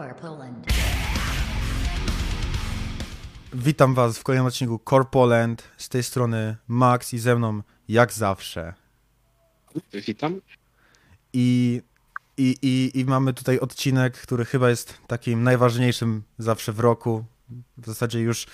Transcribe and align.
Core 0.00 0.14
Poland. 0.14 0.66
Witam 3.52 3.94
Was 3.94 4.18
w 4.18 4.22
kolejnym 4.22 4.46
odcinku 4.46 4.80
Core 4.90 5.04
Poland. 5.04 5.62
Z 5.76 5.88
tej 5.88 6.02
strony 6.02 6.56
Max 6.68 7.14
i 7.14 7.18
ze 7.18 7.36
mną 7.36 7.62
jak 7.88 8.12
zawsze. 8.12 8.74
Witam. 10.06 10.40
I, 11.32 11.82
i, 12.36 12.56
i, 12.62 13.00
I 13.00 13.04
mamy 13.04 13.34
tutaj 13.34 13.58
odcinek, 13.58 14.18
który 14.18 14.44
chyba 14.44 14.70
jest 14.70 14.98
takim 15.06 15.42
najważniejszym 15.42 16.22
zawsze 16.38 16.72
w 16.72 16.80
roku. 16.80 17.24
W 17.78 17.86
zasadzie 17.86 18.20
już 18.20 18.46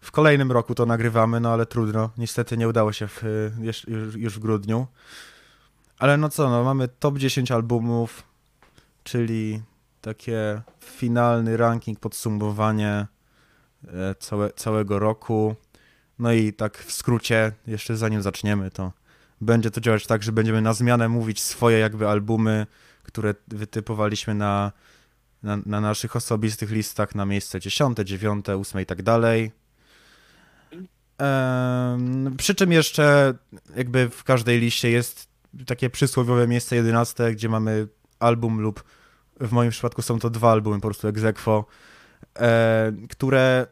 w 0.00 0.10
kolejnym 0.10 0.52
roku 0.52 0.74
to 0.74 0.86
nagrywamy, 0.86 1.40
no 1.40 1.52
ale 1.52 1.66
trudno. 1.66 2.10
Niestety 2.18 2.56
nie 2.56 2.68
udało 2.68 2.92
się 2.92 3.08
w, 3.08 3.22
już, 3.60 3.86
już 4.16 4.36
w 4.36 4.38
grudniu. 4.38 4.86
Ale 5.98 6.16
no 6.16 6.28
co, 6.28 6.50
no 6.50 6.64
mamy 6.64 6.88
top 6.88 7.18
10 7.18 7.50
albumów, 7.50 8.22
czyli 9.04 9.62
takie 10.00 10.62
finalny 10.80 11.56
ranking, 11.56 12.00
podsumowanie 12.00 13.06
e, 13.88 14.14
całe, 14.18 14.52
całego 14.52 14.98
roku. 14.98 15.56
No 16.18 16.32
i 16.32 16.52
tak 16.52 16.78
w 16.78 16.92
skrócie, 16.92 17.52
jeszcze 17.66 17.96
zanim 17.96 18.22
zaczniemy, 18.22 18.70
to 18.70 18.92
będzie 19.40 19.70
to 19.70 19.80
działać 19.80 20.06
tak, 20.06 20.22
że 20.22 20.32
będziemy 20.32 20.62
na 20.62 20.72
zmianę 20.72 21.08
mówić 21.08 21.40
swoje 21.40 21.78
jakby 21.78 22.08
albumy, 22.08 22.66
które 23.02 23.34
wytypowaliśmy 23.48 24.34
na, 24.34 24.72
na, 25.42 25.58
na 25.66 25.80
naszych 25.80 26.16
osobistych 26.16 26.70
listach 26.70 27.14
na 27.14 27.26
miejsce 27.26 27.60
10, 27.60 27.98
9, 27.98 28.48
8 28.48 28.80
i 28.80 28.86
tak 28.86 29.02
dalej. 29.02 29.52
Przy 32.36 32.54
czym 32.54 32.72
jeszcze 32.72 33.34
jakby 33.76 34.08
w 34.08 34.24
każdej 34.24 34.60
liście 34.60 34.90
jest 34.90 35.28
takie 35.66 35.90
przysłowiowe 35.90 36.48
miejsce 36.48 36.76
11, 36.76 37.32
gdzie 37.32 37.48
mamy 37.48 37.88
album 38.18 38.60
lub 38.60 38.84
w 39.40 39.52
moim 39.52 39.70
przypadku 39.70 40.02
są 40.02 40.18
to 40.18 40.30
dwa 40.30 40.52
albumy 40.52 40.76
po 40.76 40.88
prostu 40.88 41.08
egzekwo, 41.08 41.64
e, 42.36 42.92
które 43.10 43.66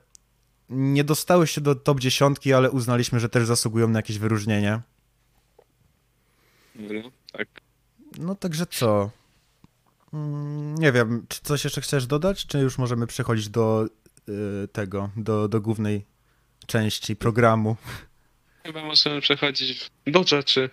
nie 0.69 1.05
dostały 1.05 1.47
się 1.47 1.61
do 1.61 1.75
top 1.75 2.01
10, 2.01 2.39
ale 2.57 2.71
uznaliśmy, 2.71 3.21
że 3.21 3.29
też 3.29 3.47
zasługują 3.47 3.89
na 3.89 3.99
jakieś 3.99 4.19
wyróżnienie. 4.19 4.81
No, 6.75 7.11
tak. 7.33 7.49
No 8.19 8.35
także 8.35 8.67
co? 8.67 9.11
Mm, 10.13 10.75
Nie 10.75 10.93
wiem, 10.93 11.27
czy 11.29 11.41
coś 11.43 11.65
jeszcze 11.65 11.81
chcesz 11.81 12.07
dodać, 12.07 12.47
czy 12.47 12.59
już 12.59 12.79
możemy 12.79 13.07
przechodzić 13.07 13.49
do 13.49 13.87
y, 14.65 14.69
tego, 14.69 15.11
do, 15.17 15.49
do 15.49 15.61
głównej 15.61 16.05
części 16.67 17.17
programu? 17.17 17.77
Chyba 18.63 18.85
możemy 18.85 19.21
przechodzić 19.21 19.91
do 20.07 20.25
rzeczy 20.25 20.71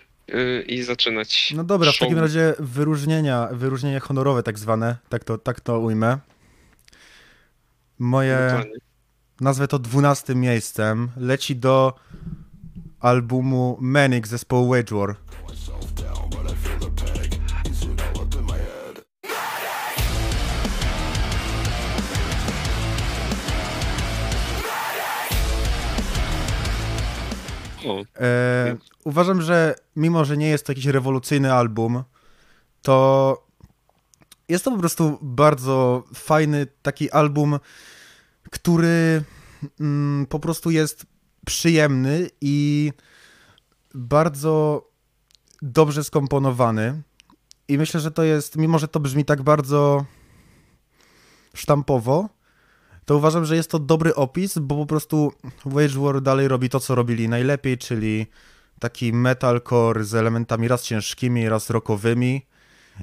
i 0.67 0.83
zaczynać. 0.83 1.53
No 1.55 1.63
dobra, 1.63 1.91
w 1.91 1.95
show. 1.95 1.99
takim 2.07 2.19
razie 2.19 2.53
wyróżnienia, 2.59 3.47
wyróżnienia 3.51 3.99
honorowe 3.99 4.43
tak 4.43 4.59
zwane, 4.59 4.97
tak 5.09 5.23
to, 5.23 5.37
tak 5.37 5.59
to 5.59 5.79
ujmę. 5.79 6.17
Moje, 7.99 8.47
Dokładnie. 8.49 8.73
nazwę 9.41 9.67
to 9.67 9.79
dwunastym 9.79 10.39
miejscem, 10.39 11.09
leci 11.17 11.55
do 11.55 11.93
albumu 12.99 13.77
Manic 13.81 14.27
zespołu 14.27 14.69
Wage 14.69 14.95
War. 14.95 15.15
E, 28.19 28.75
uważam, 29.03 29.41
że 29.41 29.75
mimo, 29.95 30.25
że 30.25 30.37
nie 30.37 30.49
jest 30.49 30.65
to 30.65 30.71
jakiś 30.71 30.85
rewolucyjny 30.85 31.53
album, 31.53 32.03
to 32.81 33.47
jest 34.49 34.65
to 34.65 34.71
po 34.71 34.77
prostu 34.77 35.19
bardzo 35.21 36.03
fajny 36.13 36.67
taki 36.81 37.11
album, 37.11 37.59
który 38.51 39.23
mm, 39.79 40.25
po 40.25 40.39
prostu 40.39 40.71
jest 40.71 41.05
przyjemny 41.45 42.29
i 42.41 42.91
bardzo 43.93 44.87
dobrze 45.61 46.03
skomponowany. 46.03 47.01
I 47.67 47.77
myślę, 47.77 47.99
że 47.99 48.11
to 48.11 48.23
jest, 48.23 48.55
mimo 48.55 48.79
że 48.79 48.87
to 48.87 48.99
brzmi 48.99 49.25
tak 49.25 49.41
bardzo 49.41 50.05
sztampowo, 51.53 52.29
to 53.05 53.17
uważam, 53.17 53.45
że 53.45 53.55
jest 53.55 53.71
to 53.71 53.79
dobry 53.79 54.15
opis, 54.15 54.57
bo 54.57 54.75
po 54.75 54.85
prostu 54.85 55.33
Wage 55.65 55.99
War 55.99 56.21
dalej 56.21 56.47
robi 56.47 56.69
to, 56.69 56.79
co 56.79 56.95
robili 56.95 57.29
najlepiej, 57.29 57.77
czyli 57.77 58.27
taki 58.79 59.13
metalcore 59.13 60.03
z 60.03 60.15
elementami 60.15 60.67
raz 60.67 60.83
ciężkimi, 60.83 61.49
raz 61.49 61.69
rockowymi. 61.69 62.45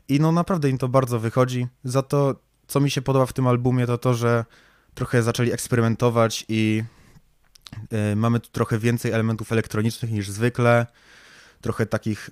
I 0.09 0.21
no 0.21 0.33
naprawdę 0.33 0.69
im 0.71 0.79
to 0.79 0.89
bardzo 0.89 1.19
wychodzi. 1.19 1.67
Za 1.85 2.03
to, 2.03 2.35
co 2.67 2.81
mi 2.81 2.91
się 2.91 3.03
podoba 3.03 3.27
w 3.27 3.33
tym 3.33 3.47
albumie, 3.47 3.87
to 3.87 3.99
to, 3.99 4.15
że 4.15 4.45
trochę 4.95 5.23
zaczęli 5.23 5.53
eksperymentować 5.53 6.45
i 6.49 6.83
y, 8.13 8.17
mamy 8.17 8.41
tu 8.41 8.51
trochę 8.51 8.79
więcej 8.79 9.13
elementów 9.13 9.53
elektronicznych 9.53 10.13
niż 10.13 10.31
zwykle. 10.31 10.87
Trochę 11.61 11.87
takich 11.87 12.31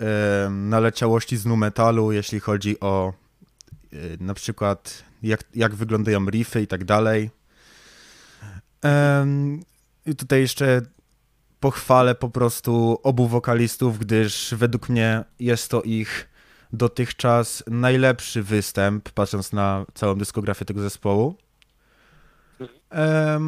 y, 0.00 0.04
naleciałości 0.50 1.36
z 1.36 1.46
nu 1.46 1.56
metalu, 1.56 2.12
jeśli 2.12 2.40
chodzi 2.40 2.80
o 2.80 3.12
na 4.20 4.34
przykład 4.34 5.04
jak, 5.22 5.44
jak 5.54 5.74
wyglądają 5.74 6.26
riffy 6.30 6.62
i 6.62 6.66
tak 6.66 6.84
dalej. 6.84 7.30
I 10.06 10.16
tutaj 10.16 10.40
jeszcze 10.40 10.82
pochwalę 11.60 12.14
po 12.14 12.30
prostu 12.30 12.98
obu 13.02 13.28
wokalistów, 13.28 13.98
gdyż 13.98 14.54
według 14.56 14.88
mnie 14.88 15.24
jest 15.40 15.70
to 15.70 15.82
ich 15.82 16.28
dotychczas 16.72 17.64
najlepszy 17.66 18.42
występ, 18.42 19.10
patrząc 19.10 19.52
na 19.52 19.86
całą 19.94 20.14
dyskografię 20.14 20.64
tego 20.64 20.80
zespołu. 20.80 21.36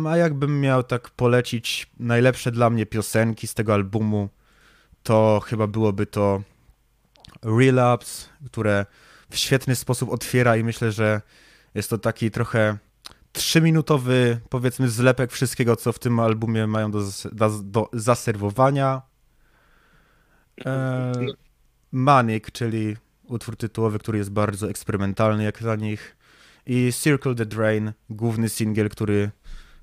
A 0.08 0.16
jakbym 0.16 0.60
miał 0.60 0.82
tak 0.82 1.10
polecić 1.10 1.90
najlepsze 1.98 2.50
dla 2.52 2.70
mnie 2.70 2.86
piosenki 2.86 3.46
z 3.46 3.54
tego 3.54 3.74
albumu, 3.74 4.28
to 5.02 5.40
chyba 5.46 5.66
byłoby 5.66 6.06
to 6.06 6.42
Relapse, 7.42 8.28
które 8.46 8.86
w 9.30 9.36
świetny 9.36 9.76
sposób 9.76 10.10
otwiera 10.10 10.56
i 10.56 10.64
myślę, 10.64 10.92
że 10.92 11.20
jest 11.74 11.90
to 11.90 11.98
taki 11.98 12.30
trochę 12.30 12.78
trzyminutowy, 13.32 14.40
powiedzmy, 14.48 14.88
zlepek 14.88 15.32
wszystkiego, 15.32 15.76
co 15.76 15.92
w 15.92 15.98
tym 15.98 16.20
albumie 16.20 16.66
mają 16.66 16.90
do, 16.90 17.00
do, 17.32 17.50
do 17.62 17.88
zaserwowania. 17.92 19.02
E. 20.64 21.12
Manic, 21.92 22.44
czyli 22.52 22.96
utwór 23.24 23.56
tytułowy, 23.56 23.98
który 23.98 24.18
jest 24.18 24.30
bardzo 24.30 24.70
eksperymentalny 24.70 25.44
jak 25.44 25.58
dla 25.58 25.76
nich. 25.76 26.16
I 26.66 26.92
Circle 26.92 27.34
the 27.34 27.46
Drain, 27.46 27.92
główny 28.10 28.48
singiel, 28.48 28.88
który 28.88 29.30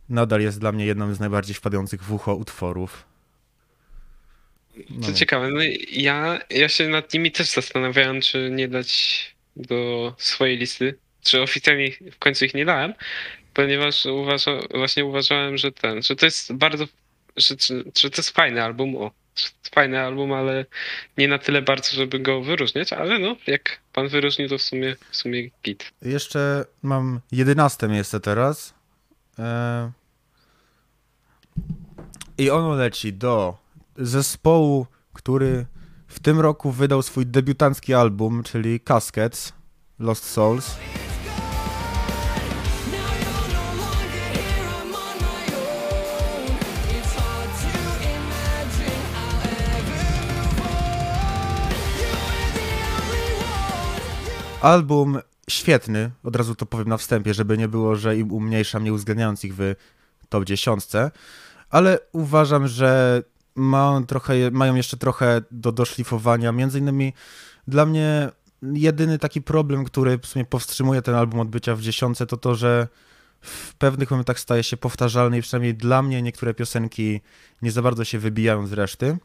nadal 0.10 0.42
jest 0.42 0.60
dla 0.60 0.72
mnie 0.72 0.86
jedną 0.86 1.14
z 1.14 1.20
najbardziej 1.20 1.56
wpadających 1.56 2.04
w 2.04 2.14
ucho 2.14 2.36
utworów. 2.36 3.06
No. 4.90 5.14
ciekawe. 5.14 5.50
No, 5.52 5.60
ja, 5.92 6.40
ja 6.50 6.70
się 6.70 6.90
nad 6.90 7.14
nimi 7.14 7.32
też 7.32 7.50
zastanawiałem, 7.50 8.22
czy 8.22 8.50
nie 8.52 8.68
dać 8.68 9.37
do 9.58 10.14
swojej 10.18 10.58
listy. 10.58 10.98
Czy 11.24 11.42
oficjalnie 11.42 11.92
w 12.12 12.20
końcu 12.20 12.46
ich 12.46 12.54
nie 12.54 12.66
dałem, 12.66 12.94
ponieważ 13.54 14.06
uważa, 14.06 14.52
właśnie 14.76 15.06
uważałem, 15.06 15.58
że 15.58 15.72
ten, 15.72 16.02
że 16.02 16.16
to 16.16 16.26
jest 16.26 16.54
bardzo, 16.54 16.86
że, 17.38 17.56
że, 17.98 18.10
to 18.10 18.18
jest 18.18 18.30
fajny 18.30 18.64
album, 18.64 18.98
o, 18.98 19.12
fajny 19.76 20.00
album, 20.00 20.34
ale 20.34 20.66
nie 21.18 21.28
na 21.28 21.38
tyle 21.38 21.62
bardzo, 21.62 21.96
żeby 21.96 22.20
go 22.20 22.42
wyróżniać, 22.42 22.94
ale 22.94 23.20
no, 23.20 23.36
jak 23.48 23.80
pan 23.94 24.08
wyróżnił, 24.08 24.50
to 24.50 24.58
w 24.58 24.62
sumie, 24.62 24.96
w 25.12 25.16
sumie 25.16 25.50
git. 25.64 25.92
Jeszcze 26.02 26.66
mam 26.84 27.20
jedenaste 27.32 27.88
miejsce 27.88 28.20
teraz. 28.20 28.74
E... 29.40 29.92
I 32.38 32.50
ono 32.50 32.76
leci 32.76 33.14
do 33.14 33.58
zespołu, 33.98 34.88
który 35.14 35.66
w 36.08 36.20
tym 36.20 36.40
roku 36.40 36.72
wydał 36.72 37.02
swój 37.02 37.26
debiutancki 37.26 37.94
album, 37.94 38.44
czyli 38.44 38.80
Caskets, 38.80 39.54
Lost 40.00 40.26
Souls. 40.26 40.76
Album 54.62 55.20
świetny, 55.50 56.12
od 56.24 56.36
razu 56.36 56.56
to 56.56 56.66
powiem 56.66 56.88
na 56.90 56.98
wstępie, 56.98 57.34
żeby 57.34 57.58
nie 57.58 57.68
było, 57.68 57.96
że 57.96 58.18
im 58.18 58.32
umniejszam, 58.32 58.84
nie 58.84 58.94
uwzględniając 58.94 59.44
ich 59.44 59.56
w 59.56 59.74
top 60.30 60.46
10, 60.46 60.84
ale 61.70 62.00
uważam, 62.12 62.68
że 62.68 63.22
ma 63.58 64.02
trochę, 64.08 64.52
mają 64.52 64.76
jeszcze 64.76 64.98
trochę 64.98 65.42
do 65.52 65.72
doszlifowania. 65.72 66.52
Między 66.52 66.80
innymi 66.80 67.14
dla 67.68 67.86
mnie 67.86 68.30
jedyny 68.62 69.20
taki 69.20 69.42
problem, 69.42 69.86
który 69.86 70.18
w 70.18 70.26
sumie 70.26 70.46
powstrzymuje 70.46 71.02
ten 71.02 71.16
album 71.16 71.40
od 71.40 71.48
bycia 71.50 71.76
w 71.76 71.82
dziesiątce, 71.82 72.26
to 72.26 72.38
to, 72.38 72.56
że 72.56 72.88
w 73.42 73.74
pewnych 73.74 74.12
momentach 74.12 74.40
staje 74.40 74.64
się 74.64 74.78
powtarzalny 74.78 75.38
i 75.38 75.42
przynajmniej 75.42 75.76
dla 75.76 76.02
mnie 76.02 76.22
niektóre 76.22 76.54
piosenki 76.54 77.22
nie 77.62 77.72
za 77.72 77.82
bardzo 77.82 78.06
się 78.06 78.20
wybijają 78.20 78.68
z 78.68 78.74
reszty. 78.74 79.18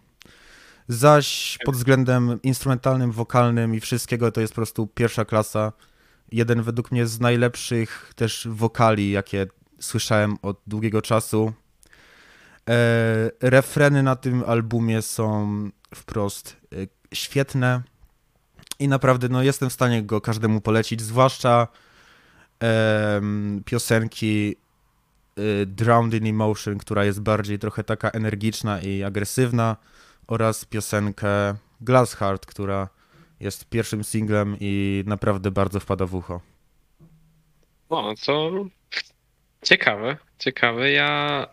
Zaś 0.88 1.58
pod 1.64 1.76
względem 1.76 2.38
instrumentalnym, 2.42 3.12
wokalnym 3.12 3.74
i 3.74 3.80
wszystkiego 3.80 4.32
to 4.32 4.40
jest 4.40 4.52
po 4.52 4.56
prostu 4.56 4.86
pierwsza 4.86 5.24
klasa 5.24 5.72
jeden 6.32 6.62
według 6.62 6.92
mnie 6.92 7.06
z 7.06 7.20
najlepszych 7.20 8.12
też 8.16 8.48
wokali, 8.50 9.10
jakie 9.10 9.46
słyszałem 9.80 10.36
od 10.42 10.60
długiego 10.66 11.02
czasu. 11.02 11.52
E, 12.68 13.30
refreny 13.40 14.02
na 14.02 14.16
tym 14.16 14.44
albumie 14.46 15.02
są 15.02 15.70
wprost 15.94 16.56
e, 16.72 16.76
świetne 17.14 17.82
i 18.78 18.88
naprawdę 18.88 19.28
no, 19.28 19.42
jestem 19.42 19.70
w 19.70 19.72
stanie 19.72 20.02
go 20.02 20.20
każdemu 20.20 20.60
polecić, 20.60 21.00
zwłaszcza 21.00 21.68
em, 22.60 23.62
piosenki 23.64 24.56
y, 25.38 25.66
Drowned 25.66 26.22
in 26.22 26.26
Emotion, 26.26 26.78
która 26.78 27.04
jest 27.04 27.20
bardziej 27.20 27.58
trochę 27.58 27.84
taka 27.84 28.10
energiczna 28.10 28.80
i 28.80 29.02
agresywna 29.02 29.76
oraz 30.26 30.64
piosenkę 30.64 31.54
Glass 31.80 32.14
Heart, 32.14 32.46
która 32.46 32.88
jest 33.40 33.68
pierwszym 33.68 34.04
singlem 34.04 34.56
i 34.60 35.04
naprawdę 35.06 35.50
bardzo 35.50 35.80
wpada 35.80 36.06
w 36.06 36.14
ucho. 36.14 36.40
O, 37.88 38.14
to 38.26 38.50
ciekawe, 39.62 40.16
ciekawe. 40.38 40.90
Ja 40.90 41.48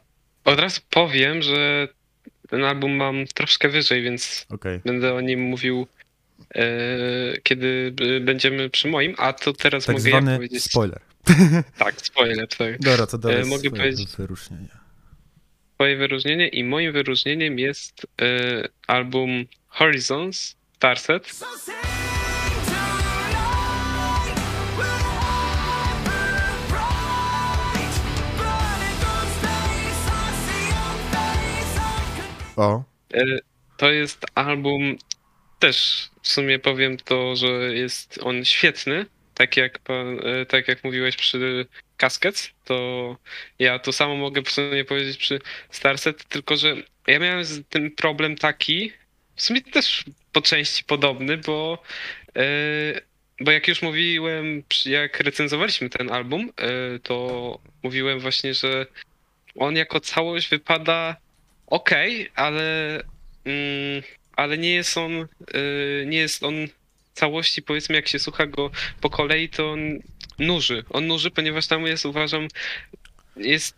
od 0.50 0.60
razu 0.60 0.82
powiem, 0.90 1.42
że 1.42 1.88
ten 2.50 2.64
album 2.64 2.96
mam 2.96 3.26
troszkę 3.28 3.70
wyżej, 3.70 4.02
więc 4.02 4.46
Okej. 4.50 4.80
będę 4.86 5.14
o 5.14 5.22
nim 5.22 5.40
mówił, 5.42 5.88
e, 6.56 6.66
kiedy 7.44 7.94
będziemy 8.22 8.70
przy 8.70 8.88
moim, 8.88 9.16
a 9.18 9.34
to 9.34 9.54
teraz 9.54 9.86
Tak 9.86 9.96
mogę 9.96 10.10
ja 10.10 10.18
zwany 10.22 10.36
powiedzieć. 10.36 10.64
spoiler. 10.64 11.00
Tak, 11.78 11.96
spoiler, 12.02 12.48
tak. 12.48 12.80
Dobra, 12.80 13.08
to 13.08 13.18
dalej 13.18 13.42
E, 13.42 13.46
mogę 13.46 13.58
swoje 13.70 13.72
powiedzieć- 13.82 14.16
wyróżnienie. 14.18 14.68
Swoje 15.76 15.98
wyróżnienie 15.98 16.48
i 16.48 16.64
moim 16.64 16.92
wyróżnieniem 16.92 17.60
jest 17.60 18.08
e, 18.22 18.26
album 18.88 19.46
Horizons, 19.68 20.56
Starset. 20.76 21.40
O, 32.60 32.84
E, 33.14 33.24
To 33.78 33.92
jest 33.92 34.26
album, 34.36 34.98
też 35.60 36.10
w 36.22 36.28
sumie 36.28 36.60
powiem 36.60 36.98
to, 36.98 37.36
że 37.36 37.48
jest 37.76 38.20
on 38.24 38.46
świetny, 38.46 39.06
tak 39.36 39.58
jak, 39.58 39.80
pan, 39.80 40.20
e, 40.20 40.46
tak 40.46 40.68
jak 40.68 40.84
mówiłeś 40.84 41.16
przy 41.16 41.66
Caskets, 41.98 42.50
to 42.66 43.18
ja 43.60 43.80
to 43.80 43.94
samo 43.94 44.16
mogę 44.16 44.42
w 44.44 44.52
sumie 44.52 44.86
powiedzieć 44.86 45.18
przy 45.18 45.40
Starset, 45.70 46.24
tylko 46.24 46.58
że 46.58 46.76
ja 47.08 47.20
miałem 47.20 47.46
z 47.46 47.68
tym 47.70 47.92
problem 47.92 48.36
taki, 48.36 48.94
w 49.36 49.42
sumie 49.42 49.62
też 49.62 50.04
po 50.34 50.42
części 50.42 50.84
podobny, 50.84 51.38
bo, 51.38 51.84
e, 52.36 52.42
bo 53.42 53.52
jak 53.52 53.68
już 53.68 53.82
mówiłem, 53.82 54.64
jak 54.86 55.20
recenzowaliśmy 55.20 55.90
ten 55.90 56.12
album, 56.12 56.52
to 57.04 57.60
mówiłem 57.84 58.20
właśnie, 58.20 58.54
że 58.54 58.86
on 59.56 59.76
jako 59.76 60.00
całość 60.00 60.50
wypada 60.50 61.16
ok, 61.70 61.92
ale, 62.36 63.00
mm, 63.46 64.04
ale 64.36 64.58
nie 64.58 64.74
jest 64.74 64.98
on, 64.98 65.28
y, 65.56 66.06
nie 66.08 66.18
jest 66.18 66.44
on 66.44 66.68
całości, 67.14 67.62
powiedzmy, 67.62 67.96
jak 67.96 68.08
się 68.08 68.20
słucha 68.20 68.46
go 68.46 68.72
po 69.02 69.10
kolei, 69.10 69.50
to 69.50 69.72
on 69.72 70.00
nuży. 70.40 70.84
On 70.90 71.08
nuży, 71.08 71.32
ponieważ 71.32 71.68
tam 71.68 71.86
jest, 71.86 72.06
uważam, 72.06 72.48
jest 73.36 73.76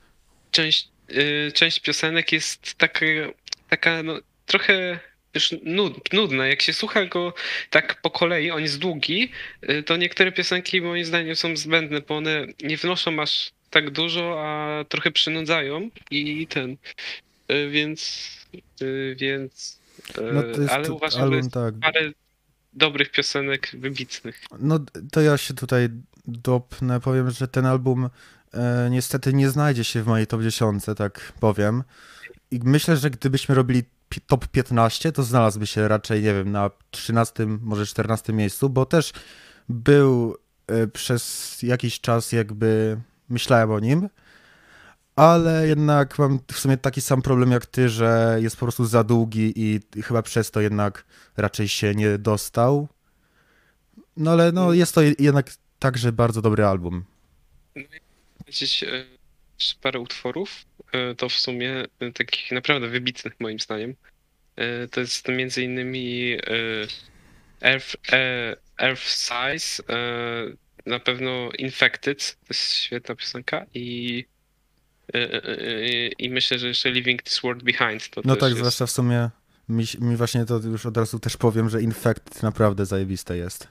część, 0.51 0.87
y, 1.11 1.51
część 1.55 1.79
piosenek 1.79 2.31
jest 2.31 2.73
taka, 2.75 3.05
taka 3.69 4.03
no, 4.03 4.19
trochę 4.45 4.99
już 5.33 5.55
nud, 5.63 6.13
nudna. 6.13 6.47
Jak 6.47 6.61
się 6.61 6.73
słucha 6.73 7.05
go 7.05 7.33
tak 7.69 8.01
po 8.01 8.11
kolei, 8.11 8.51
on 8.51 8.61
jest 8.61 8.79
długi, 8.79 9.31
y, 9.69 9.83
to 9.83 9.97
niektóre 9.97 10.31
piosenki 10.31 10.81
moim 10.81 11.05
zdaniem 11.05 11.35
są 11.35 11.57
zbędne, 11.57 12.01
bo 12.01 12.17
one 12.17 12.47
nie 12.63 12.77
wnoszą 12.77 13.21
aż 13.21 13.51
tak 13.69 13.89
dużo, 13.89 14.43
a 14.45 14.83
trochę 14.89 15.11
przynudzają 15.11 15.89
i 16.11 16.47
ten. 16.47 16.77
Y, 17.51 17.69
Więc, 17.69 18.29
y, 18.81 19.15
więc, 19.19 19.79
y, 20.17 20.33
no 20.33 20.41
to 20.41 20.61
jest 20.61 20.73
ale 20.73 20.91
uważam, 20.91 21.19
że 21.19 21.23
album, 21.23 21.37
jest 21.37 21.51
tak. 21.51 21.75
parę 21.81 22.11
dobrych 22.73 23.11
piosenek 23.11 23.71
wybitnych. 23.73 24.41
No 24.59 24.79
to 25.11 25.21
ja 25.21 25.37
się 25.37 25.53
tutaj 25.53 25.89
dopnę, 26.27 26.99
powiem, 26.99 27.31
że 27.31 27.47
ten 27.47 27.65
album 27.65 28.09
e, 28.53 28.87
niestety 28.91 29.33
nie 29.33 29.49
znajdzie 29.49 29.83
się 29.83 30.03
w 30.03 30.07
mojej 30.07 30.27
top 30.27 30.41
10, 30.41 30.83
tak 30.97 31.33
powiem. 31.39 31.83
I 32.51 32.59
myślę, 32.63 32.97
że 32.97 33.09
gdybyśmy 33.09 33.55
robili 33.55 33.83
top 34.27 34.47
15, 34.47 35.11
to 35.11 35.23
znalazłby 35.23 35.67
się 35.67 35.87
raczej, 35.87 36.23
nie 36.23 36.33
wiem, 36.33 36.51
na 36.51 36.71
13, 36.91 37.45
może 37.45 37.85
14 37.85 38.33
miejscu, 38.33 38.69
bo 38.69 38.85
też 38.85 39.13
był 39.69 40.37
e, 40.67 40.87
przez 40.87 41.57
jakiś 41.61 41.99
czas 41.99 42.31
jakby 42.31 42.97
myślałem 43.29 43.71
o 43.71 43.79
nim, 43.79 44.09
ale 45.21 45.67
jednak 45.67 46.19
mam 46.19 46.39
w 46.51 46.59
sumie 46.59 46.77
taki 46.77 47.01
sam 47.01 47.21
problem 47.21 47.51
jak 47.51 47.65
ty, 47.65 47.89
że 47.89 48.37
jest 48.41 48.55
po 48.57 48.65
prostu 48.65 48.85
za 48.85 49.03
długi 49.03 49.53
i 49.55 49.79
chyba 50.01 50.21
przez 50.21 50.51
to 50.51 50.61
jednak 50.61 51.05
raczej 51.37 51.67
się 51.67 51.95
nie 51.95 52.17
dostał. 52.17 52.87
No 54.17 54.31
ale 54.31 54.51
no 54.51 54.73
jest 54.73 54.95
to 54.95 55.01
jednak 55.19 55.51
także 55.79 56.11
bardzo 56.11 56.41
dobry 56.41 56.65
album. 56.65 57.05
Powiedzieć 58.37 58.83
e, 58.83 59.05
jeszcze 59.59 59.75
parę 59.81 59.99
utworów, 59.99 60.65
e, 60.91 61.15
to 61.15 61.29
w 61.29 61.33
sumie 61.33 61.85
e, 61.99 62.11
takich 62.11 62.51
naprawdę 62.51 62.87
wybitnych 62.87 63.39
moim 63.39 63.59
zdaniem. 63.59 63.95
E, 64.55 64.87
To 64.87 64.99
jest 64.99 65.27
między 65.27 65.63
innymi 65.63 66.33
e, 66.33 66.39
Earth, 67.61 67.95
e, 68.13 68.55
Earth 68.79 69.03
Size, 69.03 69.83
e, 69.89 70.55
na 70.85 70.99
pewno 70.99 71.49
Infected, 71.57 72.37
to 72.39 72.45
jest 72.49 72.73
świetna 72.73 73.15
piosenka 73.15 73.65
i 73.73 74.19
e, 74.19 74.21
e, 74.21 74.25
e, 74.25 74.40
i 76.19 76.29
myślę, 76.29 76.59
że 76.59 76.67
jeszcze 76.67 76.89
Leaving 76.89 77.23
This 77.23 77.39
World 77.39 77.63
Behind. 77.63 78.09
To 78.09 78.21
No 78.25 78.35
tak, 78.35 78.49
jest, 78.49 78.57
zwłaszcza 78.57 78.85
w 78.85 78.91
sumie 78.91 79.29
mi, 79.69 79.85
mi 79.99 80.15
właśnie 80.15 80.45
to 80.45 80.57
już 80.57 80.85
od 80.85 80.97
razu 80.97 81.19
też 81.19 81.37
powiem, 81.37 81.69
że 81.69 81.81
Infect 81.81 82.43
naprawdę 82.43 82.85
zajebiste 82.85 83.37
jest. 83.37 83.67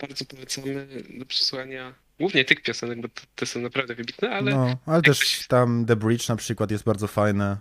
bardzo 0.00 0.24
polecamy 0.24 0.88
do 1.18 1.26
przesłania 1.26 1.94
głównie 2.20 2.44
tych 2.44 2.62
piosenek, 2.62 3.00
bo 3.00 3.08
te 3.34 3.46
są 3.46 3.60
naprawdę 3.60 3.94
wybitne, 3.94 4.30
ale 4.30 4.50
no, 4.50 4.76
ale 4.86 5.02
też 5.02 5.46
tam 5.48 5.86
The 5.86 5.96
Bridge 5.96 6.28
na 6.28 6.36
przykład 6.36 6.70
jest 6.70 6.84
bardzo 6.84 7.06
fajne. 7.06 7.58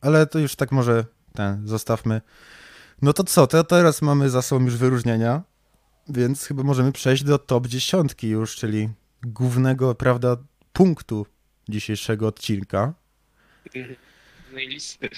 Ale 0.00 0.26
to 0.26 0.38
już 0.38 0.56
tak 0.56 0.72
może 0.72 1.04
ten, 1.34 1.68
zostawmy. 1.68 2.20
No 3.02 3.12
to 3.12 3.24
co, 3.24 3.46
to 3.46 3.64
teraz 3.64 4.02
mamy 4.02 4.30
za 4.30 4.42
sobą 4.42 4.64
już 4.64 4.76
wyróżnienia, 4.76 5.42
więc 6.08 6.46
chyba 6.46 6.62
możemy 6.62 6.92
przejść 6.92 7.24
do 7.24 7.38
top 7.38 7.66
10 7.66 8.12
już, 8.22 8.56
czyli 8.56 8.88
głównego, 9.22 9.94
prawda, 9.94 10.36
punktu 10.72 11.26
dzisiejszego 11.68 12.26
odcinka. 12.26 12.94
no 14.52 14.58
i 14.58 14.68
listy. 14.68 15.08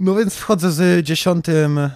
No 0.00 0.14
więc 0.14 0.36
wchodzę 0.36 0.72
z 0.72 1.06
dziesiątym, 1.06 1.78
e, 1.78 1.90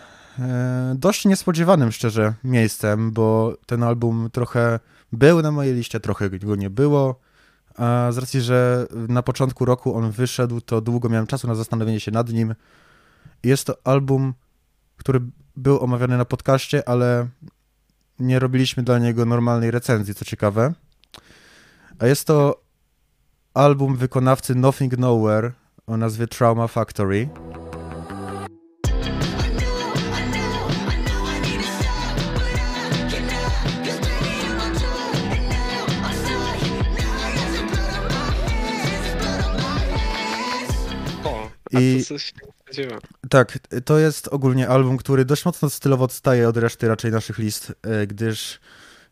dość 0.95 1.25
niespodziewanym 1.25 1.93
szczerze 1.93 2.35
miejscem, 2.45 3.13
bo 3.13 3.57
ten 3.67 3.83
album 3.83 4.29
trochę 4.33 4.81
był 5.13 5.43
na 5.43 5.51
mojej 5.51 5.75
liście, 5.75 6.01
trochę 6.01 6.31
go 6.31 6.57
nie 6.57 6.71
było. 6.71 7.21
A 7.77 8.09
z 8.13 8.19
racji, 8.19 8.41
że 8.41 8.87
na 9.09 9.23
początku 9.23 9.65
roku 9.65 9.95
on 9.95 10.11
wyszedł, 10.11 10.61
to 10.61 10.81
długo 10.81 11.09
miałem 11.09 11.27
czasu 11.27 11.49
na 11.49 11.55
zastanowienie 11.55 12.01
się 12.01 12.11
nad 12.11 12.33
nim. 12.33 12.55
Jest 13.43 13.67
to 13.67 13.77
album, 13.85 14.35
który 14.97 15.21
był 15.57 15.81
omawiany 15.81 16.17
na 16.17 16.25
podcaście, 16.25 16.89
ale 16.89 17.29
nie 18.19 18.39
robiliśmy 18.39 18.83
dla 18.83 18.99
niego 18.99 19.25
normalnej 19.25 19.71
recenzji, 19.71 20.15
co 20.15 20.25
ciekawe. 20.25 20.75
A 21.99 22.07
jest 22.07 22.27
to 22.27 22.63
album 23.55 23.97
wykonawcy 23.97 24.55
Nothing 24.55 24.99
Nowhere 24.99 25.53
o 25.87 25.97
nazwie 25.97 26.27
Trauma 26.27 26.69
Factory. 26.69 27.29
I-. 41.73 42.05
Tak, 43.31 43.59
to 43.85 43.99
jest 43.99 44.29
ogólnie 44.29 44.69
album, 44.69 44.97
który 44.97 45.25
dość 45.25 45.45
mocno 45.45 45.71
stylowo 45.71 46.05
odstaje 46.05 46.49
od 46.49 46.57
reszty 46.57 46.89
raczej 46.89 47.11
naszych 47.11 47.39
list, 47.39 47.73
e, 47.83 48.07
gdyż 48.07 48.61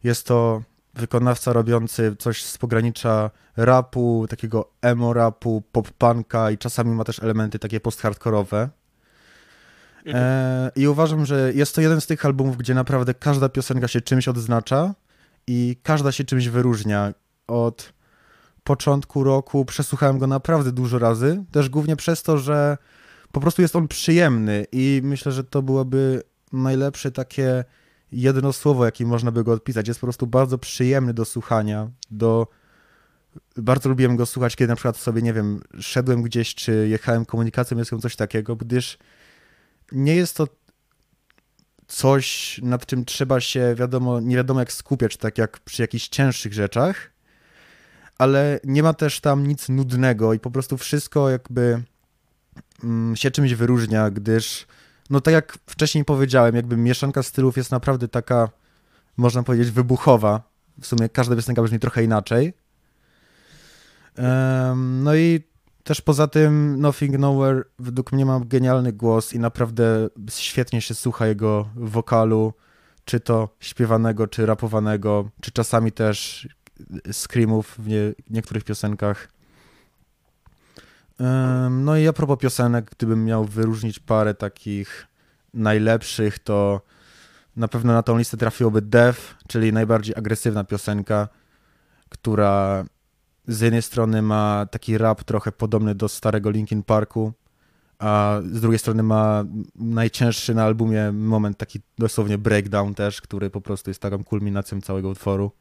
jest 0.04 0.26
to 0.26 0.62
wykonawca 0.96 1.52
robiący 1.52 2.16
coś 2.18 2.44
z 2.44 2.58
pogranicza 2.58 3.30
rapu, 3.56 4.26
takiego 4.28 4.70
emo 4.82 5.12
rapu, 5.12 5.62
pop-punka 5.72 6.52
i 6.52 6.58
czasami 6.58 6.90
ma 6.90 7.04
też 7.04 7.22
elementy 7.22 7.58
takie 7.58 7.80
post-hardkorowe. 7.80 8.68
E, 10.06 10.70
I 10.76 10.88
uważam, 10.88 11.26
że 11.26 11.52
jest 11.54 11.74
to 11.74 11.80
jeden 11.80 12.00
z 12.00 12.06
tych 12.06 12.26
albumów, 12.26 12.56
gdzie 12.56 12.74
naprawdę 12.74 13.14
każda 13.14 13.48
piosenka 13.48 13.88
się 13.88 14.00
czymś 14.00 14.28
odznacza 14.28 14.94
i 15.46 15.76
każda 15.82 16.12
się 16.12 16.24
czymś 16.24 16.48
wyróżnia. 16.48 17.14
Od 17.46 17.92
początku 18.64 19.24
roku 19.24 19.64
przesłuchałem 19.64 20.18
go 20.18 20.26
naprawdę 20.26 20.72
dużo 20.72 20.98
razy, 20.98 21.44
też 21.52 21.68
głównie 21.68 21.96
przez 21.96 22.22
to, 22.22 22.38
że 22.38 22.78
po 23.32 23.40
prostu 23.40 23.62
jest 23.62 23.76
on 23.76 23.88
przyjemny 23.88 24.66
i 24.72 25.00
myślę, 25.04 25.32
że 25.32 25.44
to 25.44 25.62
byłoby 25.62 26.22
najlepsze 26.52 27.10
takie 27.10 27.64
jedno 28.14 28.52
słowo, 28.52 28.84
jakim 28.84 29.08
można 29.08 29.30
by 29.32 29.44
go 29.44 29.52
odpisać. 29.52 29.88
Jest 29.88 30.00
po 30.00 30.06
prostu 30.06 30.26
bardzo 30.26 30.58
przyjemny 30.58 31.14
do 31.14 31.24
słuchania, 31.24 31.90
do... 32.10 32.46
Bardzo 33.56 33.88
lubiłem 33.88 34.16
go 34.16 34.26
słuchać, 34.26 34.56
kiedy 34.56 34.68
na 34.68 34.76
przykład 34.76 34.96
sobie, 34.96 35.22
nie 35.22 35.32
wiem, 35.32 35.60
szedłem 35.80 36.22
gdzieś, 36.22 36.54
czy 36.54 36.88
jechałem 36.88 37.24
komunikacją 37.24 37.76
miejską, 37.76 38.00
coś 38.00 38.16
takiego, 38.16 38.56
gdyż 38.56 38.98
nie 39.92 40.16
jest 40.16 40.36
to 40.36 40.48
coś, 41.86 42.60
nad 42.62 42.86
czym 42.86 43.04
trzeba 43.04 43.40
się, 43.40 43.74
wiadomo, 43.78 44.20
nie 44.20 44.36
wiadomo 44.36 44.60
jak 44.60 44.72
skupiać, 44.72 45.16
tak 45.16 45.38
jak 45.38 45.60
przy 45.60 45.82
jakichś 45.82 46.08
cięższych 46.08 46.52
rzeczach, 46.52 47.10
ale 48.18 48.60
nie 48.64 48.82
ma 48.82 48.92
też 48.92 49.20
tam 49.20 49.46
nic 49.46 49.68
nudnego 49.68 50.34
i 50.34 50.40
po 50.40 50.50
prostu 50.50 50.76
wszystko 50.76 51.30
jakby 51.30 51.82
mm, 52.84 53.16
się 53.16 53.30
czymś 53.30 53.54
wyróżnia, 53.54 54.10
gdyż, 54.10 54.66
no 55.10 55.20
tak 55.20 55.34
jak 55.34 55.58
wcześniej 55.66 56.04
powiedziałem, 56.04 56.56
jakby 56.56 56.76
mieszanka 56.76 57.22
stylów 57.22 57.56
jest 57.56 57.70
naprawdę 57.70 58.08
taka, 58.08 58.48
można 59.16 59.42
powiedzieć, 59.42 59.70
wybuchowa. 59.70 60.42
W 60.80 60.86
sumie 60.86 61.08
każda 61.08 61.36
piosenka 61.36 61.62
brzmi 61.62 61.78
trochę 61.78 62.04
inaczej. 62.04 62.52
Em, 64.16 65.02
no 65.02 65.14
i 65.16 65.40
też 65.84 66.00
poza 66.00 66.26
tym 66.26 66.80
Nothing 66.80 67.18
Nowhere 67.18 67.62
według 67.78 68.12
mnie 68.12 68.26
ma 68.26 68.40
genialny 68.44 68.92
głos 68.92 69.32
i 69.32 69.38
naprawdę 69.38 70.08
świetnie 70.30 70.80
się 70.80 70.94
słucha 70.94 71.26
jego 71.26 71.68
wokalu, 71.76 72.52
czy 73.04 73.20
to 73.20 73.48
śpiewanego, 73.60 74.26
czy 74.26 74.46
rapowanego, 74.46 75.30
czy 75.40 75.50
czasami 75.50 75.92
też 75.92 76.48
screamów 77.12 77.74
w 77.78 77.88
nie, 77.88 78.12
niektórych 78.30 78.64
piosenkach. 78.64 79.28
No 81.70 81.96
i 81.96 82.08
a 82.08 82.12
propos 82.12 82.38
piosenek, 82.38 82.90
gdybym 82.90 83.24
miał 83.24 83.44
wyróżnić 83.44 83.98
parę 83.98 84.34
takich 84.34 85.06
najlepszych, 85.54 86.38
to 86.38 86.80
na 87.56 87.68
pewno 87.68 87.92
na 87.92 88.02
tą 88.02 88.18
listę 88.18 88.36
trafiłoby 88.36 88.82
Death, 88.82 89.20
czyli 89.48 89.72
najbardziej 89.72 90.14
agresywna 90.16 90.64
piosenka, 90.64 91.28
która 92.08 92.84
z 93.48 93.60
jednej 93.60 93.82
strony 93.82 94.22
ma 94.22 94.66
taki 94.70 94.98
rap 94.98 95.24
trochę 95.24 95.52
podobny 95.52 95.94
do 95.94 96.08
starego 96.08 96.50
Linkin 96.50 96.82
Parku, 96.82 97.32
a 97.98 98.40
z 98.52 98.60
drugiej 98.60 98.78
strony 98.78 99.02
ma 99.02 99.44
najcięższy 99.74 100.54
na 100.54 100.64
albumie 100.64 101.12
moment, 101.12 101.58
taki 101.58 101.80
dosłownie 101.98 102.38
breakdown 102.38 102.94
też, 102.94 103.20
który 103.20 103.50
po 103.50 103.60
prostu 103.60 103.90
jest 103.90 104.00
taką 104.00 104.24
kulminacją 104.24 104.80
całego 104.80 105.08
utworu. 105.08 105.52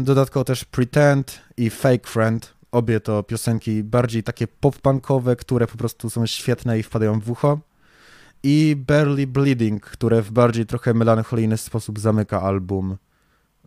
Dodatkowo 0.00 0.44
też 0.44 0.64
Pretend 0.64 1.40
i 1.56 1.70
Fake 1.70 2.08
Friend, 2.10 2.53
obie 2.74 3.00
to 3.00 3.22
piosenki 3.22 3.82
bardziej 3.82 4.22
takie 4.22 4.46
pop-punkowe, 4.46 5.36
które 5.36 5.66
po 5.66 5.78
prostu 5.78 6.10
są 6.10 6.26
świetne 6.26 6.78
i 6.78 6.82
wpadają 6.82 7.20
w 7.20 7.30
ucho. 7.30 7.60
I 8.42 8.76
Barely 8.76 9.26
Bleeding, 9.26 9.86
które 9.86 10.22
w 10.22 10.30
bardziej 10.30 10.66
trochę 10.66 10.94
melancholijny 10.94 11.56
sposób 11.56 11.98
zamyka 11.98 12.42
album, 12.42 12.96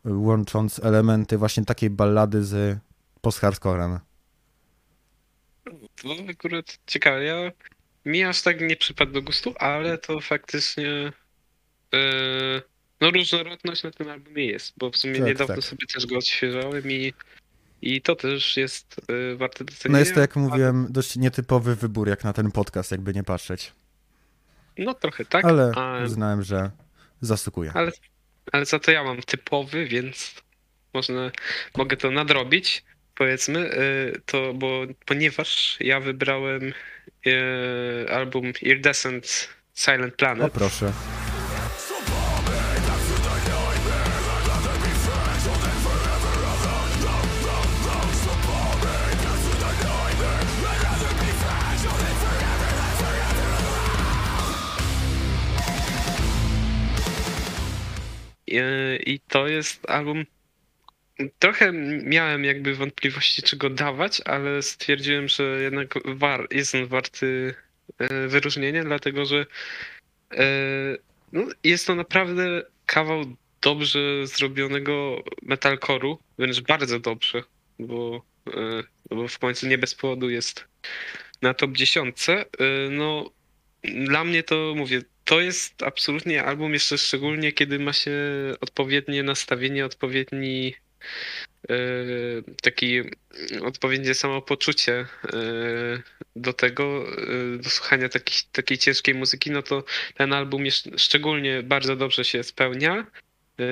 łącząc 0.06 0.80
elementy 0.84 1.38
właśnie 1.38 1.66
takiej 1.66 1.90
ballady 1.90 2.44
z 2.44 2.80
post-hardcorem. 3.22 4.00
To 6.02 6.10
akurat 6.30 6.80
ciekawe. 6.88 7.24
Ja, 7.24 7.52
mi 8.06 8.24
aż 8.24 8.42
tak 8.42 8.62
nie 8.62 8.76
przypadł 8.76 9.12
do 9.12 9.22
gustu, 9.22 9.54
ale 9.60 9.98
to 9.98 10.20
faktycznie 10.20 11.12
e, 11.94 12.62
no 13.02 13.12
różnorodność 13.12 13.84
na 13.84 13.92
tym 13.92 14.10
albumie 14.10 14.46
jest, 14.46 14.74
bo 14.78 14.92
w 14.92 14.98
sumie 14.98 15.16
Tak, 15.16 15.28
niedawno 15.28 15.56
tak. 15.56 15.64
sobie 15.64 15.88
też 15.94 16.06
go 16.06 16.18
odświeżałem 16.18 16.92
i, 16.92 17.14
i 17.82 18.02
to 18.02 18.16
też 18.16 18.58
jest 18.58 19.02
e, 19.34 19.36
warte 19.36 19.64
docenienia. 19.66 19.94
No 19.94 20.00
jest 20.00 20.14
to, 20.14 20.20
jak 20.20 20.36
mówiłem, 20.36 20.88
dość 20.90 21.16
nietypowy 21.16 21.76
wybór 21.76 22.10
jak 22.10 22.24
na 22.24 22.34
ten 22.34 22.52
podcast, 22.52 22.92
jakby 22.92 23.14
nie 23.14 23.24
patrzeć. 23.24 23.74
No 24.78 24.94
trochę 24.94 25.26
tak, 25.26 25.46
Ale 25.46 25.72
a, 25.76 26.04
uznałem, 26.06 26.44
że 26.44 26.72
zasługuje. 27.22 27.72
ale, 27.74 27.92
ale 28.52 28.66
za 28.66 28.80
to 28.80 28.92
ja 28.92 29.04
mam 29.04 29.22
typowy, 29.22 29.86
więc 29.86 30.36
można, 30.94 31.32
mogę 31.78 31.98
to 31.98 32.12
nadrobić, 32.12 32.84
powiedzmy, 33.16 33.72
e, 33.72 33.80
to, 34.26 34.54
bo 34.54 34.82
ponieważ 35.06 35.78
ja 35.80 36.00
wybrałem 36.00 36.74
e, 37.28 38.12
album 38.14 38.52
Iridescent 38.62 39.50
Silent 39.74 40.14
O 40.14 40.18
Planet, 40.18 40.54
proszę. 40.54 40.94
I 59.06 59.20
to 59.28 59.48
jest 59.48 59.90
album. 59.90 60.26
Trochę 61.40 61.72
miałem 62.04 62.44
jakby 62.44 62.76
wątpliwości, 62.76 63.42
czy 63.42 63.58
go 63.58 63.70
dawać, 63.70 64.22
ale 64.26 64.62
stwierdziłem, 64.62 65.28
że 65.28 65.44
jednak 65.62 65.94
war, 66.06 66.48
jest 66.52 66.76
on 66.76 66.88
warty 66.88 67.56
e, 67.98 68.28
wyróżnienia, 68.28 68.84
dlatego 68.84 69.26
że 69.26 69.46
e, 70.34 70.46
no, 71.34 71.44
jest 71.64 71.88
to 71.88 71.96
naprawdę 71.96 72.64
kawał 72.86 73.26
dobrze 73.62 74.28
zrobionego 74.28 75.24
metalcore'u, 75.44 76.18
wręcz 76.38 76.62
bardzo 76.62 77.00
dobrze, 77.00 77.44
bo, 77.80 78.26
e, 78.48 78.84
bo 79.16 79.28
w 79.28 79.40
końcu 79.40 79.68
nie 79.68 79.78
bez 79.78 79.96
powodu 79.96 80.30
jest 80.30 80.68
na 81.42 81.54
top 81.54 81.72
10. 81.72 82.30
E, 82.30 82.46
No, 82.92 83.37
dla 83.84 84.24
mnie 84.24 84.44
to 84.44 84.74
mówię, 84.76 85.02
to 85.26 85.42
jest 85.42 85.84
absolutnie 85.84 86.44
album 86.44 86.74
jeszcze 86.74 86.98
szczególnie, 86.98 87.52
kiedy 87.52 87.80
ma 87.80 87.94
się 87.94 88.12
odpowiednie 88.62 89.24
nastawienie, 89.24 89.86
odpowiedni 89.86 90.76
e, 91.70 91.76
taki 92.62 93.02
odpowiednie 93.62 94.14
samopoczucie 94.14 94.94
e, 94.94 95.08
do 96.36 96.54
tego, 96.54 97.06
e, 97.56 97.58
do 97.58 97.70
słuchania 97.70 98.10
takiej, 98.52 98.78
ciężkiej 98.78 99.16
muzyki, 99.16 99.52
no 99.52 99.62
to 99.62 99.84
ten 100.16 100.34
album 100.34 100.66
jest, 100.66 100.90
szczególnie 100.98 101.64
bardzo 101.64 101.96
dobrze 101.96 102.26
się 102.26 102.44
spełnia. 102.44 103.06
E, 103.60 103.64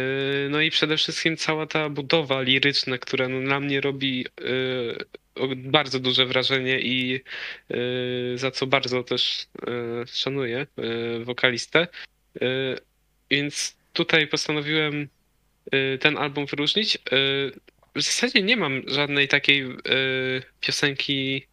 No 0.50 0.62
i 0.62 0.72
przede 0.72 0.98
wszystkim 0.98 1.38
cała 1.38 1.68
ta 1.68 1.89
budowa 1.89 2.42
liryczna, 2.42 2.98
która 2.98 3.30
no 3.30 3.42
dla 3.42 3.60
mnie 3.60 3.82
robi 3.82 4.25
o- 5.36 5.48
bardzo 5.56 6.00
duże 6.00 6.25
wrażenie 6.25 6.80
i 6.80 7.22
e, 7.70 8.38
za 8.38 8.51
co 8.51 8.68
bardzo 8.68 9.04
też 9.04 9.48
szanuję 10.08 10.68
wokalistę. 11.24 11.88
Więc 13.32 13.77
tutaj 13.94 14.27
postanowiłem 14.27 15.08
ten 16.00 16.18
album 16.18 16.46
wyróżnić. 16.46 16.98
W 17.96 18.01
zasadzie 18.01 18.42
nie 18.42 18.58
mam 18.58 18.82
żadnej 18.88 19.27
takiej 19.27 19.65
piosenki 20.62 21.46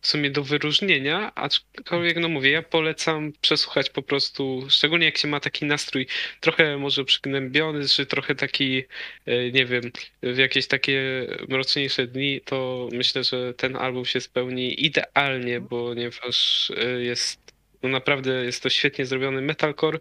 w 0.00 0.06
sumie 0.06 0.30
do 0.30 0.42
wyróżnienia, 0.42 1.34
aczkolwiek 1.34 2.16
no 2.16 2.28
mówię, 2.28 2.50
ja 2.50 2.62
polecam 2.62 3.32
przesłuchać 3.40 3.90
po 3.90 4.02
prostu, 4.02 4.66
szczególnie 4.70 5.06
jak 5.06 5.18
się 5.18 5.28
ma 5.28 5.40
taki 5.40 5.64
nastrój 5.64 6.06
trochę 6.40 6.76
może 6.76 7.04
przygnębiony, 7.04 7.88
czy 7.88 8.06
trochę 8.06 8.34
taki, 8.34 8.84
e, 9.26 9.50
nie 9.50 9.66
wiem, 9.66 9.92
w 10.22 10.36
jakieś 10.36 10.66
takie 10.66 11.26
mroczniejsze 11.48 12.06
dni, 12.06 12.40
to 12.44 12.88
myślę, 12.92 13.24
że 13.24 13.54
ten 13.54 13.76
album 13.76 14.04
się 14.04 14.20
spełni 14.20 14.84
idealnie, 14.86 15.60
ponieważ 15.60 16.70
e, 16.76 17.02
jest 17.02 17.40
no 17.82 17.88
naprawdę 17.88 18.44
jest 18.44 18.62
to 18.62 18.70
świetnie 18.70 19.06
zrobiony 19.06 19.40
metalcore, 19.40 19.98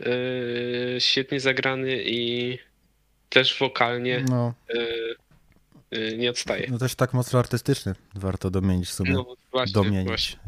e, 0.00 0.06
świetnie 1.00 1.40
zagrany 1.40 2.02
i 2.04 2.58
też 3.28 3.58
wokalnie 3.58 4.24
No, 4.28 4.54
nie 6.18 6.30
odstaje. 6.30 6.66
no 6.70 6.78
też 6.78 6.94
tak 6.94 7.14
mocno 7.14 7.38
artystyczny, 7.38 7.94
warto 8.14 8.50
domienić 8.50 8.88
w 8.88 8.92
sumie. 8.92 9.12
No 9.12 9.36
właśnie, 9.52 9.72
domienić. 9.72 10.06
właśnie. 10.08 10.38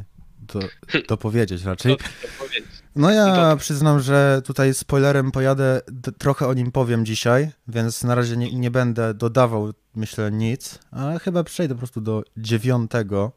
To, 0.46 0.58
to 1.06 1.16
powiedzieć 1.16 1.64
raczej. 1.64 1.96
To, 1.96 2.04
to 2.22 2.28
powiedzieć. 2.38 2.64
No 2.96 3.10
ja 3.10 3.26
Dobra. 3.26 3.56
przyznam, 3.56 4.00
że 4.00 4.42
tutaj 4.44 4.74
spoilerem 4.74 5.32
pojadę, 5.32 5.80
trochę 6.18 6.46
o 6.46 6.54
nim 6.54 6.72
powiem 6.72 7.06
dzisiaj, 7.06 7.50
więc 7.68 8.04
na 8.04 8.14
razie 8.14 8.36
nie, 8.36 8.52
nie 8.52 8.70
będę 8.70 9.14
dodawał, 9.14 9.72
myślę, 9.94 10.30
nic, 10.32 10.78
a 10.90 11.18
chyba 11.18 11.44
przejdę 11.44 11.74
po 11.74 11.78
prostu 11.78 12.00
do 12.00 12.22
dziewiątego. 12.36 13.32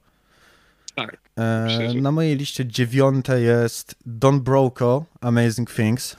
Tak. 0.95 1.17
E, 1.37 1.93
na 2.01 2.11
mojej 2.11 2.37
liście 2.37 2.65
dziewiąte 2.65 3.41
jest 3.41 3.95
Don 4.05 4.41
Broco, 4.41 5.05
Amazing 5.21 5.73
Things. 5.73 6.15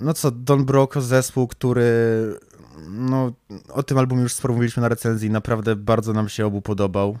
No 0.00 0.14
co, 0.14 0.30
Don 0.30 0.64
Broco, 0.64 1.00
zespół, 1.00 1.46
który 1.46 1.92
no, 2.90 3.32
o 3.68 3.82
tym 3.82 3.98
albumie 3.98 4.22
już 4.22 4.32
sporo 4.32 4.54
mówiliśmy 4.54 4.80
na 4.80 4.88
recenzji, 4.88 5.30
naprawdę 5.30 5.76
bardzo 5.76 6.12
nam 6.12 6.28
się 6.28 6.46
obu 6.46 6.62
podobał. 6.62 7.18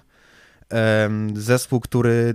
Zespół, 1.34 1.80
który 1.80 2.34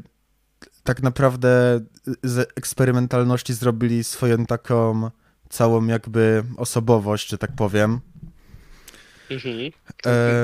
tak 0.83 1.03
naprawdę 1.03 1.79
z 2.23 2.51
eksperymentalności 2.55 3.53
zrobili 3.53 4.03
swoją 4.03 4.45
taką 4.45 5.09
całą 5.49 5.87
jakby 5.87 6.43
osobowość, 6.57 7.29
że 7.29 7.37
tak 7.37 7.51
powiem. 7.55 7.99
Mhm. 9.29 9.55
Em, 9.65 9.71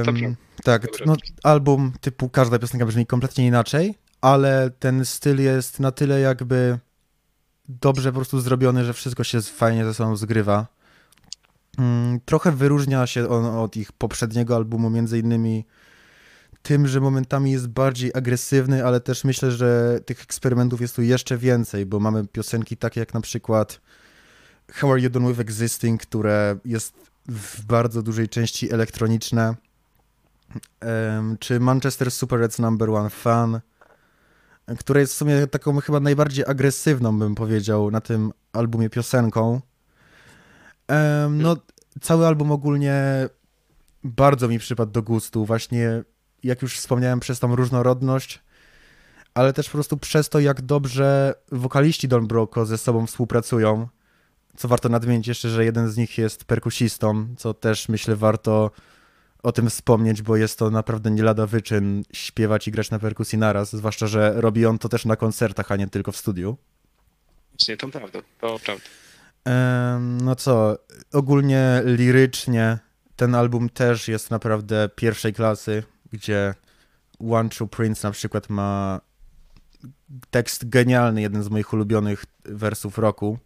prawda. 0.03 0.27
tak, 0.63 0.81
Dobra. 0.85 1.05
no 1.05 1.15
album 1.43 1.91
typu 2.01 2.29
każda 2.29 2.59
piosenka 2.59 2.85
brzmi 2.85 3.05
kompletnie 3.05 3.47
inaczej, 3.47 3.95
ale 4.21 4.71
ten 4.79 5.05
styl 5.05 5.41
jest 5.41 5.79
na 5.79 5.91
tyle 5.91 6.19
jakby 6.19 6.79
dobrze 7.69 8.11
po 8.11 8.15
prostu 8.15 8.39
zrobiony, 8.39 8.85
że 8.85 8.93
wszystko 8.93 9.23
się 9.23 9.41
fajnie 9.41 9.85
ze 9.85 9.93
sobą 9.93 10.15
zgrywa. 10.15 10.67
Mm, 11.77 12.19
Trochę 12.25 12.51
wyróżnia 12.51 13.07
się 13.07 13.29
on 13.29 13.45
od 13.45 13.75
ich 13.75 13.91
poprzedniego 13.91 14.55
albumu, 14.55 14.89
między 14.89 15.19
innymi 15.19 15.65
tym, 16.61 16.87
że 16.87 17.01
momentami 17.01 17.51
jest 17.51 17.67
bardziej 17.67 18.11
agresywny, 18.13 18.85
ale 18.85 18.99
też 18.99 19.23
myślę, 19.23 19.51
że 19.51 19.99
tych 20.05 20.21
eksperymentów 20.23 20.81
jest 20.81 20.95
tu 20.95 21.01
jeszcze 21.01 21.37
więcej, 21.37 21.85
bo 21.85 21.99
mamy 21.99 22.27
piosenki 22.27 22.77
takie 22.77 22.99
jak 22.99 23.13
na 23.13 23.21
przykład 23.21 23.81
How 24.73 24.91
Are 24.91 25.01
You 25.01 25.09
Done 25.09 25.27
With 25.27 25.39
Existing, 25.39 26.01
które 26.01 26.57
jest 26.65 26.93
w 27.27 27.65
bardzo 27.65 28.01
dużej 28.01 28.29
części 28.29 28.73
elektroniczne, 28.73 29.55
czy 31.39 31.59
Manchester 31.59 32.11
Super 32.11 32.39
Reds 32.39 32.59
Number 32.59 32.89
One 32.89 33.09
Fan, 33.09 33.59
która 34.75 34.99
jest 34.99 35.13
w 35.13 35.17
sumie 35.17 35.47
taką 35.47 35.79
chyba 35.79 35.99
najbardziej 35.99 36.45
agresywną, 36.47 37.19
bym 37.19 37.35
powiedział, 37.35 37.91
na 37.91 38.01
tym 38.01 38.31
albumie 38.53 38.89
piosenką. 38.89 39.61
Em, 40.87 41.41
no, 41.41 41.57
cały 42.01 42.27
album 42.27 42.51
ogólnie 42.51 43.29
bardzo 44.03 44.47
mi 44.47 44.59
przypadł 44.59 44.91
do 44.91 45.03
gustu, 45.03 45.45
właśnie 45.45 46.03
jak 46.43 46.61
już 46.61 46.77
wspomniałem, 46.77 47.19
przez 47.19 47.39
tą 47.39 47.55
różnorodność, 47.55 48.43
ale 49.33 49.53
też 49.53 49.69
po 49.69 49.71
prostu 49.71 49.97
przez 49.97 50.29
to, 50.29 50.39
jak 50.39 50.61
dobrze 50.61 51.33
wokaliści 51.51 52.07
Don 52.07 52.27
Broco 52.27 52.65
ze 52.65 52.77
sobą 52.77 53.07
współpracują. 53.07 53.87
Co 54.57 54.67
warto 54.67 54.89
nadmienić 54.89 55.27
jeszcze, 55.27 55.49
że 55.49 55.65
jeden 55.65 55.89
z 55.89 55.97
nich 55.97 56.17
jest 56.17 56.45
perkusistą, 56.45 57.27
co 57.37 57.53
też 57.53 57.89
myślę 57.89 58.15
warto 58.15 58.71
o 59.47 59.51
tym 59.51 59.69
wspomnieć, 59.69 60.21
bo 60.21 60.35
jest 60.35 60.59
to 60.59 60.69
naprawdę 60.69 61.11
nie 61.11 61.23
lada 61.23 61.45
wyczyn 61.45 62.03
śpiewać 62.13 62.67
i 62.67 62.71
grać 62.71 62.91
na 62.91 62.99
perkusji 62.99 63.37
naraz, 63.37 63.75
zwłaszcza, 63.75 64.07
że 64.07 64.33
robi 64.35 64.65
on 64.65 64.79
to 64.79 64.89
też 64.89 65.05
na 65.05 65.15
koncertach, 65.15 65.71
a 65.71 65.75
nie 65.75 65.87
tylko 65.87 66.11
w 66.11 66.17
studiu. 66.17 66.57
Właśnie, 67.51 67.77
to 67.77 67.87
prawda, 67.87 68.19
to 68.21 68.59
prawda. 68.59 68.83
No 70.21 70.35
co, 70.35 70.77
ogólnie 71.13 71.81
lirycznie 71.85 72.79
ten 73.15 73.35
album 73.35 73.69
też 73.69 74.07
jest 74.07 74.31
naprawdę 74.31 74.89
pierwszej 74.95 75.33
klasy, 75.33 75.83
gdzie 76.11 76.53
One 77.31 77.49
True 77.49 77.67
Prince 77.67 78.03
na 78.03 78.11
przykład 78.11 78.49
ma 78.49 79.01
tekst 80.31 80.69
genialny, 80.69 81.21
jeden 81.21 81.43
z 81.43 81.49
moich 81.49 81.73
ulubionych 81.73 82.25
wersów 82.45 82.97
roku. 82.97 83.39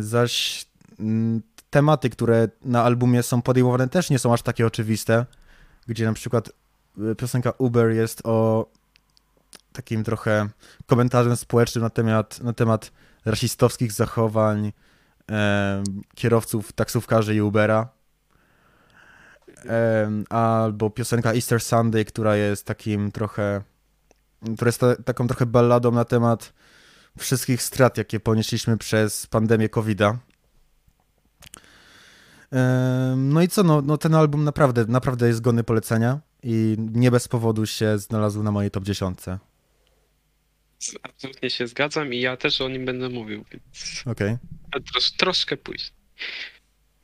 Zaś 0.00 0.66
mm, 0.98 1.42
tematy, 1.70 2.10
które 2.10 2.48
na 2.64 2.84
albumie 2.84 3.22
są 3.22 3.42
podejmowane 3.42 3.88
też 3.88 4.10
nie 4.10 4.18
są 4.18 4.32
aż 4.32 4.42
takie 4.42 4.66
oczywiste, 4.66 5.26
gdzie 5.86 6.06
na 6.06 6.12
przykład 6.12 6.52
y, 6.98 7.14
piosenka 7.14 7.52
Uber 7.58 7.90
jest 7.90 8.20
o 8.24 8.66
takim 9.72 10.04
trochę 10.04 10.48
komentarzem 10.86 11.36
społecznym 11.36 11.84
na 11.84 11.90
temat, 11.90 12.40
na 12.40 12.52
temat 12.52 12.92
rasistowskich 13.24 13.92
zachowań 13.92 14.72
em, 15.26 15.84
kierowców 16.14 16.72
taksówkarzy 16.72 17.34
i 17.34 17.40
Ubera. 17.40 17.88
Em, 19.66 20.24
albo 20.28 20.90
piosenka 20.90 21.34
Easter 21.34 21.60
Sunday, 21.60 22.04
która 22.04 22.36
jest 22.36 22.66
takim 22.66 23.12
trochę, 23.12 23.62
która 24.56 24.68
jest 24.68 24.80
ta, 24.80 24.96
taką 24.96 25.26
trochę 25.26 25.46
balladą 25.46 25.90
na 25.90 26.04
temat 26.04 26.52
wszystkich 27.18 27.62
strat, 27.62 27.98
jakie 27.98 28.20
ponieśliśmy 28.20 28.78
przez 28.78 29.26
pandemię 29.26 29.68
COVID-a. 29.68 30.29
No 33.16 33.42
i 33.42 33.48
co, 33.48 33.62
no, 33.62 33.82
no 33.82 33.98
ten 33.98 34.14
album 34.14 34.44
naprawdę, 34.44 34.84
naprawdę 34.88 35.28
jest 35.28 35.40
godny 35.40 35.64
polecenia 35.64 36.20
i 36.42 36.76
nie 36.78 37.10
bez 37.10 37.28
powodu 37.28 37.66
się 37.66 37.98
znalazł 37.98 38.42
na 38.42 38.50
mojej 38.52 38.70
top 38.70 38.84
10. 38.84 39.18
Z- 40.78 40.94
Absolutnie 41.02 41.50
się 41.50 41.66
zgadzam 41.66 42.14
i 42.14 42.20
ja 42.20 42.36
też 42.36 42.60
o 42.60 42.68
nim 42.68 42.84
będę 42.84 43.08
mówił, 43.08 43.44
więc 43.52 44.02
Okej. 44.06 44.36
Trosz, 44.92 45.10
troszkę 45.10 45.56
później. 45.56 45.90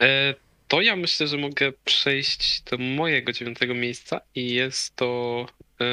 E, 0.03 0.35
to 0.69 0.81
ja 0.81 0.97
myślę, 0.97 1.27
że 1.29 1.37
mogę 1.39 1.73
przejść 1.85 2.63
do 2.63 2.79
mojego 2.79 3.33
dziewiątego 3.33 3.75
miejsca 3.75 4.21
i 4.35 4.55
jest 4.55 4.97
to 4.97 5.47
e, 5.81 5.85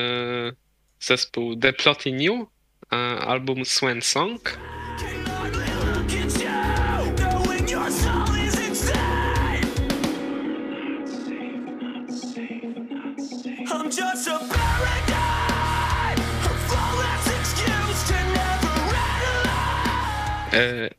zespół 0.99 1.55
The 1.55 1.73
Plotty 1.73 2.11
New, 2.11 2.47
album 3.19 3.65
Swan 3.65 4.01
Song. 4.01 4.57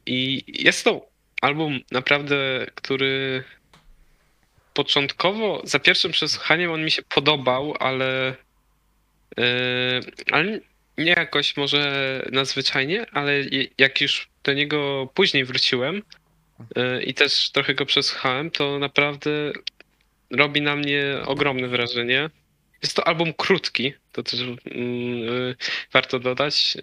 I 0.07 0.45
jest 0.47 0.85
to 0.85 1.07
album 1.40 1.81
naprawdę, 1.90 2.67
który 2.75 3.45
początkowo, 4.75 5.62
za 5.64 5.79
pierwszym 5.79 6.12
przesłuchaniem 6.12 6.71
on 6.71 6.85
mi 6.85 6.90
się 6.90 7.03
podobał, 7.03 7.75
ale, 7.81 8.35
e, 9.38 10.01
ale 10.31 10.61
nie 10.99 11.12
jakoś 11.12 11.57
może 11.57 12.23
nadzwyczajnie, 12.33 13.07
ale 13.12 13.33
jak 13.79 14.01
już 14.01 14.29
do 14.45 14.53
niego 14.53 15.09
później 15.14 15.45
wróciłem 15.45 16.03
e, 16.77 17.03
i 17.03 17.14
też 17.14 17.51
trochę 17.51 17.75
go 17.75 17.87
przesłuchałem, 17.87 18.51
to 18.51 18.79
naprawdę 18.79 19.53
robi 20.31 20.62
na 20.62 20.77
mnie 20.77 21.05
ogromne 21.27 21.69
wrażenie. 21.69 22.31
Jest 22.83 22.97
to 22.97 23.07
album 23.07 23.33
krótki, 23.33 23.93
to 24.12 24.23
też 24.23 24.40
mm, 24.40 24.59
e, 25.51 25.55
warto 25.93 26.19
dodać. 26.19 26.77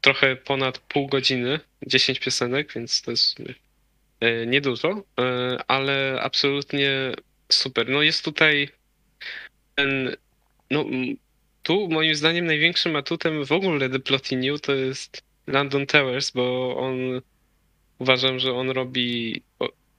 Trochę 0.00 0.36
ponad 0.36 0.78
pół 0.78 1.06
godziny, 1.06 1.60
10 1.86 2.20
piosenek, 2.20 2.72
więc 2.74 3.02
to 3.02 3.10
jest 3.10 3.38
e, 4.20 4.46
niedużo, 4.46 5.02
e, 5.20 5.58
ale 5.68 6.18
absolutnie 6.22 7.12
super. 7.52 7.88
No 7.88 8.02
jest 8.02 8.24
tutaj 8.24 8.68
ten, 9.74 10.16
no 10.70 10.84
tu 11.62 11.88
moim 11.88 12.14
zdaniem 12.14 12.46
największym 12.46 12.96
atutem 12.96 13.44
w 13.44 13.52
ogóle 13.52 13.90
The 13.90 13.98
Plotty 13.98 14.36
New 14.36 14.60
to 14.60 14.74
jest 14.74 15.22
London 15.46 15.86
Towers, 15.86 16.30
bo 16.30 16.76
on 16.76 17.20
uważam, 17.98 18.38
że 18.38 18.52
on 18.52 18.70
robi 18.70 19.42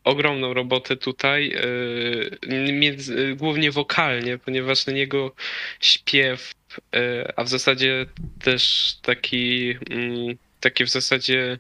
ogromną 0.04 0.54
robotę 0.54 0.98
tutaj, 0.98 1.54
e, 1.54 2.72
między, 2.74 3.36
głównie 3.36 3.72
wokalnie, 3.72 4.38
ponieważ 4.38 4.86
na 4.86 4.94
niego 4.94 5.36
śpiew, 5.80 6.54
e, 6.96 7.34
a 7.36 7.44
w 7.44 7.50
zasadzie 7.50 8.06
też 8.44 8.94
taki, 9.02 9.76
mm, 9.90 10.38
takie 10.60 10.86
w 10.86 10.90
zasadzie 10.90 11.60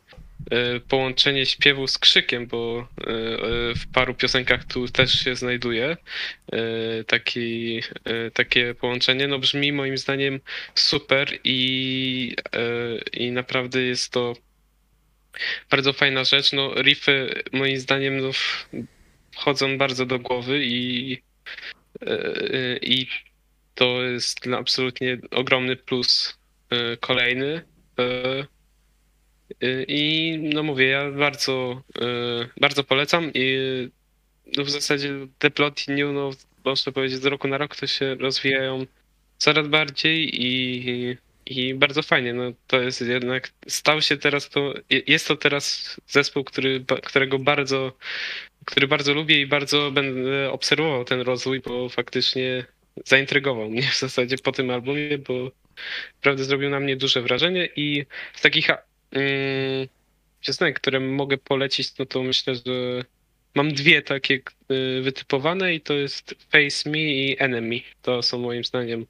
e, 0.51 0.80
połączenie 0.80 1.45
śpiewu 1.45 1.88
z 1.88 1.97
krzykiem, 1.97 2.47
bo 2.47 2.88
w 3.75 3.88
paru 3.93 4.13
piosenkach 4.13 4.65
tu 4.65 4.88
też 4.88 5.13
się 5.13 5.36
znajduje 5.36 5.97
taki, 7.08 7.82
takie 8.34 8.75
połączenie. 8.75 9.27
No 9.27 9.39
brzmi 9.39 9.71
moim 9.73 9.97
zdaniem 9.97 10.39
super 10.75 11.39
i, 11.43 12.36
i 13.13 13.32
naprawdę 13.32 13.82
jest 13.82 14.12
to 14.12 14.34
bardzo 15.69 15.93
fajna 15.93 16.23
rzecz. 16.23 16.53
No 16.53 16.81
riffy 16.81 17.43
moim 17.51 17.77
zdaniem 17.77 18.17
no, 18.17 18.31
wchodzą 19.31 19.77
bardzo 19.77 20.05
do 20.05 20.19
głowy 20.19 20.65
i, 20.65 21.17
e, 22.01 22.77
i 22.77 23.07
to 23.75 24.03
jest 24.03 24.47
absolutnie 24.47 25.17
ogromny 25.31 25.75
plus 25.75 26.39
e, 26.69 26.97
kolejny. 26.97 27.61
E, 27.99 28.47
I 29.87 30.37
no 30.53 30.63
mówię, 30.63 30.87
ja 30.87 31.11
bardzo, 31.11 31.81
bardzo 32.61 32.83
polecam 32.83 33.31
i 33.33 33.57
no 34.57 34.63
w 34.63 34.69
zasadzie 34.69 35.13
te 35.39 35.51
ploty 35.51 35.91
new, 35.91 36.13
no 36.13 36.31
można 36.65 36.91
powiedzieć 36.91 37.21
z 37.21 37.25
roku 37.25 37.47
na 37.47 37.57
rok 37.57 37.75
to 37.75 37.87
się 37.87 38.15
rozwijają 38.15 38.85
coraz 39.37 39.67
bardziej 39.67 40.45
i, 40.45 41.17
i 41.45 41.73
bardzo 41.73 42.04
fajnie. 42.04 42.34
No 42.34 42.51
to 42.67 42.82
jest 42.82 43.01
jednak, 43.01 43.51
stał 43.67 44.01
się 44.01 44.17
teraz 44.17 44.49
to, 44.49 44.73
jest 45.08 45.27
to 45.27 45.36
teraz 45.36 45.95
zespół, 46.08 46.43
który, 46.43 46.86
którego 47.04 47.39
bardzo, 47.39 47.93
który 48.65 48.88
bardzo 48.88 49.13
lubię 49.13 49.41
i 49.41 49.47
bardzo 49.47 49.91
będę 49.91 50.51
obserwował 50.51 51.06
ten 51.06 51.21
rozwój, 51.21 51.60
bo 51.60 51.89
faktycznie 51.89 52.65
zaintrygował 53.06 53.69
mnie 53.69 53.82
w 53.82 53.99
zasadzie 53.99 54.38
po 54.38 54.51
tym 54.51 54.69
albumie, 54.69 55.17
bo 55.17 55.51
naprawdę 56.15 56.43
zrobił 56.43 56.69
na 56.69 56.80
mnie 56.80 56.95
duże 56.95 57.21
wrażenie 57.21 57.69
i 57.75 58.06
z 58.34 58.41
takich 58.41 58.69
mm, 58.69 59.88
piosenek, 60.45 60.80
które 60.80 60.99
mogę 60.99 61.38
polecić, 61.38 61.97
no 61.97 62.06
to 62.06 62.23
myślę, 62.23 62.56
że 62.56 63.06
mam 63.56 63.73
dwie 63.73 64.01
takie 64.01 64.39
y, 64.71 65.01
wytypowane 65.01 65.75
i 65.75 65.82
to 65.82 65.93
jest 65.93 66.36
Face 66.51 66.89
Me 66.89 66.99
i 66.99 67.36
Enemy. 67.39 67.82
To 68.01 68.21
są 68.21 68.39
moim 68.39 68.63
zdaniem 68.63 69.06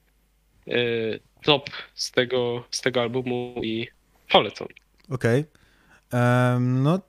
y, 0.67 1.19
top 1.43 1.69
z 1.93 2.11
tego, 2.11 2.63
z 2.71 2.81
tego 2.81 3.01
albumu 3.01 3.55
i 3.63 3.87
polecam. 4.31 4.67
Okej. 5.09 5.45
Em, 6.11 6.83
no, 6.83 6.99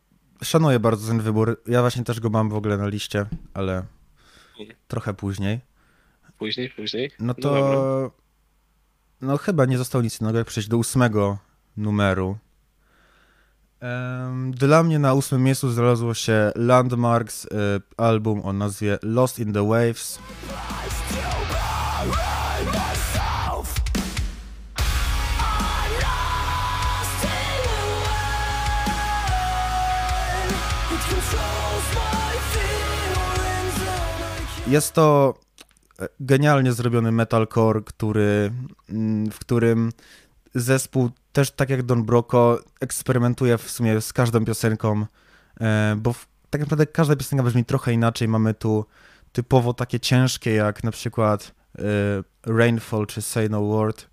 szanuję 0.43 0.81
bardzo 0.81 1.09
ten 1.09 1.21
wybór. 1.21 1.63
Ja 1.67 1.81
właśnie 1.81 2.05
też 2.05 2.21
go 2.21 2.31
mam 2.31 2.49
w 2.49 2.55
ogóle 2.55 2.77
na 2.77 2.89
liście, 2.89 3.27
ale 3.55 3.85
trochę 4.89 5.15
później. 5.15 5.61
Później, 6.39 6.71
później. 6.71 7.11
No 7.19 7.27
No 7.27 7.35
to. 7.35 8.23
No, 9.21 9.37
chyba 9.37 9.65
nie 9.65 9.79
zostało 9.79 10.03
nic 10.03 10.21
innego, 10.21 10.39
jak 10.39 10.47
przejść 10.47 10.69
do 10.69 10.77
ósmego 10.77 11.39
numeru. 11.77 12.39
Dla 14.51 14.83
mnie 14.83 14.99
na 14.99 15.15
ósmym 15.15 15.43
miejscu 15.43 15.71
znalazło 15.71 16.15
się 16.15 16.53
Landmarks, 16.55 17.45
y, 17.45 17.49
album 17.97 18.41
o 18.45 18.53
nazwie 18.53 18.99
Lost 19.03 19.39
in 19.39 19.53
the 19.53 19.69
Waves. 19.69 20.19
Jest 34.73 34.93
to 34.93 35.35
e, 36.01 36.09
genialnie 36.21 36.73
zrobiony 36.73 37.13
metalcore, 37.13 37.81
który, 37.83 38.53
mm, 38.91 39.31
w 39.31 39.39
którym 39.39 39.93
zespół 40.55 41.11
też 41.33 41.51
tak 41.51 41.71
jak 41.71 41.83
Don 41.83 42.05
Broco 42.05 42.59
eksperymentuje 42.81 43.59
w 43.59 43.71
sumie 43.71 44.01
z 44.01 44.13
każdą 44.13 44.45
piosenką, 44.45 45.07
e, 45.61 45.97
bo 45.99 46.13
w, 46.13 46.27
tak 46.51 46.61
naprawdę 46.61 46.87
każda 46.87 47.17
piosenka 47.17 47.45
brzmi 47.45 47.65
trochę 47.65 47.93
inaczej. 47.93 48.29
Mamy 48.29 48.55
tu 48.55 48.85
typowo 49.33 49.75
takie 49.75 50.01
ciężkie 50.01 50.55
jak 50.55 50.85
na 50.85 50.91
przykład 50.91 51.55
e, 51.79 51.83
Rainfall 52.47 53.07
czy 53.07 53.23
Say 53.23 53.49
No 53.49 53.63
Word, 53.63 54.07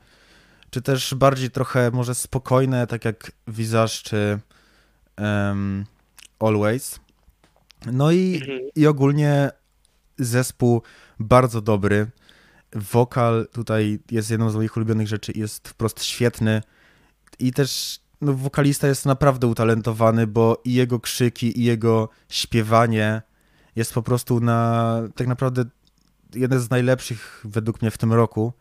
czy 0.69 0.81
też 0.81 1.15
bardziej 1.15 1.51
trochę 1.51 1.91
może 1.91 2.15
spokojne, 2.15 2.87
tak 2.87 3.05
jak 3.05 3.31
Visage 3.47 3.93
czy 4.03 4.39
em, 5.17 5.85
Always. 6.39 6.99
No 7.91 8.11
i 8.11 8.35
Mhm. 8.41 8.59
i 8.75 8.87
ogólnie 8.87 9.51
zespół 10.19 10.81
bardzo 11.19 11.61
dobry. 11.61 12.07
Wokal 12.73 13.47
tutaj 13.51 13.99
jest 14.11 14.31
jedną 14.31 14.49
z 14.49 14.55
moich 14.55 14.77
ulubionych 14.77 15.07
rzeczy, 15.07 15.31
jest 15.35 15.67
wprost 15.67 16.03
świetny. 16.03 16.61
I 17.39 17.53
też 17.53 17.99
no, 18.21 18.33
wokalista 18.33 18.87
jest 18.87 19.05
naprawdę 19.05 19.47
utalentowany, 19.47 20.27
bo 20.27 20.61
i 20.65 20.73
jego 20.73 20.99
krzyki, 20.99 21.59
i 21.59 21.63
jego 21.63 22.09
śpiewanie 22.29 23.21
jest 23.75 23.93
po 23.93 24.01
prostu 24.01 24.39
na 24.39 25.01
tak 25.15 25.27
naprawdę 25.27 25.65
jeden 26.35 26.59
z 26.59 26.69
najlepszych 26.69 27.41
według 27.43 27.81
mnie 27.81 27.91
w 27.91 27.97
tym 27.97 28.13
roku. 28.13 28.53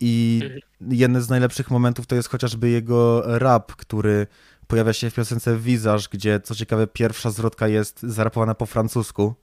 I 0.00 0.40
Mhm. 0.42 0.60
jeden 0.92 1.22
z 1.22 1.28
najlepszych 1.28 1.70
momentów 1.70 2.06
to 2.06 2.14
jest 2.14 2.28
chociażby 2.28 2.70
jego 2.70 3.22
rap, 3.38 3.72
który 3.76 4.26
pojawia 4.66 4.92
się 4.92 5.10
w 5.10 5.14
piosence 5.14 5.56
Visage, 5.56 6.04
gdzie 6.10 6.40
co 6.40 6.54
ciekawe 6.54 6.86
pierwsza 6.86 7.30
zwrotka 7.30 7.68
jest 7.68 8.02
zarapowana 8.02 8.54
po 8.54 8.66
francusku. 8.66 9.34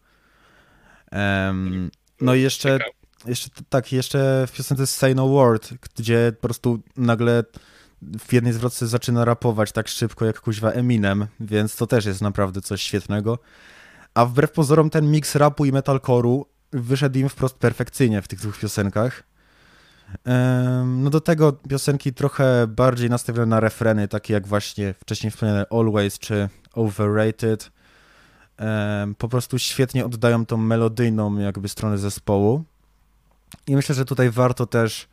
Em, 1.12 1.91
no 2.21 2.36
i 2.36 2.41
jeszcze, 2.41 2.80
jeszcze 3.26 3.50
tak, 3.69 3.91
jeszcze 3.91 4.47
w 4.47 4.52
piosence 4.52 4.88
Say 4.88 5.15
No 5.15 5.28
Word, 5.28 5.69
gdzie 5.97 6.34
po 6.36 6.47
prostu 6.47 6.80
nagle 6.97 7.43
w 8.02 8.34
jednej 8.34 8.54
zwrotce 8.54 8.88
zaczyna 8.88 9.26
rapować 9.26 9.71
tak 9.71 9.88
szybko 9.88 10.26
jak 10.26 10.41
kuźwa 10.41 10.71
Eminem, 10.71 11.28
więc 11.39 11.76
to 11.76 11.88
też 11.88 12.06
jest 12.06 12.21
naprawdę 12.21 12.62
coś 12.62 12.82
świetnego. 12.82 13.39
A 14.13 14.26
wbrew 14.26 14.52
pozorom 14.52 14.89
ten 14.89 15.12
miks 15.12 15.36
rapu 15.36 15.65
i 15.65 15.71
metalcore'u 15.71 16.43
wyszedł 16.71 17.19
im 17.19 17.30
wprost 17.30 17.56
perfekcyjnie 17.56 18.21
w 18.21 18.28
tych 18.28 18.39
dwóch 18.39 18.60
piosenkach. 18.60 19.24
No 20.86 21.10
do 21.10 21.21
tego 21.21 21.52
piosenki 21.54 22.13
trochę 22.13 22.67
bardziej 22.67 23.10
nastawione 23.10 23.45
na 23.45 23.60
refreny, 23.60 24.08
takie 24.08 24.34
jak 24.34 24.47
właśnie 24.47 24.93
wcześniej 24.93 25.32
wspomniane 25.32 25.65
Always 25.69 26.19
czy 26.19 26.50
Overrated. 26.74 27.71
Po 29.17 29.30
prostu 29.30 29.60
świetnie 29.60 30.06
oddają 30.06 30.45
tą 30.45 30.58
melodyjną 30.58 31.38
jakby 31.38 31.69
stronę 31.69 31.97
zespołu. 31.97 32.63
I 33.67 33.76
myślę, 33.76 33.95
że 33.95 34.06
tutaj 34.06 34.30
warto 34.30 34.65
też 34.65 35.08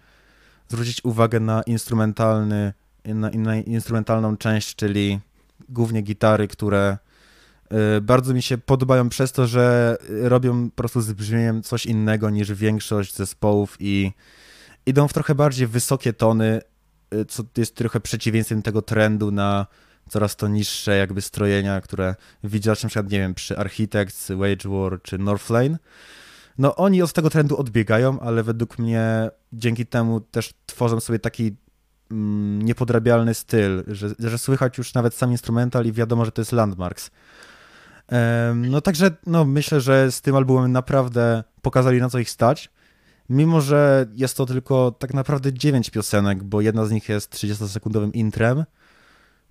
zwrócić 0.68 1.04
uwagę 1.04 1.40
na 1.40 1.62
instrumentalny, 1.62 2.72
na, 3.04 3.30
na 3.30 3.56
instrumentalną 3.56 4.36
część, 4.36 4.74
czyli 4.74 5.20
głównie 5.68 6.02
gitary, 6.02 6.48
które 6.48 6.98
y, 7.96 8.00
bardzo 8.00 8.34
mi 8.34 8.42
się 8.42 8.58
podobają 8.58 9.08
przez 9.08 9.32
to, 9.32 9.46
że 9.46 9.96
robią 10.08 10.70
po 10.70 10.76
prostu 10.76 11.00
z 11.00 11.12
brzmieniem 11.12 11.62
coś 11.62 11.86
innego 11.86 12.30
niż 12.30 12.52
większość 12.52 13.16
zespołów 13.16 13.76
i 13.80 14.12
idą 14.86 15.08
w 15.08 15.12
trochę 15.12 15.34
bardziej 15.34 15.66
wysokie 15.66 16.12
tony, 16.12 16.60
y, 17.14 17.24
co 17.24 17.42
jest 17.56 17.74
trochę 17.74 18.00
przeciwieństwem 18.00 18.62
tego 18.62 18.82
trendu 18.82 19.30
na 19.30 19.66
coraz 20.08 20.36
to 20.36 20.48
niższe 20.48 20.96
jakby 20.96 21.22
strojenia, 21.22 21.80
które 21.80 22.14
widziałeś 22.44 22.82
na 22.82 22.88
przykład, 22.88 23.12
nie 23.12 23.18
wiem, 23.18 23.34
przy 23.34 23.58
Architects, 23.58 24.32
Wage 24.32 24.68
War 24.68 25.02
czy 25.02 25.18
Northlane. 25.18 25.78
No 26.58 26.76
oni 26.76 27.02
od 27.02 27.12
tego 27.12 27.30
trendu 27.30 27.56
odbiegają, 27.56 28.20
ale 28.20 28.42
według 28.42 28.78
mnie 28.78 29.30
dzięki 29.52 29.86
temu 29.86 30.20
też 30.20 30.50
tworzą 30.66 31.00
sobie 31.00 31.18
taki 31.18 31.56
mm, 32.10 32.62
niepodrabialny 32.62 33.34
styl, 33.34 33.84
że, 33.86 34.14
że 34.18 34.38
słychać 34.38 34.78
już 34.78 34.94
nawet 34.94 35.14
sam 35.14 35.30
instrumental 35.30 35.86
i 35.86 35.92
wiadomo, 35.92 36.24
że 36.24 36.32
to 36.32 36.40
jest 36.40 36.52
Landmarks. 36.52 37.10
No 38.54 38.80
także 38.80 39.10
no, 39.26 39.44
myślę, 39.44 39.80
że 39.80 40.12
z 40.12 40.20
tym 40.20 40.36
albumem 40.36 40.72
naprawdę 40.72 41.44
pokazali 41.62 42.00
na 42.00 42.10
co 42.10 42.18
ich 42.18 42.30
stać. 42.30 42.70
Mimo, 43.28 43.60
że 43.60 44.06
jest 44.14 44.36
to 44.36 44.46
tylko 44.46 44.90
tak 44.98 45.14
naprawdę 45.14 45.52
9 45.52 45.90
piosenek, 45.90 46.44
bo 46.44 46.60
jedna 46.60 46.86
z 46.86 46.90
nich 46.90 47.08
jest 47.08 47.34
30-sekundowym 47.34 48.10
intrem, 48.14 48.64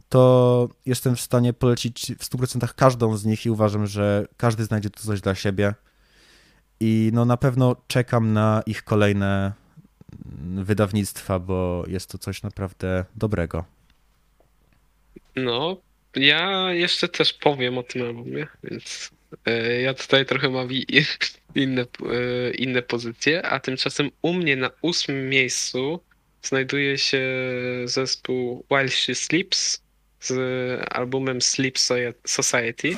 to 0.09 0.69
jestem 0.85 1.15
w 1.15 1.21
stanie 1.21 1.53
polecić 1.53 2.11
w 2.19 2.23
100% 2.23 2.73
każdą 2.75 3.17
z 3.17 3.25
nich 3.25 3.45
i 3.45 3.49
uważam, 3.49 3.87
że 3.87 4.25
każdy 4.37 4.63
znajdzie 4.63 4.89
tu 4.89 5.03
coś 5.03 5.21
dla 5.21 5.35
siebie. 5.35 5.73
I 6.79 7.09
no 7.13 7.25
na 7.25 7.37
pewno 7.37 7.75
czekam 7.87 8.33
na 8.33 8.63
ich 8.65 8.83
kolejne 8.83 9.53
wydawnictwa, 10.55 11.39
bo 11.39 11.83
jest 11.87 12.09
to 12.09 12.17
coś 12.17 12.43
naprawdę 12.43 13.05
dobrego. 13.15 13.65
No, 15.35 15.77
ja 16.15 16.73
jeszcze 16.73 17.07
też 17.07 17.33
powiem 17.33 17.77
o 17.77 17.83
tym 17.83 18.01
albumie, 18.01 18.47
więc 18.63 19.11
e, 19.45 19.81
ja 19.81 19.93
tutaj 19.93 20.25
trochę 20.25 20.49
mam 20.49 20.67
inne, 21.55 21.81
e, 21.81 22.51
inne 22.51 22.81
pozycje, 22.81 23.45
a 23.45 23.59
tymczasem 23.59 24.09
u 24.21 24.33
mnie 24.33 24.55
na 24.55 24.69
ósmym 24.81 25.29
miejscu 25.29 25.99
znajduje 26.41 26.97
się 26.97 27.21
zespół 27.85 28.65
While 28.71 28.89
She 28.89 29.15
Sleeps 29.15 29.87
z 30.19 30.34
albumem 30.91 31.41
Sleep 31.41 31.77
Soci- 31.77 32.13
Society. 32.25 32.97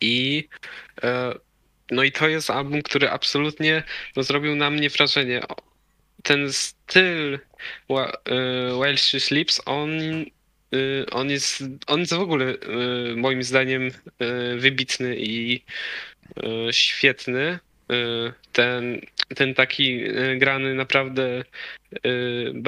I 0.00 0.48
e, 1.02 1.34
no 1.90 2.02
i 2.02 2.12
to 2.12 2.28
jest 2.28 2.50
album, 2.50 2.82
który 2.82 3.10
absolutnie 3.10 3.82
no, 4.16 4.22
zrobił 4.22 4.56
na 4.56 4.70
mnie 4.70 4.90
wrażenie. 4.90 5.40
Ten 6.22 6.52
styl 6.52 7.38
While 8.80 8.96
She 8.96 9.20
Sleeps, 9.20 9.60
on, 9.66 9.90
e, 10.00 10.26
on, 11.10 11.30
jest, 11.30 11.64
on 11.86 12.00
jest 12.00 12.14
w 12.14 12.20
ogóle 12.20 12.44
e, 12.46 12.56
moim 13.16 13.42
zdaniem 13.42 13.90
wybitny 14.56 15.16
i 15.18 15.64
świetny. 16.72 17.58
E, 17.90 18.32
Ten, 18.52 19.00
ten 19.34 19.54
taki 19.54 20.02
e, 20.04 20.36
grany 20.36 20.74
naprawdę 20.74 21.44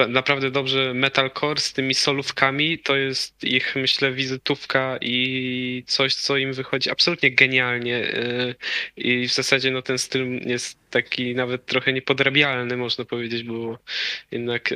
naprawdę 0.07 0.51
dobrze 0.51 0.93
metalcore 0.93 1.59
z 1.59 1.73
tymi 1.73 1.93
solówkami. 1.93 2.79
To 2.79 2.95
jest 2.95 3.43
ich, 3.43 3.75
myślę, 3.75 4.13
wizytówka 4.13 4.97
i 5.01 5.83
coś, 5.87 6.15
co 6.15 6.37
im 6.37 6.53
wychodzi 6.53 6.89
absolutnie 6.91 7.31
genialnie. 7.31 8.13
I 8.97 9.27
w 9.27 9.33
zasadzie 9.33 9.71
no, 9.71 9.81
ten 9.81 9.97
styl 9.97 10.41
jest 10.47 10.79
taki 10.89 11.35
nawet 11.35 11.65
trochę 11.65 11.93
niepodrabialny, 11.93 12.77
można 12.77 13.05
powiedzieć, 13.05 13.43
bo 13.43 13.79
jednak 14.31 14.73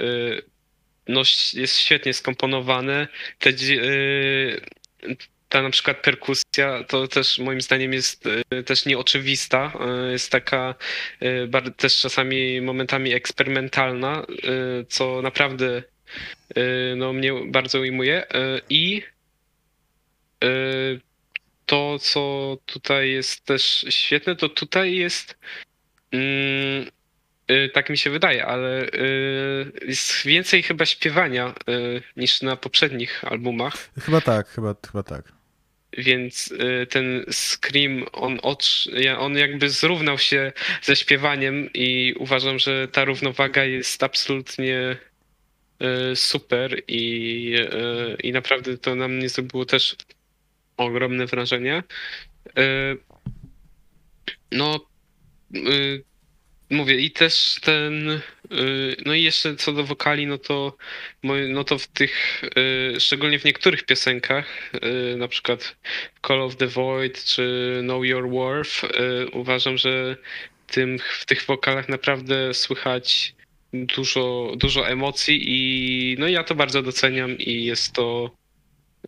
no, 1.07 1.19
jest 1.53 1.77
świetnie 1.77 2.13
skomponowane. 2.13 3.07
Te, 3.39 3.53
dzi- 3.53 3.79
y, 3.79 4.61
ta 5.49 5.61
na 5.61 5.69
przykład 5.69 5.97
perkusja 5.97 6.83
to 6.83 7.07
też 7.07 7.39
moim 7.39 7.61
zdaniem 7.61 7.93
jest 7.93 8.25
y, 8.53 8.63
też 8.63 8.85
nieoczywista. 8.85 9.73
y, 10.07 10.11
Jest 10.11 10.31
taka 10.31 10.75
bar- 11.47 11.73
też 11.75 11.97
czasami 11.99 12.61
momentami 12.61 13.13
eksperymentalna, 13.13 14.25
co 14.89 15.21
naprawdę 15.21 15.83
no, 16.95 17.13
mnie 17.13 17.31
bardzo 17.47 17.79
ujmuje. 17.79 18.23
I 18.69 19.01
to, 21.65 21.99
co 21.99 22.57
tutaj 22.65 23.09
jest 23.11 23.45
też 23.45 23.85
świetne, 23.89 24.35
to 24.35 24.49
tutaj 24.49 24.95
jest. 24.95 25.37
mm, 26.11 26.85
Tak 27.73 27.89
mi 27.89 27.97
się 27.97 28.09
wydaje, 28.09 28.45
ale 28.45 28.87
jest 29.87 30.25
więcej 30.25 30.63
chyba 30.63 30.85
śpiewania 30.85 31.53
niż 32.17 32.41
na 32.41 32.55
poprzednich 32.55 33.23
albumach. 33.23 33.89
Chyba 34.01 34.21
tak, 34.21 34.47
chyba, 34.49 34.75
chyba 34.87 35.03
tak. 35.03 35.38
Więc 35.97 36.51
y, 36.51 36.87
ten 36.89 37.25
Scream, 37.31 38.05
on, 38.11 38.39
on 39.17 39.37
jakby 39.37 39.69
zrównał 39.69 40.17
się 40.17 40.51
ze 40.81 40.95
śpiewaniem 40.95 41.69
i 41.73 42.13
uważam, 42.17 42.59
że 42.59 42.87
ta 42.87 43.05
równowaga 43.05 43.65
jest 43.65 44.03
absolutnie 44.03 44.97
e, 45.79 46.15
super 46.15 46.81
i, 46.87 47.53
e, 47.71 48.15
i 48.23 48.31
naprawdę 48.31 48.77
to 48.77 48.95
na 48.95 49.07
mnie 49.07 49.29
zrobiło 49.29 49.65
też 49.65 49.95
ogromne 50.77 51.25
wrażenie. 51.25 51.83
No, 54.51 54.87
mówię, 56.69 56.95
i 56.95 57.11
też 57.11 57.59
ten, 57.61 58.21
no 59.05 59.13
i 59.13 59.23
jeszcze 59.23 59.55
co 59.55 59.73
do 59.73 59.83
wokali, 59.83 60.27
no 60.27 60.37
to, 60.37 60.77
no 61.49 61.63
to 61.63 61.77
w 61.77 61.87
tych, 61.87 62.41
e, 62.95 62.99
szczególnie 62.99 63.39
w 63.39 63.45
niektórych 63.45 63.83
piosenkach, 63.83 64.71
e, 64.73 65.17
na 65.17 65.27
przykład 65.27 65.75
Call 66.27 66.41
of 66.41 66.55
the 66.55 66.67
Void 66.67 67.23
czy 67.23 67.79
Know 67.83 68.05
Your 68.05 68.29
Worth, 68.29 68.81
uważam, 69.31 69.77
że 69.77 70.17
tym, 70.67 70.99
w 71.19 71.25
tych 71.25 71.45
wokalach 71.45 71.89
naprawdę 71.89 72.53
słychać 72.53 73.35
dużo, 73.73 74.53
dużo 74.55 74.89
emocji 74.89 75.39
i 75.43 76.15
no 76.19 76.27
ja 76.27 76.43
to 76.43 76.55
bardzo 76.55 76.81
doceniam 76.81 77.37
i 77.37 77.63
jest 77.65 77.93
to 77.93 78.31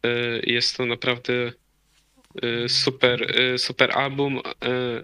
y, 0.06 0.42
jest 0.44 0.78
to 0.78 0.86
naprawdę 0.86 1.34
y, 2.44 2.70
super, 2.70 3.40
y, 3.40 3.58
super 3.58 3.92
album. 3.98 4.38
y, 4.38 4.42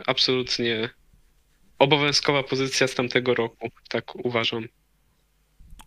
Absolutnie 0.05 0.89
obowiązkowa 1.79 2.43
pozycja 2.43 2.87
z 2.87 2.95
tamtego 2.95 3.33
roku, 3.33 3.67
tak 3.89 4.15
uważam. 4.25 4.63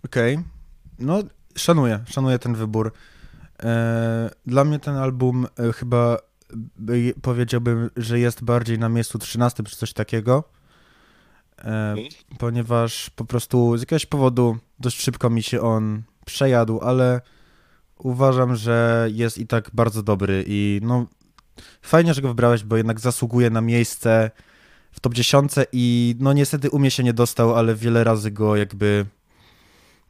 Okej. 0.05 0.39
No, 0.99 1.23
szanuję, 1.57 2.05
szanuję 2.09 2.39
ten 2.39 2.55
wybór. 2.55 2.93
E, 3.63 4.31
Dla 4.47 4.65
mnie 4.65 4.79
ten 4.79 4.95
album 4.97 5.47
e, 5.69 5.73
chyba 5.73 6.17
by- 6.77 7.15
powiedziałbym, 7.23 7.91
że 7.97 8.19
jest 8.19 8.45
bardziej 8.45 8.79
na 8.79 8.89
miejscu 8.89 9.19
13 9.19 9.63
czy 9.63 9.77
coś 9.77 9.93
takiego, 9.93 10.45
e, 11.59 11.95
ponieważ 12.39 13.11
po 13.11 13.25
prostu 13.25 13.77
z 13.77 13.81
jakiegoś 13.81 14.07
powodu 14.07 14.57
dość 14.79 15.03
szybko 15.03 15.31
mi 15.31 15.43
się 15.43 15.61
on 15.61 16.03
przejadł, 16.27 16.81
ale 16.81 17.21
uważam, 17.99 18.57
że 18.57 19.09
jest 19.13 19.39
i 19.39 19.47
tak 19.47 19.71
bardzo 19.73 20.03
dobry 20.03 20.45
i 20.47 20.81
no 20.83 21.07
fajnie, 21.83 22.15
że 22.15 22.23
go 22.23 22.29
wybrałeś, 22.29 22.65
bo 22.65 22.77
jednak 22.77 23.01
zasługuje 23.01 23.51
na 23.51 23.61
miejsce 23.61 24.31
w 24.93 25.01
top 25.01 25.15
10 25.15 25.53
i 25.73 26.15
no 26.21 26.33
niestety 26.33 26.71
u 26.71 26.79
mnie 26.79 26.91
się 26.91 27.03
nie 27.03 27.13
dostał, 27.13 27.55
ale 27.55 27.75
wiele 27.75 28.05
razy 28.05 28.31
go 28.31 28.57
jakby 28.57 29.07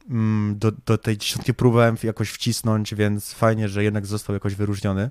mm, 0.09 0.59
do, 0.59 0.71
do 0.71 0.97
tej 0.97 1.17
dziesiątki 1.17 1.53
próbowałem 1.53 1.97
jakoś 2.03 2.29
wcisnąć, 2.29 2.95
więc 2.95 3.33
fajnie, 3.33 3.69
że 3.69 3.83
jednak 3.83 4.05
został 4.05 4.33
jakoś 4.33 4.55
wyróżniony. 4.55 5.09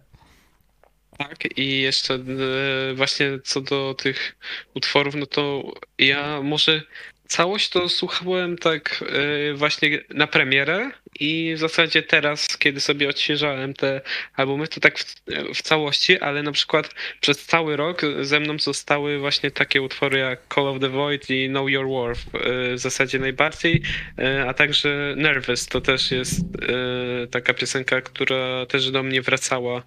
Tak, 1.18 1.58
i 1.58 1.80
jeszcze 1.80 2.14
e, 2.14 2.94
właśnie 2.94 3.38
co 3.44 3.60
do 3.60 3.94
tych 3.98 4.36
utworów, 4.74 5.14
no 5.14 5.26
to 5.26 5.72
ja 5.98 6.42
może 6.42 6.82
całość 7.28 7.68
to 7.68 7.88
słuchałem 7.88 8.58
tak 8.58 9.04
e, 9.50 9.54
właśnie 9.54 10.00
na 10.10 10.26
premierę 10.26 10.90
i 11.20 11.54
w 11.54 11.58
zasadzie 11.58 12.02
teraz, 12.02 12.58
kiedy 12.58 12.80
sobie 12.80 13.08
odświeżałem 13.08 13.74
te 13.74 14.00
albumy, 14.34 14.68
to 14.68 14.80
tak 14.80 14.98
w, 14.98 15.14
w 15.54 15.62
całości, 15.62 16.18
ale 16.18 16.42
na 16.42 16.52
przykład 16.52 16.94
przez 17.20 17.46
cały 17.46 17.76
rok 17.76 18.02
ze 18.20 18.40
mną 18.40 18.58
zostały 18.58 19.18
właśnie 19.18 19.50
takie 19.50 19.82
utwory 19.82 20.18
jak 20.18 20.40
Call 20.54 20.68
of 20.68 20.80
the 20.80 20.88
Void 20.88 21.30
i 21.30 21.48
Know 21.48 21.70
Your 21.70 21.88
Worth 21.88 22.20
e, 22.34 22.74
w 22.74 22.78
zasadzie 22.78 23.18
najbardziej, 23.18 23.82
e, 24.18 24.48
a 24.48 24.54
także 24.54 25.14
Nervous 25.16 25.66
to 25.66 25.80
też 25.80 26.10
jest 26.10 26.40
e, 26.40 27.26
taka 27.26 27.54
piosenka, 27.54 28.00
która 28.00 28.66
też 28.66 28.90
do 28.90 29.02
mnie 29.02 29.22
wracała 29.22 29.82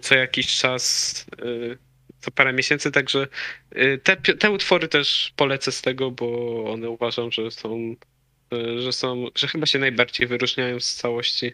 co 0.00 0.14
jakiś 0.14 0.56
czas, 0.56 1.26
co 2.20 2.30
parę 2.30 2.52
miesięcy, 2.52 2.90
także 2.90 3.26
te, 4.02 4.16
te 4.16 4.50
utwory 4.50 4.88
też 4.88 5.32
polecę 5.36 5.72
z 5.72 5.82
tego, 5.82 6.10
bo 6.10 6.64
one 6.72 6.90
uważam, 6.90 7.32
że 7.32 7.50
są, 7.50 7.96
że 8.78 8.92
są, 8.92 9.26
że 9.34 9.48
chyba 9.48 9.66
się 9.66 9.78
najbardziej 9.78 10.26
wyróżniają 10.26 10.80
z 10.80 10.94
całości, 10.94 11.52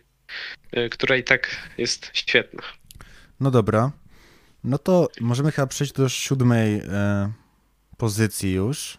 y, 0.77 0.89
która 0.91 1.17
i 1.17 1.25
tak 1.25 1.71
jest 1.79 2.11
świetna. 2.13 2.63
No 3.41 3.51
dobra. 3.51 3.93
No 4.65 4.79
to 4.79 5.09
możemy 5.21 5.53
chyba 5.53 5.67
przejść 5.67 5.93
do 5.93 6.09
siódmej 6.09 6.77
e, 6.77 7.33
pozycji 7.97 8.53
już. 8.53 8.99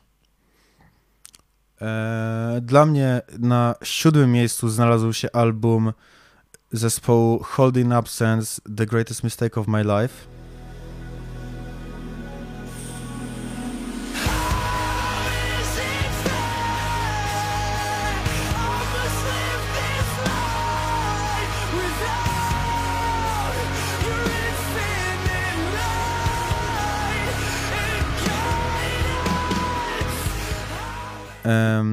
E, 1.82 2.60
dla 2.62 2.86
mnie 2.86 3.22
na 3.40 3.76
siódmym 3.84 4.32
miejscu 4.32 4.70
znalazł 4.70 5.14
się 5.14 5.32
album 5.32 5.94
zespołu 6.72 7.44
Holding 7.44 7.94
Absence 7.94 8.62
The 8.78 8.86
Greatest 8.86 9.24
Mistake 9.24 9.60
of 9.60 9.68
My 9.68 9.84
Life. 9.84 10.39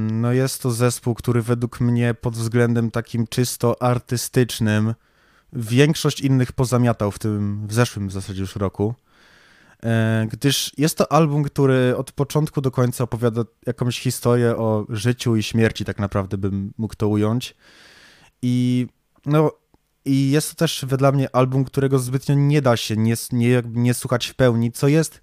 No 0.00 0.32
jest 0.32 0.62
to 0.62 0.70
zespół, 0.70 1.14
który 1.14 1.42
według 1.42 1.80
mnie 1.80 2.14
pod 2.14 2.34
względem 2.34 2.90
takim 2.90 3.26
czysto 3.26 3.82
artystycznym 3.82 4.94
większość 5.52 6.20
innych 6.20 6.52
pozamiatał 6.52 7.10
w 7.10 7.18
tym, 7.18 7.66
w 7.66 7.74
zeszłym 7.74 8.08
w 8.08 8.12
zasadzie 8.12 8.40
już 8.40 8.56
roku. 8.56 8.94
E, 9.82 10.26
Gdyż 10.30 10.72
jest 10.78 10.98
to 10.98 11.12
album, 11.12 11.42
który 11.42 11.96
od 11.96 12.12
początku 12.12 12.60
do 12.60 12.70
końca 12.70 13.04
opowiada 13.04 13.44
jakąś 13.66 14.00
historię 14.00 14.56
o 14.56 14.86
życiu 14.88 15.36
i 15.36 15.42
śmierci, 15.42 15.84
tak 15.84 15.98
naprawdę 15.98 16.38
bym 16.38 16.72
mógł 16.78 16.94
to 16.94 17.08
ująć. 17.08 17.56
I 18.42 18.86
no, 19.26 19.52
i 20.04 20.30
jest 20.30 20.50
to 20.50 20.56
też 20.56 20.84
dla 20.98 21.12
mnie 21.12 21.36
album, 21.36 21.64
którego 21.64 21.98
zbytnio 21.98 22.34
nie 22.34 22.62
da 22.62 22.76
się 22.76 22.96
nie, 22.96 23.14
nie, 23.32 23.62
nie 23.66 23.94
słuchać 23.94 24.26
w 24.26 24.34
pełni, 24.34 24.72
co 24.72 24.88
jest 24.88 25.22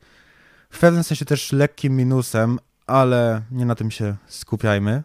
w 0.70 0.80
pewnym 0.80 1.04
sensie 1.04 1.26
też 1.26 1.52
lekkim 1.52 1.96
minusem, 1.96 2.60
ale 2.88 3.42
nie 3.52 3.66
na 3.66 3.76
tym 3.76 3.92
się 3.92 4.16
skupiajmy. 4.28 5.04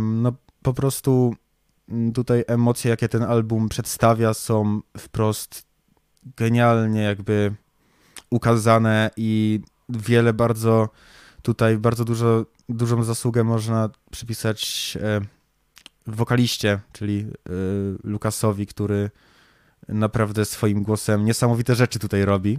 No 0.00 0.32
po 0.62 0.74
prostu 0.74 1.34
mm, 1.88 2.12
tutaj 2.12 2.44
emocje, 2.46 2.90
jakie 2.90 3.08
ten 3.08 3.22
album 3.22 3.68
przedstawia, 3.68 4.34
są 4.34 4.80
wprost 4.98 5.66
genialnie 6.36 7.02
jakby 7.02 7.54
ukazane 8.30 9.10
i 9.16 9.60
wiele 9.88 10.32
bardzo 10.32 10.88
tutaj 11.42 11.78
bardzo 11.78 12.04
dużo, 12.04 12.44
dużą 12.68 13.02
zasługę 13.02 13.44
można 13.44 13.90
przypisać 14.10 14.92
e, 15.00 15.20
wokaliście, 16.06 16.80
czyli 16.92 17.18
e, 17.20 17.50
Lukasowi, 18.04 18.66
który 18.66 19.10
naprawdę 19.88 20.44
swoim 20.44 20.82
głosem 20.82 21.24
niesamowite 21.24 21.74
rzeczy 21.74 21.98
tutaj 21.98 22.24
robi. 22.24 22.58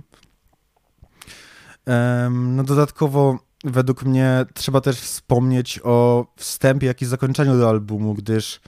No 2.32 2.64
dodatkowo 2.64 3.40
według 3.66 4.04
mnie 4.04 4.46
trzeba 4.54 4.82
też 4.82 5.00
wspomnieć 5.00 5.80
o 5.84 6.26
wstępie, 6.36 6.88
jak 6.88 7.02
i 7.02 7.06
zakończeniu 7.06 7.58
do 7.58 7.70
albumu, 7.70 8.14
gdyż 8.14 8.62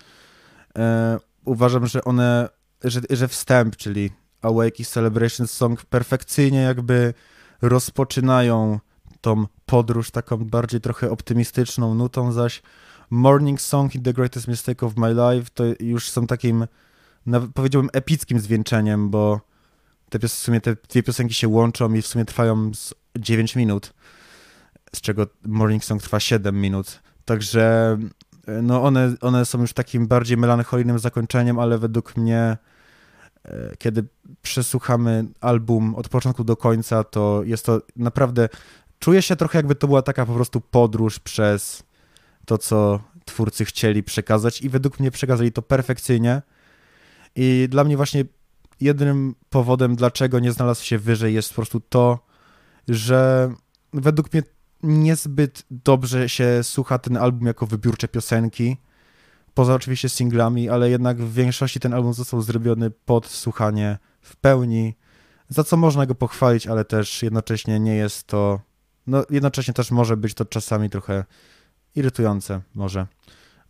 e, 0.77 1.17
uważam, 1.45 1.87
że 1.87 2.03
one, 2.03 2.49
że, 2.83 3.01
że 3.09 3.27
wstęp, 3.27 3.75
czyli 3.75 4.11
Awake 4.41 4.79
i 4.79 4.85
Celebration 4.85 5.47
Song 5.47 5.85
perfekcyjnie 5.85 6.61
jakby 6.61 7.13
rozpoczynają 7.61 8.79
tą 9.21 9.45
podróż 9.65 10.11
taką 10.11 10.37
bardziej 10.37 10.81
trochę 10.81 11.11
optymistyczną 11.11 11.93
nutą, 11.93 12.31
zaś 12.31 12.61
Morning 13.09 13.61
Song 13.61 13.95
i 13.95 13.99
The 13.99 14.13
Greatest 14.13 14.47
Mistake 14.47 14.85
of 14.85 14.97
My 14.97 15.13
Life 15.13 15.49
to 15.53 15.63
już 15.79 16.09
są 16.09 16.27
takim, 16.27 16.67
powiedziałbym, 17.53 17.89
epickim 17.93 18.39
zwieńczeniem, 18.39 19.09
bo 19.09 19.41
te, 20.09 20.19
w 20.19 20.31
sumie 20.31 20.61
te 20.61 20.75
dwie 20.89 21.03
piosenki 21.03 21.33
się 21.33 21.47
łączą 21.47 21.93
i 21.93 22.01
w 22.01 22.07
sumie 22.07 22.25
trwają 22.25 22.73
z 22.73 22.93
9 23.19 23.55
minut, 23.55 23.93
z 24.95 25.01
czego 25.01 25.27
Morning 25.45 25.85
Song 25.85 26.01
trwa 26.01 26.19
7 26.19 26.61
minut. 26.61 27.01
Także 27.25 27.97
no 28.61 28.83
one, 28.83 29.15
one 29.21 29.45
są 29.45 29.61
już 29.61 29.73
takim 29.73 30.07
bardziej 30.07 30.37
melancholijnym 30.37 30.99
zakończeniem, 30.99 31.59
ale 31.59 31.77
według 31.77 32.17
mnie 32.17 32.57
e, 33.45 33.75
kiedy 33.77 34.05
przesłuchamy 34.41 35.25
album 35.41 35.95
od 35.95 36.09
początku 36.09 36.43
do 36.43 36.57
końca, 36.57 37.03
to 37.03 37.41
jest 37.43 37.65
to 37.65 37.81
naprawdę 37.95 38.49
czuję 38.99 39.21
się 39.21 39.35
trochę 39.35 39.59
jakby 39.59 39.75
to 39.75 39.87
była 39.87 40.01
taka 40.01 40.25
po 40.25 40.33
prostu 40.33 40.61
podróż 40.61 41.19
przez 41.19 41.83
to, 42.45 42.57
co 42.57 42.99
twórcy 43.25 43.65
chcieli 43.65 44.03
przekazać 44.03 44.61
i 44.61 44.69
według 44.69 44.99
mnie 44.99 45.11
przekazali 45.11 45.51
to 45.51 45.61
perfekcyjnie. 45.61 46.41
I 47.35 47.67
dla 47.69 47.83
mnie 47.83 47.97
właśnie 47.97 48.25
jedynym 48.81 49.35
powodem, 49.49 49.95
dlaczego 49.95 50.39
nie 50.39 50.51
znalazł 50.51 50.83
się 50.83 50.99
wyżej, 50.99 51.33
jest 51.33 51.49
po 51.49 51.55
prostu 51.55 51.79
to, 51.79 52.19
że 52.87 53.51
według 53.93 54.33
mnie 54.33 54.43
niezbyt 54.83 55.63
dobrze 55.71 56.29
się 56.29 56.63
słucha 56.63 56.99
ten 56.99 57.17
album 57.17 57.47
jako 57.47 57.67
wybiórcze 57.67 58.07
piosenki. 58.07 58.77
Poza 59.53 59.73
oczywiście 59.73 60.09
singlami, 60.09 60.69
ale 60.69 60.89
jednak 60.89 61.21
w 61.21 61.33
większości 61.33 61.79
ten 61.79 61.93
album 61.93 62.13
został 62.13 62.41
zrobiony 62.41 62.91
pod 62.91 63.27
słuchanie 63.27 63.97
w 64.21 64.35
pełni, 64.35 64.95
za 65.49 65.63
co 65.63 65.77
można 65.77 66.05
go 66.05 66.15
pochwalić, 66.15 66.67
ale 66.67 66.85
też 66.85 67.23
jednocześnie 67.23 67.79
nie 67.79 67.95
jest 67.95 68.23
to. 68.27 68.59
No, 69.07 69.23
jednocześnie 69.29 69.73
też 69.73 69.91
może 69.91 70.17
być 70.17 70.33
to 70.33 70.45
czasami 70.45 70.89
trochę 70.89 71.25
irytujące, 71.95 72.61
może. 72.75 73.07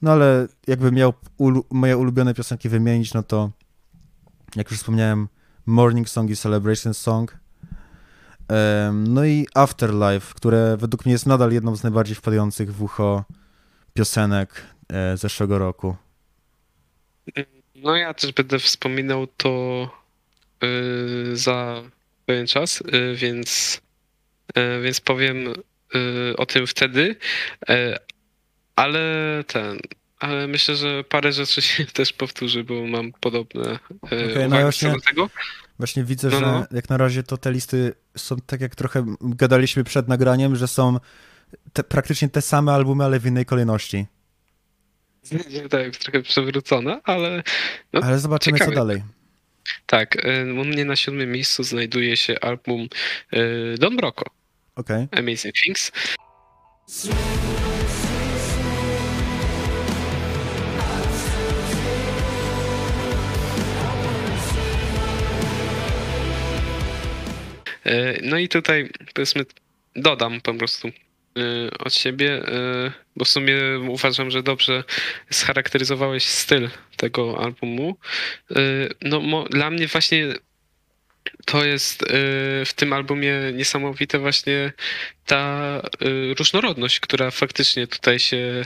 No 0.02 0.12
ale 0.12 0.48
jakbym 0.67 0.96
miał 0.96 1.13
ulu- 1.39 1.65
moje 1.72 1.98
ulubione 1.98 2.34
piosenki 2.34 2.70
wymienić, 2.70 3.13
no 3.13 3.24
to 3.24 3.52
jak 4.56 4.72
już 4.72 4.80
wspomniałem, 4.80 5.28
Morning 5.65 6.10
Song 6.10 6.30
i 6.30 6.36
Celebration 6.36 6.93
Song. 6.93 7.38
No 8.93 9.25
i 9.25 9.47
Afterlife, 9.53 10.33
które 10.36 10.77
według 10.77 11.05
mnie 11.05 11.13
jest 11.13 11.25
nadal 11.25 11.51
jedną 11.51 11.75
z 11.75 11.83
najbardziej 11.83 12.15
wpadających 12.15 12.73
w 12.73 12.83
ucho 12.83 13.23
piosenek 13.93 14.63
e, 14.89 15.17
zeszłego 15.17 15.57
roku. 15.57 15.95
No 17.75 17.95
ja 17.95 18.13
też 18.13 18.31
będę 18.31 18.60
wspominał 18.60 19.27
to 19.27 19.89
y, 20.63 21.38
za 21.38 21.81
pewien 22.25 22.47
czas, 22.47 22.81
y, 22.81 23.15
więc, 23.15 23.81
y, 24.57 24.81
więc 24.81 25.01
powiem 25.01 25.53
o 26.38 26.45
tym 26.45 26.67
wtedy, 26.67 27.15
y, 27.69 27.73
ale 28.75 28.99
ten, 29.47 29.79
ale 30.19 30.47
myślę, 30.47 30.75
że 30.75 31.03
parę 31.03 31.31
rzeczy 31.31 31.62
się 31.62 31.86
też 31.97 32.13
powtórzy, 32.13 32.63
bo 32.63 32.88
mam 32.88 33.12
podobne 33.12 33.79
y, 34.12 34.36
no 34.36 34.45
uwagi 34.47 34.49
co 34.49 34.62
właśnie- 34.62 34.91
do 34.91 34.99
tego. 35.01 35.29
Właśnie 35.77 36.03
widzę, 36.03 36.29
No, 36.29 36.39
że 36.39 36.45
no. 36.45 36.65
jak 36.71 36.89
na 36.89 36.97
razie 36.97 37.23
to 37.23 37.37
te 37.37 37.51
listy 37.51 37.93
są 38.17 38.35
tak 38.45 38.61
jak 38.61 38.75
trochę 38.75 39.05
gadaliśmy 39.21 39.83
przed 39.83 40.07
nagraniem, 40.07 40.55
że 40.55 40.67
są 40.67 40.97
te, 41.73 41.83
praktycznie 41.83 42.29
te 42.29 42.41
same 42.41 42.73
albumy, 42.73 43.03
ale 43.03 43.19
w 43.19 43.25
innej 43.25 43.45
kolejności. 43.45 44.05
Tak, 45.69 45.95
trochę 45.95 46.21
przewrócona, 46.21 47.01
ale 47.03 47.43
no, 47.93 48.01
Ale 48.03 48.19
zobaczymy, 48.19 48.59
co 48.59 48.71
dalej. 48.71 49.03
tak, 49.85 50.25
y, 50.25 50.53
u 50.53 50.65
mnie 50.65 50.85
na 50.85 50.95
siódmym 50.95 51.31
miejscu 51.31 51.63
znajduje 51.63 52.17
się 52.17 52.39
album 52.39 52.87
y, 53.33 53.75
Don 53.79 53.97
Broco, 53.97 54.23
Okej. 54.75 55.07
Amazing 55.11 55.55
Things. 55.63 55.91
No 68.21 68.38
i 68.38 68.47
tutaj 68.50 68.89
powiedzmy 69.13 69.45
dodam 69.95 70.41
po 70.41 70.54
prostu 70.54 70.88
e, 70.88 70.91
od 71.80 71.93
siebie, 71.93 72.32
e, 72.47 72.91
bo 73.15 73.26
w 73.26 73.30
sumie 73.30 73.56
uważam, 73.89 74.32
że 74.32 74.43
dobrze 74.43 74.84
scharakteryzowałeś 75.32 76.26
styl 76.26 76.69
tego 76.97 77.43
albumu. 77.43 77.97
E, 78.52 78.56
No 79.02 79.45
dla 79.50 79.69
mnie 79.69 79.88
właśnie 79.88 80.34
to 81.45 81.65
jest 81.65 82.04
e, 82.04 82.08
w 82.65 82.73
tym 82.76 82.93
albumie 82.93 83.34
niesamowite 83.54 84.19
właśnie 84.19 84.73
ta 85.26 85.82
e, 86.02 86.34
różnorodność, 86.34 87.00
która 87.00 87.32
faktycznie 87.32 87.88
tutaj 87.88 88.19
się 88.19 88.65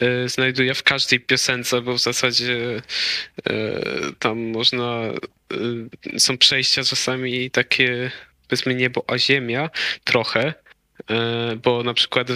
e, 0.00 0.28
znajduje 0.28 0.74
w 0.74 0.82
każdej 0.82 1.20
piosence, 1.20 1.82
bo 1.82 1.94
w 1.94 2.00
zasadzie 2.00 2.82
e, 3.46 3.52
tam 4.18 4.38
można 4.38 5.02
e, 6.14 6.18
są 6.18 6.38
przejścia 6.38 6.84
czasami 6.84 7.50
takie 7.50 8.10
powiedzmy 8.50 8.74
niebo 8.74 9.04
a 9.06 9.18
ziemia 9.18 9.70
trochę, 10.04 10.54
e, 11.10 11.56
bo 11.56 11.82
na 11.82 11.94
przykład 11.94 12.28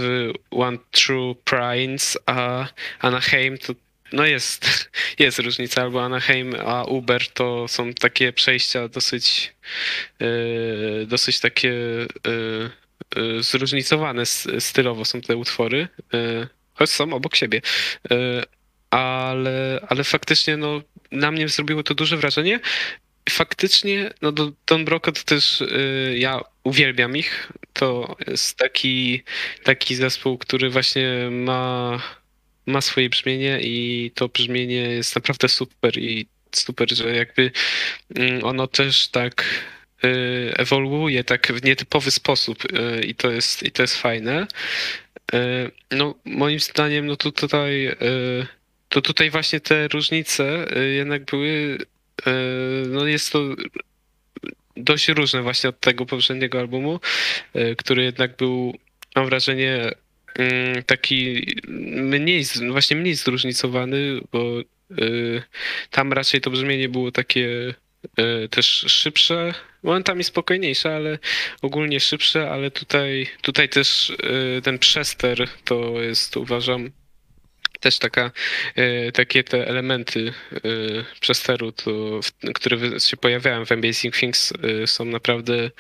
One 0.51 0.79
True 0.91 1.35
Prince 1.45 2.19
a 2.27 2.69
Anaheim 3.01 3.59
to 3.59 3.73
no 4.13 4.27
jest, 4.27 4.91
jest 5.19 5.39
różnica, 5.39 5.83
albo 5.83 6.05
Anaheim 6.05 6.55
a 6.67 6.85
Uber 6.85 7.29
to 7.29 7.69
są 7.69 7.95
takie 7.95 8.33
przejścia 8.33 8.89
dosyć 8.89 9.55
e, 10.21 10.27
dosyć 11.07 11.41
takie 11.41 11.73
e, 11.73 12.85
zróżnicowane 13.41 14.27
stylowo 14.59 15.05
są 15.05 15.21
te 15.21 15.37
utwory, 15.37 15.89
choć 16.75 16.91
są 16.91 17.13
obok 17.13 17.37
siebie. 17.37 17.61
Ale, 18.91 19.87
ale 19.89 20.05
faktycznie 20.05 20.57
no, 20.57 20.83
na 21.13 21.31
mnie 21.31 21.49
zrobiło 21.49 21.83
to 21.83 21.95
duże 21.95 22.17
wrażenie. 22.17 22.61
Faktycznie, 23.31 24.11
no 24.23 24.33
do 24.33 24.53
Don 24.67 24.85
Broco 24.85 25.13
to 25.13 25.23
też 25.23 25.61
y, 25.61 26.15
ja 26.19 26.41
uwielbiam 26.65 27.17
ich. 27.17 27.53
To 27.73 28.17
jest 28.27 28.59
taki, 28.59 29.23
taki 29.63 29.95
zespół, 29.95 30.39
który 30.39 30.71
właśnie 30.71 31.29
ma, 31.31 32.03
ma 32.67 32.81
swoje 32.81 33.09
brzmienie 33.09 33.61
i 33.63 34.11
to 34.15 34.29
brzmienie 34.29 34.75
jest 34.75 35.17
naprawdę 35.17 35.49
super 35.49 35.99
i 35.99 36.27
super, 36.53 36.97
że 36.97 37.17
jakby 37.17 37.51
mm, 38.17 38.45
ono 38.45 38.67
też 38.67 39.09
tak 39.09 39.45
y, 40.05 40.53
ewoluuje 40.57 41.25
tak 41.25 41.53
w 41.53 41.65
nietypowy 41.65 42.11
sposób 42.11 42.65
y, 42.65 43.05
i 43.07 43.15
to 43.15 43.31
jest, 43.31 43.63
i 43.63 43.71
to 43.71 43.83
jest 43.83 43.97
fajne. 43.97 44.47
Y, 45.35 45.71
No 45.91 46.15
moim 46.25 46.61
zdaniem, 46.61 47.07
no 47.07 47.17
to 47.17 47.33
tutaj, 47.33 47.87
y, 47.87 48.47
to 48.89 49.03
tutaj 49.03 49.31
właśnie 49.31 49.61
te 49.61 49.89
różnice 49.89 50.77
y, 50.79 50.93
jednak 50.93 51.25
były 51.25 51.79
No 52.89 53.07
jest 53.07 53.33
to 53.33 53.41
dość 54.77 55.09
różne 55.09 55.43
właśnie 55.43 55.71
od 55.71 55.81
tego 55.81 56.07
poprzedniego 56.07 56.61
albumu, 56.61 57.01
e, 57.55 57.77
który 57.77 58.05
jednak 58.05 58.37
był, 58.37 58.79
mam 59.17 59.27
wrażenie, 59.27 59.91
mm, 60.35 60.83
taki 60.83 61.47
mniej, 62.21 62.45
właśnie 62.71 62.97
mniej 62.97 63.15
zróżnicowany, 63.15 64.21
bo 64.33 64.61
e, 64.61 64.65
tam 65.91 66.13
raczej 66.13 66.41
to 66.41 66.51
brzmienie 66.51 66.89
było 66.89 67.13
takie 67.13 67.75
e, 68.17 68.49
też 68.49 68.67
szybsze, 68.89 69.55
momentami 69.83 70.25
spokojniejsze, 70.25 70.97
ale 70.97 71.19
ogólnie 71.63 72.01
szybsze, 72.01 72.51
ale 72.51 72.71
tutaj, 72.71 73.27
tutaj 73.43 73.69
też 73.69 74.11
e, 74.11 74.63
ten 74.63 74.79
przester 74.79 75.49
to 75.65 76.03
jest 76.03 76.37
uważam 76.37 76.91
też 77.85 77.99
taka, 77.99 78.31
e, 78.75 79.13
takie 79.13 79.45
te 79.45 79.69
elementy 79.69 80.33
e, 80.53 80.61
przesteru, 81.21 81.73
to, 81.73 82.21
które 82.55 83.01
się 83.01 83.17
pojawiają 83.17 83.67
w 83.67 83.73
Amazing 83.73 84.17
Things 84.17 84.53
e, 84.53 84.87
są 84.87 85.05
naprawdę, 85.05 85.71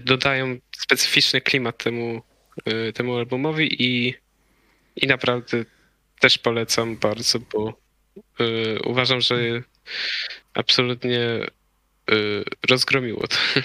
dodają 0.00 0.58
specyficzny 0.76 1.40
klimat 1.40 1.84
temu, 1.84 2.22
temu 2.94 3.16
albumowi 3.16 3.82
i, 3.82 4.14
i 4.96 5.06
naprawdę 5.06 5.64
też 6.20 6.38
polecam 6.38 6.96
bardzo, 6.96 7.38
bo 7.38 7.80
uważam, 8.84 9.20
że 9.20 9.36
absolutnie 10.54 11.20
rozgromiło 12.68 13.26
to. 13.26 13.36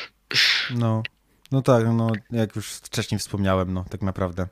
No. 0.76 1.04
no 1.52 1.62
tak, 1.62 1.86
no 1.86 2.12
jak 2.32 2.56
już 2.56 2.68
wcześniej 2.68 3.20
wspomniałem, 3.20 3.74
no 3.74 3.86
tak 3.90 4.02
naprawdę. 4.02 4.48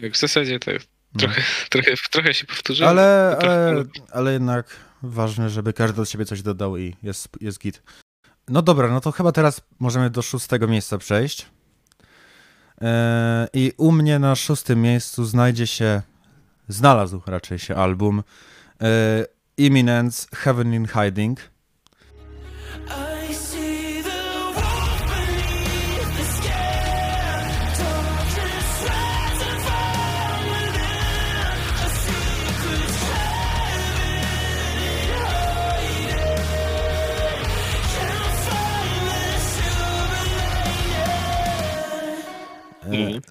Tak, 0.00 0.12
w 0.12 0.16
zasadzie 0.18 0.58
tak 0.58 0.78
No. 1.14 1.20
trochę, 1.20 1.42
trochę, 1.68 1.94
trochę 2.10 2.34
się 2.34 2.46
powtórzyłem. 2.46 2.90
Ale, 2.90 3.38
ale, 3.42 3.84
ale 4.12 4.32
jednak 4.32 4.66
ważne, 5.02 5.50
żeby 5.50 5.72
każdy 5.72 6.02
od 6.02 6.10
siebie 6.10 6.24
coś 6.24 6.42
dodał 6.42 6.76
i 6.76 6.96
jest, 7.02 7.28
jest 7.40 7.58
git. 7.58 7.82
No 8.48 8.62
dobra, 8.62 8.88
no 8.88 9.00
to 9.00 9.12
chyba 9.12 9.32
teraz 9.32 9.60
możemy 9.78 10.10
do 10.10 10.22
szóstego 10.22 10.66
miejsca 10.66 10.98
przejść. 10.98 11.46
Eee, 12.80 13.48
I 13.52 13.72
u 13.76 13.92
mnie 13.92 14.18
na 14.18 14.36
szóstym 14.36 14.82
miejscu 14.82 15.24
znajdzie 15.24 15.66
się, 15.66 16.02
znalazł 16.68 17.22
raczej 17.26 17.58
się 17.58 17.76
album 17.76 18.22
e, 18.80 19.26
Imminence 19.56 20.28
Heaven 20.34 20.74
in 20.74 20.86
Hiding. 20.86 21.51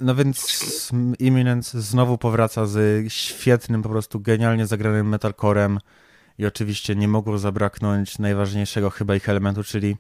No 0.02 0.16
więc 0.16 0.92
Imminence 1.20 1.82
znowu 1.82 2.18
powraca 2.18 2.66
z 2.66 3.06
świetnym, 3.14 3.82
po 3.82 3.90
prostu 3.90 4.20
genialnie 4.20 4.68
zagranym 4.68 5.10
metalcorem 5.10 5.80
i 6.38 6.46
oczywiście 6.46 6.96
nie 6.96 7.08
mogło 7.08 7.38
zabraknąć 7.38 8.20
najważniejszego 8.20 8.90
chyba 8.90 9.16
ich 9.16 9.30
elementu, 9.30 9.64
czyli 9.64 9.98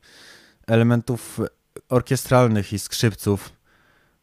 elementów 0.68 1.40
orkiestralnych 1.90 2.74
i 2.74 2.80
skrzypców, 2.80 3.50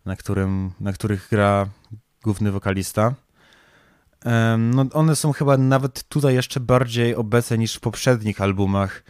na, 0.04 0.16
którym, 0.16 0.72
na 0.80 0.92
których 0.92 1.28
gra 1.30 1.66
główny 2.22 2.52
wokalista. 2.52 3.14
No, 4.58 4.86
one 4.92 5.16
są 5.16 5.32
chyba 5.32 5.56
nawet 5.56 6.02
tutaj 6.08 6.34
jeszcze 6.34 6.60
bardziej 6.60 7.14
obecne 7.14 7.58
niż 7.58 7.74
w 7.74 7.80
poprzednich 7.80 8.40
albumach, 8.40 9.02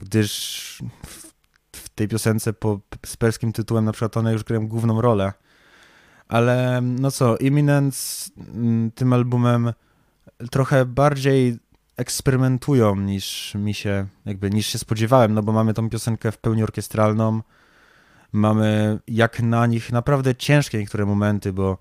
gdyż 0.00 0.82
w, 1.06 1.32
w 1.76 1.88
tej 1.88 2.08
piosence 2.08 2.52
po, 2.52 2.80
z 3.06 3.16
perskim 3.16 3.52
tytułem 3.52 3.84
na 3.84 3.92
przykład 3.92 4.16
one 4.16 4.32
już 4.32 4.44
grają 4.44 4.68
główną 4.68 5.00
rolę. 5.00 5.32
Ale 6.28 6.80
no 6.82 7.10
co, 7.10 7.36
Imminence 7.36 8.30
mm, 8.54 8.90
tym 8.90 9.12
albumem 9.12 9.72
trochę 10.50 10.84
bardziej 10.84 11.58
eksperymentują 11.96 12.96
niż 12.96 13.54
mi 13.54 13.74
się, 13.74 14.06
jakby 14.26 14.50
niż 14.50 14.66
się 14.66 14.78
spodziewałem, 14.78 15.34
no 15.34 15.42
bo 15.42 15.52
mamy 15.52 15.74
tą 15.74 15.90
piosenkę 15.90 16.32
w 16.32 16.38
pełni 16.38 16.62
orkiestralną, 16.62 17.40
mamy 18.32 18.98
jak 19.08 19.40
na 19.40 19.66
nich 19.66 19.92
naprawdę 19.92 20.34
ciężkie 20.34 20.78
niektóre 20.78 21.06
momenty, 21.06 21.52
bo 21.52 21.78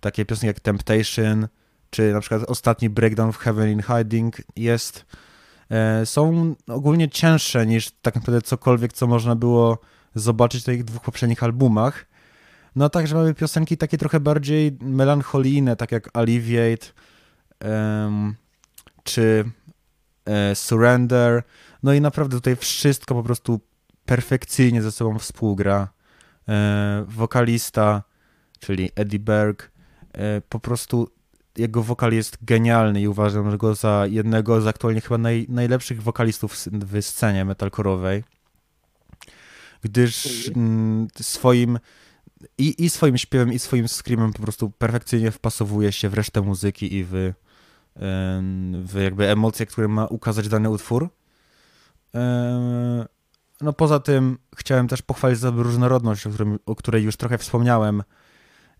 takie 0.00 0.24
piosenki 0.24 0.46
jak 0.46 0.60
Temptation 0.60 1.48
czy 1.90 2.12
na 2.12 2.20
przykład 2.20 2.42
ostatni 2.42 2.90
Breakdown 2.90 3.32
w 3.32 3.38
Heaven 3.38 3.70
in 3.70 3.82
Hiding 3.82 4.36
jest, 4.56 5.06
e, 5.70 6.06
są 6.06 6.54
ogólnie 6.68 7.08
cięższe 7.08 7.66
niż 7.66 7.90
tak 8.02 8.14
naprawdę 8.14 8.42
cokolwiek, 8.42 8.92
co 8.92 9.06
można 9.06 9.36
było 9.36 9.78
zobaczyć 10.14 10.66
na 10.66 10.72
ich 10.72 10.84
dwóch 10.84 11.02
poprzednich 11.02 11.42
albumach. 11.42 12.06
No 12.78 12.88
także 12.88 13.14
mamy 13.14 13.34
piosenki 13.34 13.76
takie 13.76 13.98
trochę 13.98 14.20
bardziej 14.20 14.78
melancholijne, 14.80 15.76
tak 15.76 15.92
jak 15.92 16.10
Alleviate, 16.12 16.86
em, 17.60 18.34
czy 19.04 19.44
e, 20.24 20.54
Surrender. 20.54 21.42
No 21.82 21.92
i 21.92 22.00
naprawdę 22.00 22.36
tutaj 22.36 22.56
wszystko 22.56 23.14
po 23.14 23.22
prostu 23.22 23.60
perfekcyjnie 24.04 24.82
ze 24.82 24.92
sobą 24.92 25.18
współgra. 25.18 25.88
E, 26.48 27.04
wokalista, 27.08 28.02
czyli 28.60 28.90
Eddie 28.94 29.20
Berg, 29.20 29.70
e, 30.12 30.40
po 30.40 30.60
prostu 30.60 31.10
jego 31.56 31.82
wokal 31.82 32.12
jest 32.12 32.38
genialny 32.44 33.00
i 33.00 33.08
uważam 33.08 33.56
go 33.56 33.74
za 33.74 34.06
jednego 34.06 34.60
z 34.60 34.66
aktualnie 34.66 35.00
chyba 35.00 35.18
naj, 35.18 35.46
najlepszych 35.48 36.02
wokalistów 36.02 36.56
w 36.66 37.02
scenie 37.02 37.44
metalkorowej. 37.44 38.24
Gdyż 39.82 40.48
mm, 40.56 41.08
swoim 41.20 41.78
i, 42.58 42.84
i 42.84 42.90
swoim 42.90 43.18
śpiewem, 43.18 43.52
i 43.52 43.58
swoim 43.58 43.88
screamem 43.88 44.32
po 44.32 44.42
prostu 44.42 44.70
perfekcyjnie 44.70 45.30
wpasowuje 45.30 45.92
się 45.92 46.08
w 46.08 46.14
resztę 46.14 46.40
muzyki 46.40 46.94
i 46.94 47.04
w, 47.04 47.32
w 48.72 49.00
jakby 49.02 49.28
emocje, 49.28 49.66
które 49.66 49.88
ma 49.88 50.06
ukazać 50.06 50.48
dany 50.48 50.70
utwór. 50.70 51.08
No 53.60 53.72
poza 53.72 54.00
tym 54.00 54.38
chciałem 54.56 54.88
też 54.88 55.02
pochwalić 55.02 55.38
za 55.38 55.50
różnorodność, 55.50 56.26
o, 56.26 56.30
którym, 56.30 56.58
o 56.66 56.76
której 56.76 57.04
już 57.04 57.16
trochę 57.16 57.38
wspomniałem. 57.38 58.02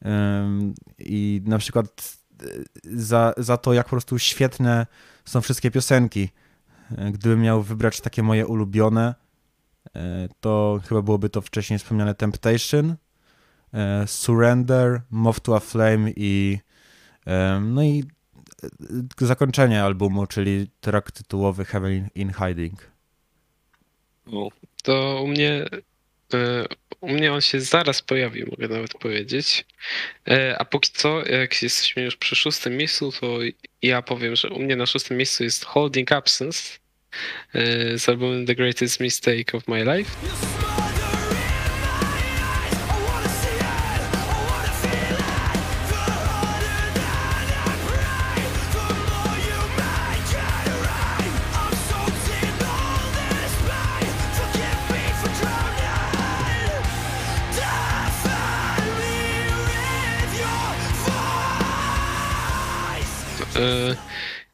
Em, 0.02 0.74
I 0.98 1.42
na 1.44 1.58
przykład 1.58 2.16
e, 2.42 2.46
za, 2.84 3.34
za 3.36 3.56
to, 3.56 3.72
jak 3.72 3.86
po 3.86 3.90
prostu 3.90 4.18
świetne 4.18 4.86
są 5.24 5.40
wszystkie 5.40 5.70
piosenki. 5.70 6.28
E, 6.96 7.12
Gdybym 7.12 7.40
miał 7.40 7.62
wybrać 7.62 8.00
takie 8.00 8.22
moje 8.22 8.46
ulubione, 8.46 9.14
e, 9.96 10.28
to 10.40 10.80
chyba 10.88 11.02
byłoby 11.02 11.28
to 11.28 11.40
wcześniej 11.40 11.78
wspomniane 11.78 12.14
Temptation, 12.14 12.96
Surrender, 14.06 15.00
Moth 15.10 15.40
to 15.40 15.56
a 15.56 15.60
Flame 15.60 16.10
i 16.16 16.58
em, 17.26 17.74
no 17.74 17.82
i 17.82 18.04
e, 19.20 19.26
zakończenie 19.26 19.82
albumu, 19.82 20.26
czyli 20.26 20.70
track 20.80 21.10
tytułowy 21.12 21.64
Heaven 21.64 22.08
in 22.14 22.32
Hiding. 22.32 22.90
O, 24.32 24.48
To 24.82 25.22
u 25.22 25.26
mnie, 25.26 25.66
e, 26.34 26.64
u 27.00 27.08
mnie 27.08 27.32
on 27.32 27.40
się 27.40 27.60
zaraz 27.60 28.02
pojawi, 28.02 28.44
mogę 28.50 28.68
nawet 28.68 28.94
powiedzieć. 28.94 29.66
E, 30.28 30.58
A 30.58 30.64
póki 30.64 30.90
co, 30.92 31.26
jak 31.26 31.62
jesteśmy 31.62 32.02
już 32.02 32.16
przy 32.16 32.36
szóstym 32.36 32.76
miejscu, 32.76 33.12
to 33.20 33.38
ja 33.82 34.02
powiem, 34.02 34.36
że 34.36 34.50
u 34.50 34.58
mnie 34.58 34.76
na 34.76 34.86
szóstym 34.86 35.16
miejscu 35.16 35.44
jest 35.44 35.64
Holding 35.64 36.12
Absence 36.12 36.78
e, 37.54 37.98
z 37.98 38.08
albumem 38.08 38.46
The 38.46 38.54
Greatest 38.54 39.00
Mistake 39.00 39.54
of 39.56 39.68
My 39.68 39.84
Life. 39.96 40.10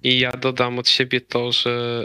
I 0.05 0.19
ja 0.19 0.33
dodam 0.33 0.79
od 0.79 0.89
siebie 0.89 1.21
to, 1.21 1.53
że 1.53 2.05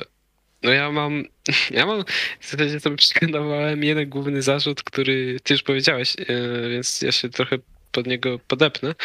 no 0.63 0.71
ja 0.71 0.91
mam, 0.91 1.23
ja 1.71 1.85
mam, 1.85 2.03
w 2.39 2.51
zasadzie 2.51 2.79
sobie 2.79 2.95
przygotowałem 2.95 3.83
jeden 3.83 4.09
główny 4.09 4.41
zarzut, 4.41 4.83
który 4.83 5.39
ty 5.43 5.53
już 5.53 5.63
powiedziałeś, 5.63 6.15
e, 6.19 6.25
więc 6.69 7.01
ja 7.01 7.11
się 7.11 7.29
trochę 7.29 7.57
pod 7.91 8.07
niego 8.07 8.39
podepnę. 8.47 8.95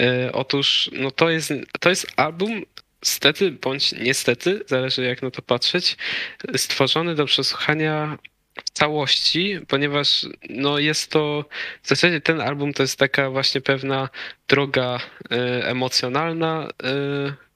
E, 0.00 0.32
Otóż, 0.32 0.90
no 0.92 1.10
to 1.10 1.30
jest, 1.30 1.52
to 1.80 1.88
jest 1.88 2.06
album, 2.16 2.62
stety 3.02 3.50
bądź 3.50 3.92
niestety, 3.92 4.60
zależy 4.66 5.02
jak 5.02 5.22
na 5.22 5.30
to 5.30 5.42
patrzeć, 5.42 5.96
stworzony 6.56 7.14
do 7.14 7.26
przesłuchania 7.26 8.18
w 8.64 8.70
całości, 8.70 9.58
ponieważ 9.68 10.26
no 10.48 10.78
jest 10.78 11.10
to, 11.10 11.44
w 11.82 11.88
zasadzie 11.88 12.20
ten 12.20 12.40
album 12.40 12.72
to 12.72 12.82
jest 12.82 12.98
taka 12.98 13.30
właśnie 13.30 13.60
pewna 13.60 14.08
droga 14.48 15.00
e, 15.30 15.66
emocjonalna, 15.66 16.68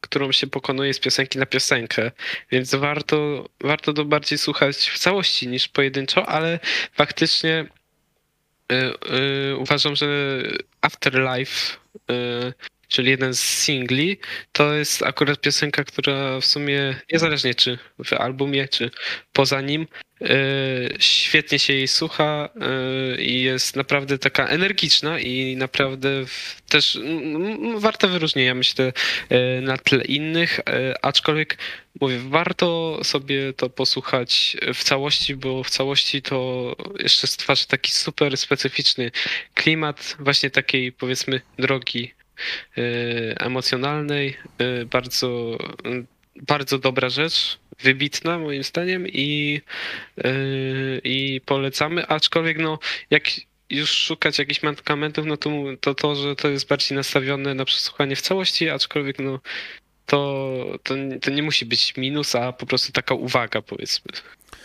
którą 0.05 0.33
się 0.33 0.47
pokonuje 0.47 0.95
z 0.95 1.01
piosenki 1.01 1.39
na 1.39 1.47
piosenkę, 1.47 2.11
więc 2.53 2.75
warto, 2.75 3.49
warto 3.61 3.93
to 3.93 4.05
bardziej 4.05 4.39
słuchać 4.39 4.77
w 4.77 4.99
całości 4.99 5.49
niż 5.49 5.69
pojedynczo, 5.69 6.27
ale 6.27 6.61
faktycznie 6.93 7.67
e, 8.73 8.75
e, 8.77 9.57
uważam, 9.57 9.97
że 9.97 10.07
Afterlife, 10.81 11.77
e, 12.11 12.53
czyli 12.95 13.11
jeden 13.11 13.35
z 13.35 13.41
singli, 13.41 14.19
to 14.53 14.75
jest 14.75 15.03
akurat 15.03 15.41
piosenka, 15.41 15.85
która 15.85 16.41
w 16.41 16.47
sumie 16.47 16.97
niezależnie 17.13 17.55
czy 17.55 17.79
w 18.05 18.13
albumie, 18.13 18.69
czy 18.69 18.91
poza 19.33 19.61
nim, 19.61 19.87
e, 20.21 20.27
świetnie 20.99 21.59
się 21.59 21.73
jej 21.73 21.89
słucha 21.89 22.49
e, 22.61 23.23
i 23.23 23.43
jest 23.43 23.77
naprawdę 23.77 24.19
taka 24.19 24.47
energiczna 24.47 25.21
i 25.21 25.57
naprawdę 25.57 26.09
też 26.69 26.99
warta 27.77 28.09
wyróżnienia, 28.09 28.55
myślę, 28.55 28.93
e, 29.29 29.61
na 29.61 29.77
tle 29.77 30.05
innych, 30.05 30.61
aczkolwiek 31.03 31.59
mówię, 32.01 32.19
warto 32.29 33.01
sobie 33.05 33.53
to 33.53 33.71
posłuchać 33.71 34.57
w 34.75 34.85
całości, 34.85 35.37
bo 35.37 35.63
w 35.63 35.71
całości 35.71 36.23
to 36.23 36.77
jeszcze 36.99 37.27
stwarza 37.27 37.65
taki 37.67 37.93
super 37.93 38.37
specyficzny 38.37 39.11
klimat 39.55 40.17
właśnie 40.19 40.51
takiej 40.51 40.93
powiedzmy 40.93 41.41
drogi 41.59 42.15
emocjonalnej, 43.37 44.37
e, 44.59 44.85
bardzo, 44.85 45.59
bardzo 46.43 46.79
dobra 46.79 47.09
rzecz, 47.09 47.59
wybitna 47.83 48.39
moim 48.39 48.63
zdaniem 48.63 49.09
i, 49.09 49.61
e, 50.19 50.33
i 51.05 51.41
polecamy, 51.47 52.07
aczkolwiek 52.07 52.59
no 52.59 52.79
jak 53.11 53.23
już 53.71 53.91
szukać 53.91 54.39
jakichś 54.39 54.63
mankamentów, 54.63 55.27
no 55.27 55.37
to, 55.37 55.51
to 55.81 55.95
to, 55.95 56.15
że 56.15 56.37
to 56.37 56.49
jest 56.49 56.69
bardziej 56.69 56.97
nastawione 56.97 57.55
na 57.55 57.65
przesłuchanie 57.65 58.17
w 58.17 58.21
całości, 58.21 58.71
aczkolwiek 58.71 59.19
no 59.19 59.41
to, 60.07 60.79
to, 60.83 60.95
to 61.23 61.31
nie 61.31 61.43
musi 61.43 61.67
być 61.67 61.97
minus, 61.97 62.35
a 62.35 62.53
po 62.53 62.67
prostu 62.67 62.93
taka 62.93 63.15
uwaga 63.15 63.63
powiedzmy, 63.63 64.13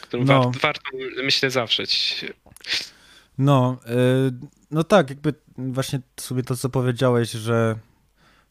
którą 0.01 0.25
No. 0.25 0.43
war, 0.43 0.61
warto 0.61 0.91
myślę 1.23 1.49
zawrzeć. 1.49 2.25
No, 3.37 3.79
y, 3.87 4.47
no 4.71 4.83
tak, 4.83 5.09
jakby 5.09 5.33
właśnie 5.67 5.99
sobie 6.19 6.43
to, 6.43 6.57
co 6.57 6.69
powiedziałeś, 6.69 7.31
że 7.31 7.79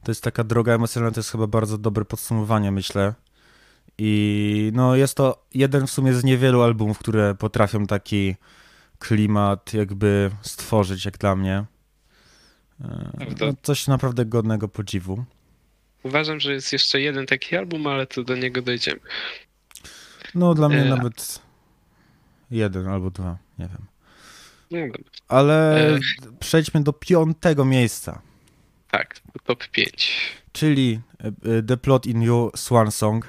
to 0.03 0.11
jest 0.11 0.23
taka 0.23 0.45
droga 0.45 0.75
emocjonalna, 0.75 1.15
to 1.15 1.21
jest 1.21 1.31
chyba 1.31 1.47
bardzo 1.47 1.79
dobre 1.79 2.05
podsumowanie, 2.05 2.73
myślę. 2.73 3.15
I 3.99 4.73
no 4.75 4.97
jest 4.97 5.15
to 5.15 5.47
jeden 5.55 5.87
w 5.87 5.91
sumie 5.91 6.15
z 6.15 6.25
niewielu 6.25 6.63
albumów, 6.63 6.99
które 6.99 7.35
potrafią 7.35 7.87
taki 7.87 8.37
klimat 8.99 9.75
jakby 9.75 10.31
stworzyć, 10.43 11.05
jak 11.05 11.19
dla 11.19 11.37
mnie. 11.37 11.65
Y, 12.81 12.85
Prawda. 13.17 13.47
No, 13.47 13.53
coś 13.63 13.87
naprawdę 13.87 14.25
godnego 14.25 14.69
podziwu. 14.69 15.25
Uważam, 16.03 16.41
że 16.41 16.53
jest 16.53 16.73
jeszcze 16.73 17.01
jeden 17.01 17.27
taki 17.27 17.57
album, 17.57 17.87
ale 17.87 18.07
to 18.07 18.25
do 18.25 18.37
niego 18.37 18.63
dojdziemy. 18.63 19.01
No 20.35 20.55
dla 20.55 20.69
mnie 20.69 20.83
E, 20.83 20.89
nawet 20.89 21.43
jeden 22.51 22.89
albo 22.89 23.11
dwa, 23.11 23.39
nie 23.59 23.69
wiem. 23.69 23.87
No. 24.71 24.79
Ale 25.29 25.87
E. 25.95 25.99
przejdźmy 26.41 26.83
do 26.83 26.93
piątego 26.93 27.65
miejsca. 27.65 28.23
Tak, 28.91 29.21
top 29.45 29.69
5. 29.69 30.37
czyli 30.53 31.01
e, 31.21 31.27
e, 31.59 31.63
The 31.63 31.77
Plot 31.77 32.07
in 32.07 32.23
You 32.23 32.51
Swan 32.57 32.91
Song. 32.91 33.27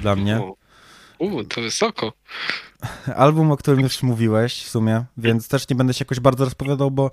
Dla 0.00 0.16
mnie. 0.16 0.40
U, 1.20 1.44
to 1.44 1.60
wysoko. 1.60 2.12
Album, 3.16 3.50
o 3.52 3.56
którym 3.56 3.80
już 3.80 4.02
mówiłeś 4.02 4.64
w 4.64 4.68
sumie, 4.68 5.04
więc 5.16 5.48
też 5.48 5.68
nie 5.68 5.76
będę 5.76 5.94
się 5.94 6.02
jakoś 6.02 6.20
bardzo 6.20 6.44
rozpowiadał, 6.44 6.90
bo 6.90 7.10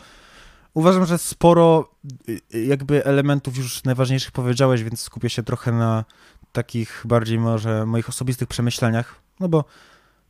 uważam, 0.73 1.05
że 1.05 1.17
sporo 1.17 1.89
y, 2.29 2.39
y, 2.55 2.65
jakby 2.65 3.05
elementów 3.05 3.57
już 3.57 3.83
najważniejszych 3.83 4.31
powiedziałeś, 4.31 4.83
więc 4.83 5.01
skupię 5.01 5.29
się 5.29 5.43
trochę 5.43 5.71
na 5.71 6.05
takich 6.51 7.03
bardziej 7.05 7.39
może 7.39 7.85
moich 7.85 8.09
osobistych 8.09 8.47
przemyśleniach, 8.47 9.15
no 9.39 9.49
bo 9.49 9.65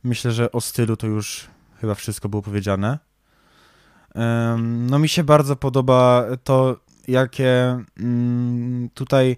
myślę, 0.04 0.32
że 0.32 0.52
o 0.52 0.60
stylu 0.60 0.96
to 0.96 1.06
już 1.06 1.46
chyba 1.80 1.94
wszystko 1.94 2.28
było 2.28 2.42
powiedziane. 2.42 2.98
No 4.58 4.98
mi 4.98 5.08
się 5.08 5.24
bardzo 5.24 5.56
podoba 5.56 6.24
to, 6.44 6.76
jakie 7.08 7.84
mm, 8.00 8.88
tutaj 8.94 9.36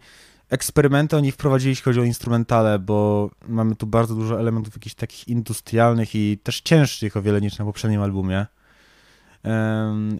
eksperymenty 0.50 1.16
oni 1.16 1.32
wprowadzili, 1.32 1.70
jeśli 1.70 1.84
chodzi 1.84 2.00
o 2.00 2.04
instrumentale, 2.04 2.78
bo 2.78 3.30
mamy 3.48 3.76
tu 3.76 3.86
bardzo 3.86 4.14
dużo 4.14 4.40
elementów 4.40 4.74
jakichś 4.74 4.94
takich 4.94 5.28
industrialnych 5.28 6.14
i 6.14 6.38
też 6.42 6.60
cięższych 6.60 7.16
o 7.16 7.22
wiele 7.22 7.40
niż 7.40 7.58
na 7.58 7.64
poprzednim 7.64 8.02
albumie. 8.02 8.46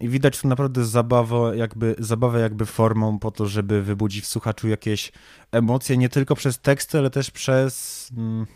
I 0.01 0.09
widać 0.09 0.41
tu 0.41 0.49
naprawdę 0.49 0.85
zabawę 0.85 1.57
jakby, 1.57 1.95
zabawę 1.99 2.41
jakby 2.41 2.67
formą 2.67 3.19
po 3.19 3.31
to, 3.31 3.47
żeby 3.47 3.83
wybudzić 3.83 4.25
w 4.25 4.29
słuchaczu 4.29 4.69
jakieś 4.69 5.13
emocje, 5.53 5.97
nie 5.97 6.09
tylko 6.09 6.35
przez 6.35 6.59
teksty, 6.59 6.99
ale 6.99 7.11
też 7.11 7.31
przez 7.31 8.09
mm, 8.17 8.47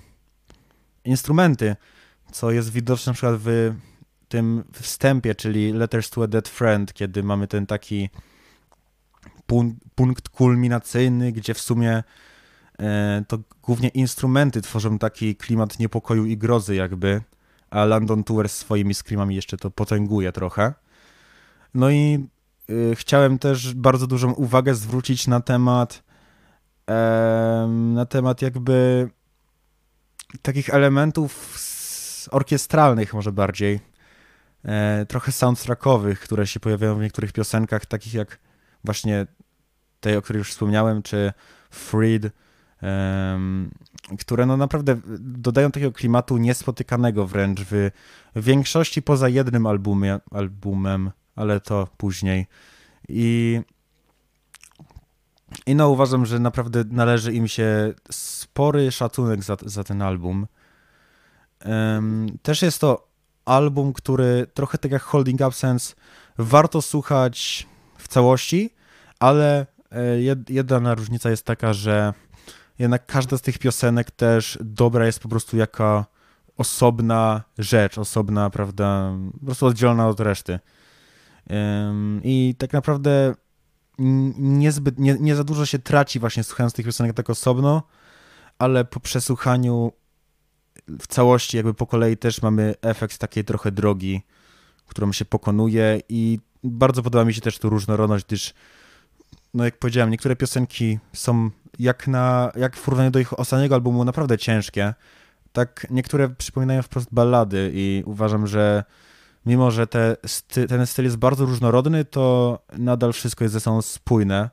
instrumenty, 1.05 1.77
co 2.33 2.51
jest 2.51 2.72
widoczne 2.72 3.11
na 3.11 3.14
przykład 3.14 3.37
w 3.39 3.75
tym 4.29 4.64
wstępie, 4.72 5.35
czyli 5.35 5.72
Letters 5.72 6.11
to 6.11 6.22
a 6.22 6.27
Dead 6.27 6.49
Friend, 6.49 6.93
kiedy 6.93 7.22
mamy 7.22 7.47
ten 7.47 7.66
taki 7.66 8.11
punkt 9.95 10.28
kulminacyjny, 10.28 11.32
gdzie 11.32 11.55
w 11.55 11.61
sumie 11.61 12.03
e, 12.78 13.24
to 13.28 13.38
głównie 13.62 13.88
instrumenty 13.88 14.62
tworzą 14.62 14.99
taki 14.99 15.36
klimat 15.36 15.78
niepokoju 15.78 16.26
i 16.26 16.36
grozy 16.36 16.74
jakby, 16.74 17.22
a 17.70 17.84
London 17.84 18.24
Tour 18.24 18.49
swoimi 18.49 18.95
screamami 18.95 19.34
jeszcze 19.34 19.57
to 19.57 19.70
potęguje 19.70 20.32
trochę. 20.32 20.74
No 21.74 21.90
i 21.90 22.26
y, 22.70 22.95
chciałem 22.97 23.38
też 23.38 23.74
bardzo 23.74 24.07
dużą 24.07 24.32
uwagę 24.32 24.74
zwrócić 24.74 25.26
na 25.26 25.40
temat 25.40 26.03
em, 26.86 27.95
na 27.95 28.07
temat 28.07 28.42
jakby 28.42 29.09
takich 30.42 30.70
elementów 30.70 31.59
orkiestralnych 32.30 33.14
może 33.14 33.32
bardziej, 33.32 33.80
e, 34.64 35.07
trochę 35.07 35.32
soundtrackowych, 35.32 36.20
które 36.20 36.47
się 36.47 36.61
pojawiają 36.61 36.99
w 36.99 37.01
niektórych 37.01 37.32
piosenkach, 37.32 37.86
takich 37.86 38.14
jak 38.14 38.38
właśnie 38.85 39.26
tej, 40.01 40.16
o 40.16 40.22
której 40.22 40.39
już 40.39 40.51
wspomniałem, 40.51 41.03
czy 41.03 41.32
Freed, 41.70 42.30
em, 42.82 43.70
które 44.18 44.47
no 44.47 44.57
naprawdę 44.57 45.01
dodają 45.18 45.70
takiego 45.70 45.93
klimatu 45.93 46.37
niespotykanego 46.37 47.26
wręcz 47.26 47.61
w 47.61 47.91
większości 48.37 49.03
poza 49.03 49.28
jednym 49.28 49.66
albumie, 49.66 50.18
albumem, 50.30 51.11
ale 51.37 51.61
to 51.61 51.89
później. 51.97 52.47
I, 53.09 53.61
I 55.66 55.74
no 55.74 55.91
uważam, 55.91 56.26
że 56.26 56.39
naprawdę 56.39 56.85
należy 56.91 57.32
im 57.32 57.49
się 57.49 57.95
spory 58.11 58.93
szacunek 58.93 59.43
za, 59.43 59.57
za 59.62 59.85
ten 59.85 60.03
album. 60.03 60.47
Em, 61.61 62.26
też 62.43 62.62
jest 62.62 62.80
to 62.80 63.09
album, 63.45 63.93
który 63.93 64.47
trochę 64.55 64.78
tak 64.78 64.93
jak 64.93 65.03
Holding 65.03 65.43
Absence 65.43 65.95
warto 66.39 66.82
słuchać 66.82 67.66
w 67.99 68.09
całości, 68.09 68.74
ale 69.25 69.66
e, 69.91 70.16
jed- 70.18 70.51
jedna 70.51 70.95
różnica 70.95 71.31
jest 71.31 71.47
taka, 71.47 71.72
że 71.72 72.14
jednak 72.79 73.07
każda 73.07 73.39
z 73.39 73.43
tych 73.43 73.59
piosenek 73.59 74.11
też 74.11 74.59
dobra 74.61 75.07
jest 75.07 75.20
po 75.20 75.29
prostu 75.29 75.57
jaka 75.57 76.07
osobna 76.57 77.43
rzecz, 77.59 77.99
osobna, 77.99 78.51
prawda, 78.51 79.12
po 79.41 79.47
prostu 79.47 79.66
oddzielona 79.66 80.09
od 80.09 80.20
reszty. 80.20 80.59
I 82.22 82.55
tak 82.59 82.72
naprawdę 82.72 83.35
niezbyt, 84.39 84.99
nie, 84.99 85.16
nie 85.20 85.37
za 85.37 85.45
dużo 85.45 85.66
się 85.66 85.79
traci 85.79 86.20
właśnie 86.20 86.45
słuchając 86.45 86.75
tych 86.75 86.87
piosenek 86.87 87.16
tak 87.16 87.31
osobno, 87.31 87.83
ale 88.59 88.85
po 88.85 89.01
przesłuchaniu 89.01 89.93
w 90.89 91.07
całości 91.07 91.57
jakby 91.57 91.75
po 91.75 91.87
kolei 91.87 92.16
też 92.16 92.43
mamy 92.43 92.75
efekt 92.83 93.18
takiej 93.18 93.45
trochę 93.45 93.72
drogi, 93.72 94.22
którą 94.87 95.12
się 95.12 95.25
pokonuje 95.25 96.01
i 96.09 96.39
bardzo 96.64 97.03
podoba 97.03 97.25
mi 97.25 97.35
się 97.35 97.41
też 97.41 97.59
tu 97.59 97.70
różnorodność, 97.70 98.27
gdyż 98.27 98.55
no 99.55 99.64
jak 99.64 99.78
powiedziałem, 99.78 100.11
niektóre 100.11 100.36
piosenki 100.36 100.98
są 101.12 101.50
jak 101.78 102.09
na, 102.09 102.52
jak 102.57 102.76
w 102.76 102.82
porównaniu 102.82 103.11
do 103.11 103.18
ich 103.18 103.38
ostatniego 103.38 103.74
albumu 103.74 104.05
naprawdę 104.05 104.38
ciężkie, 104.38 104.94
tak 105.52 105.86
niektóre 105.90 106.28
przypominają 106.28 106.82
wprost 106.82 107.09
ballady 107.12 107.70
i 107.74 108.02
uważam, 108.07 108.46
że 108.46 108.84
mimo, 109.46 109.70
że 109.70 109.86
te 109.86 110.16
sty, 110.26 110.66
ten 110.66 110.86
styl 110.86 111.05
jest 111.05 111.16
bardzo 111.16 111.44
różnorodny, 111.46 112.05
to 112.05 112.59
nadal 112.78 113.12
wszystko 113.12 113.44
jest 113.44 113.52
ze 113.52 113.61
sobą 113.61 113.82
spójne. 113.82 114.50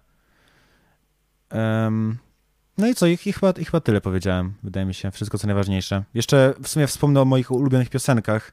Em, 1.49 2.17
no 2.77 2.87
i 2.87 2.95
co, 2.95 3.07
i, 3.07 3.17
i, 3.25 3.33
chyba, 3.33 3.51
i 3.51 3.65
chyba 3.65 3.79
tyle 3.79 4.01
powiedziałem, 4.01 4.53
wydaje 4.63 4.85
mi 4.85 4.93
się, 4.93 5.11
wszystko 5.11 5.37
co 5.37 5.47
najważniejsze. 5.47 6.03
Jeszcze 6.13 6.53
w 6.63 6.67
sumie 6.67 6.87
wspomnę 6.87 7.21
o 7.21 7.25
moich 7.25 7.51
ulubionych 7.51 7.89
piosenkach, 7.89 8.51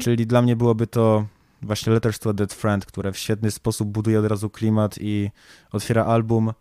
czyli 0.00 0.26
dla 0.26 0.42
mnie 0.42 0.56
byłoby 0.56 0.86
to 0.86 1.26
właśnie 1.64 1.92
Letters 1.92 2.18
to 2.18 2.30
a 2.30 2.32
Dead 2.32 2.52
Friend, 2.52 2.86
które 2.86 3.12
w 3.12 3.18
świetny 3.18 3.50
sposób 3.50 3.88
buduje 3.88 4.18
od 4.18 4.26
razu 4.26 4.50
klimat 4.50 4.98
i 5.00 5.30
otwiera 5.72 6.04
album. 6.04 6.52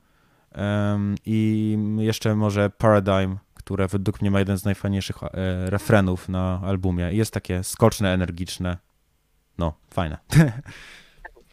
Em, 0.51 1.15
I 1.25 1.77
jeszcze 1.97 2.35
może 2.35 2.69
Paradigm, 2.69 3.37
które 3.53 3.87
według 3.87 4.21
mnie 4.21 4.31
ma 4.31 4.39
jeden 4.39 4.57
z 4.57 4.65
najfajniejszych 4.65 5.23
e, 5.23 5.29
refrenów 5.69 6.29
na 6.29 6.61
albumie. 6.63 7.13
Jest 7.13 7.33
takie 7.33 7.63
skoczne, 7.63 8.13
energiczne. 8.13 8.77
No, 9.57 9.73
fajne. 9.89 10.17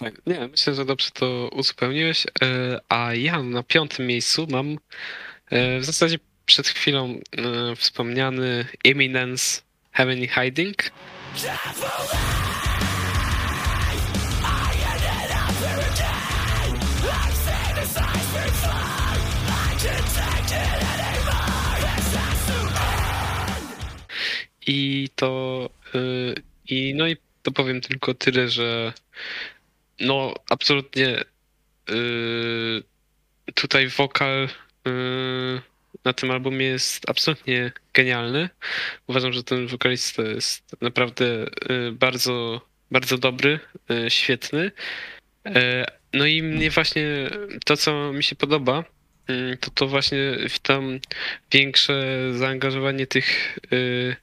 Tak, 0.01 0.27
nie, 0.27 0.49
myślę, 0.49 0.75
że 0.75 0.85
dobrze 0.85 1.11
to 1.11 1.51
uzupełniłeś. 1.53 2.27
E, 2.27 2.81
A 2.89 3.15
ja 3.15 3.43
na 3.43 3.63
piątym 3.63 4.07
miejscu 4.07 4.47
mam 4.51 4.79
e, 5.51 5.81
w 5.81 5.85
zasadzie 5.85 6.19
przed 6.47 6.69
chwilą 6.69 7.09
e, 7.09 7.77
wspomniany 7.77 8.67
Eminence 8.85 9.61
Heaven 9.93 10.27
Hiding. 10.29 10.77
I 24.71 25.09
to 25.15 25.71
y, 25.95 26.35
i 26.69 26.95
no 26.95 27.09
i 27.09 27.17
to 27.43 27.53
powiem 27.53 27.81
tylko 27.81 28.15
tyle, 28.15 28.49
że 28.49 28.93
no 30.01 30.35
absolutnie 30.51 31.25
y, 31.91 32.83
tutaj 33.55 33.89
wokal 33.89 34.49
y, 34.89 35.61
na 36.05 36.13
tym 36.13 36.31
albumie 36.31 36.67
jest 36.67 37.11
absolutnie 37.11 37.73
genialny. 37.95 38.49
Uważam, 39.07 39.33
że 39.33 39.45
ten 39.45 39.67
wokalista 39.67 40.23
jest 40.23 40.77
naprawdę 40.81 41.47
bardzo, 41.93 42.61
bardzo 42.91 43.19
dobry, 43.19 43.61
świetny. 44.09 44.73
No 46.13 46.27
i 46.27 46.43
mnie 46.43 46.71
właśnie 46.71 47.31
to, 47.65 47.77
co 47.77 48.13
mi 48.13 48.23
się 48.23 48.37
podoba, 48.37 48.85
to 49.61 49.71
to 49.71 49.87
właśnie 49.87 50.37
tam 50.63 51.01
większe 51.53 52.05
zaangażowanie 52.33 53.07
tych 53.07 53.59
y, 53.73 54.17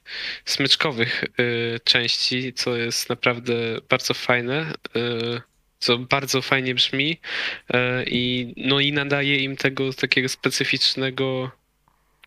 smyczkowych 0.44 1.24
y, 1.24 1.80
części, 1.84 2.52
co 2.52 2.76
jest 2.76 3.08
naprawdę 3.08 3.54
bardzo 3.88 4.14
fajne, 4.14 4.72
y, 4.96 5.40
co 5.78 5.98
bardzo 5.98 6.42
fajnie 6.42 6.74
brzmi 6.74 7.10
y, 7.10 7.74
i 8.06 8.54
no 8.56 8.80
i 8.80 8.92
nadaje 8.92 9.36
im 9.36 9.56
tego 9.56 9.92
takiego 9.92 10.28
specyficznego 10.28 11.50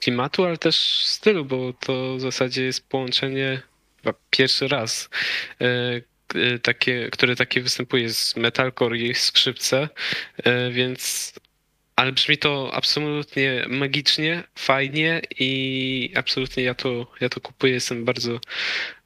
klimatu, 0.01 0.45
ale 0.45 0.57
też 0.57 0.75
stylu, 1.05 1.45
bo 1.45 1.73
to 1.73 2.15
w 2.15 2.21
zasadzie 2.21 2.63
jest 2.63 2.89
połączenie 2.89 3.61
chyba 3.97 4.13
pierwszy 4.29 4.67
raz 4.67 5.09
y, 5.61 6.03
y, 6.35 6.59
takie, 6.59 7.09
które 7.11 7.35
takie 7.35 7.61
występuje 7.61 8.09
z 8.09 8.35
metalcore 8.35 8.97
i 8.97 9.15
skrzypce, 9.15 9.89
y, 10.39 10.71
więc 10.71 11.33
ale 12.01 12.11
brzmi 12.11 12.37
to 12.37 12.73
absolutnie 12.73 13.65
magicznie, 13.69 14.43
fajnie 14.55 15.21
i 15.39 16.13
absolutnie 16.15 16.63
ja 16.63 16.73
to, 16.73 17.07
ja 17.19 17.29
to 17.29 17.41
kupuję. 17.41 17.73
Jestem 17.73 18.05
bardzo, 18.05 18.39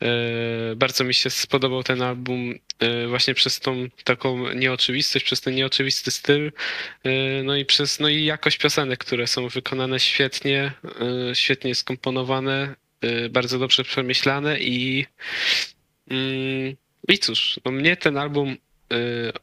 e, 0.02 0.76
bardzo 0.76 1.04
mi 1.04 1.14
się 1.14 1.30
spodobał 1.30 1.84
ten 1.84 2.02
album 2.02 2.54
e, 2.80 3.08
właśnie 3.08 3.34
przez 3.34 3.60
tą 3.60 3.88
taką 4.04 4.54
nieoczywistość, 4.54 5.26
przez 5.26 5.42
ten 5.42 5.56
nieoczywisty 5.56 6.12
styl, 6.12 6.52
e, 7.04 7.44
no 7.44 7.56
i 7.56 7.66
przez, 7.66 8.00
no 8.00 8.10
i 8.10 8.24
jakość 8.24 8.58
piosenek, 8.58 9.00
które 9.00 9.28
są 9.28 9.48
wykonane 9.48 10.00
świetnie, 10.00 10.72
świetnie 11.34 11.76
skomponowane, 11.76 12.76
bardzo 13.30 13.60
dobrze 13.60 13.84
przemyślane 13.84 14.60
i 14.60 15.06
mm, 16.10 16.76
i 17.10 17.18
cóż, 17.18 17.60
no 17.66 17.72
mnie 17.72 17.98
ten 17.98 18.18
album 18.18 18.58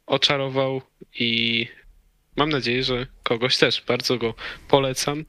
oczarował 0.06 0.82
i 1.14 1.66
mam 2.36 2.48
nadzieję, 2.48 2.84
że 2.84 3.06
kogoś 3.22 3.58
też. 3.58 3.84
Bardzo 3.88 4.18
go 4.18 4.34
polecam 4.68 5.18
y, 5.18 5.24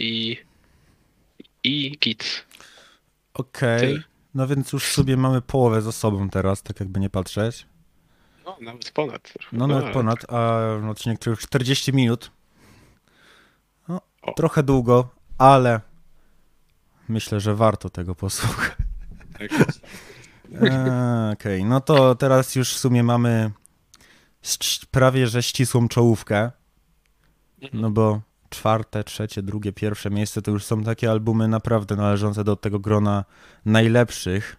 i, 0.00 0.36
i 1.64 1.98
git. 2.00 2.46
Okej. 3.34 3.80
Tyle. 3.80 4.02
No 4.34 4.46
więc 4.46 4.72
już 4.72 4.84
sobie 4.84 5.16
mamy 5.16 5.42
połowę 5.42 5.82
za 5.82 5.92
sobą 5.92 6.30
teraz, 6.30 6.62
tak 6.62 6.80
jakby 6.80 7.00
nie 7.00 7.10
patrzeć. 7.10 7.66
No, 8.44 8.56
nawet 8.60 8.90
ponad. 8.90 9.32
No 9.52 9.66
nawet 9.66 9.92
ponad, 9.92 10.32
a 10.32 10.60
odcinek 10.90 11.18
trwał 11.18 11.32
już 11.32 11.40
40 11.42 11.92
minut. 11.92 12.30
No, 13.88 14.00
O. 14.22 14.32
trochę 14.32 14.62
długo, 14.62 15.08
ale 15.38 15.80
myślę, 17.08 17.40
że 17.40 17.54
warto 17.54 17.90
tego 17.90 18.14
posłuchać. 18.14 18.76
Tak. 19.38 19.52
Eee, 20.62 21.32
Okej, 21.32 21.64
no 21.64 21.80
to 21.80 22.14
teraz 22.14 22.54
już 22.54 22.74
w 22.74 22.78
sumie 22.78 23.02
mamy 23.02 23.50
prawie 24.90 25.26
że 25.26 25.42
ścisłą 25.42 25.88
czołówkę. 25.88 26.50
No 27.72 27.90
bo 27.90 28.20
czwarte, 28.48 29.04
trzecie, 29.04 29.42
drugie, 29.42 29.72
pierwsze 29.72 30.10
miejsce 30.10 30.42
to 30.42 30.50
już 30.50 30.64
są 30.64 30.84
takie 30.84 31.10
albumy 31.10 31.48
naprawdę 31.48 31.96
należące 31.96 32.44
do 32.44 32.56
tego 32.56 32.78
grona 32.78 33.24
najlepszych. 33.64 34.56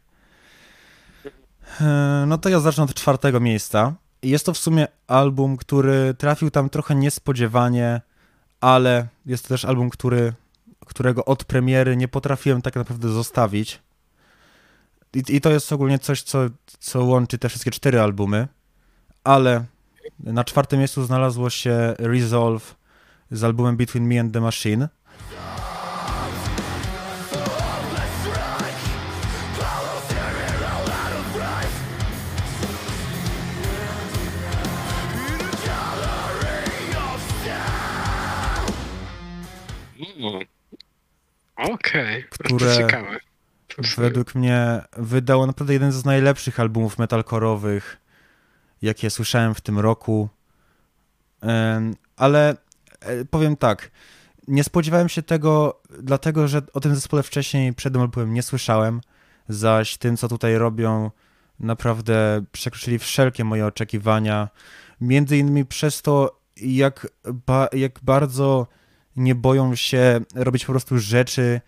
Eee, 1.82 2.28
No 2.28 2.38
to 2.38 2.50
ja 2.50 2.60
zacznę 2.60 2.84
od 2.84 2.94
czwartego 2.94 3.40
miejsca. 3.40 3.94
Jest 4.24 4.46
to 4.46 4.54
w 4.54 4.58
sumie 4.58 4.88
album, 5.08 5.58
który 5.58 6.14
trafił 6.18 6.52
tam 6.52 6.70
trochę 6.70 6.96
niespodziewanie, 6.96 8.02
ale 8.60 9.08
jest 9.26 9.44
to 9.44 9.50
też 9.50 9.66
album, 9.66 9.90
który, 9.90 10.34
którego 10.86 11.26
od 11.26 11.44
premiery 11.44 11.98
nie 11.98 12.08
potrafiłem 12.08 12.62
tak 12.62 12.76
naprawdę 12.76 13.10
zostawić. 13.10 13.80
I, 15.14 15.24
I 15.28 15.42
to 15.42 15.50
jest 15.50 15.74
ogólnie 15.74 16.00
coś, 16.00 16.22
co, 16.22 16.40
co 16.80 17.04
łączy 17.04 17.38
te 17.38 17.50
wszystkie 17.50 17.72
cztery 17.72 18.00
albumy, 18.00 18.48
ale 19.24 19.66
na 20.20 20.44
czwartym 20.44 20.80
miejscu 20.80 21.04
znalazło 21.04 21.50
się 21.50 21.94
Resolve 22.00 22.76
z 23.32 23.44
albumem 23.44 23.78
Between 23.78 24.08
Me 24.08 24.20
and 24.20 24.34
the 24.34 24.42
Machine. 24.42 24.88
Mm. 40.00 40.46
Okej, 41.56 42.24
Które- 42.30 42.88
w 43.68 43.86
sumie- 43.86 44.08
Według 44.08 44.36
mnie 44.36 44.82
wydało 44.98 45.48
naprawdę 45.48 45.74
jeden 45.74 45.92
z 45.92 46.06
najlepszych 46.06 46.60
albumów 46.60 46.98
metalkorowych, 47.00 47.98
jakie 48.82 49.10
słyszałem 49.10 49.56
w 49.56 49.62
tym 49.62 49.80
roku. 49.80 50.30
Ale 52.18 52.58
e, 53.00 53.26
powiem 53.26 53.58
tak, 53.58 53.92
nie 54.48 54.64
spodziewałem 54.64 55.10
się 55.10 55.22
tego, 55.22 55.82
dlatego 56.00 56.48
że 56.48 56.62
o 56.74 56.80
tym 56.80 56.96
zespole 56.96 57.24
wcześniej 57.24 57.74
przed 57.74 57.98
albumem 57.98 58.34
nie 58.34 58.44
słyszałem, 58.44 59.02
zaś 59.50 59.98
tym, 59.98 60.18
co 60.18 60.28
tutaj 60.28 60.58
robią, 60.58 61.12
naprawdę 61.60 62.44
przekroczyli 62.52 63.00
wszelkie 63.00 63.44
moje 63.44 63.66
oczekiwania. 63.66 64.50
Między 65.02 65.38
innymi 65.38 65.66
przez 65.66 66.02
to, 66.02 66.40
jak, 66.58 67.08
ba- 67.48 67.70
jak 67.74 68.00
bardzo 68.04 68.68
nie 69.16 69.36
boją 69.36 69.76
się 69.76 70.22
robić 70.36 70.66
po 70.66 70.74
prostu 70.74 71.00
rzeczy, 71.00 71.62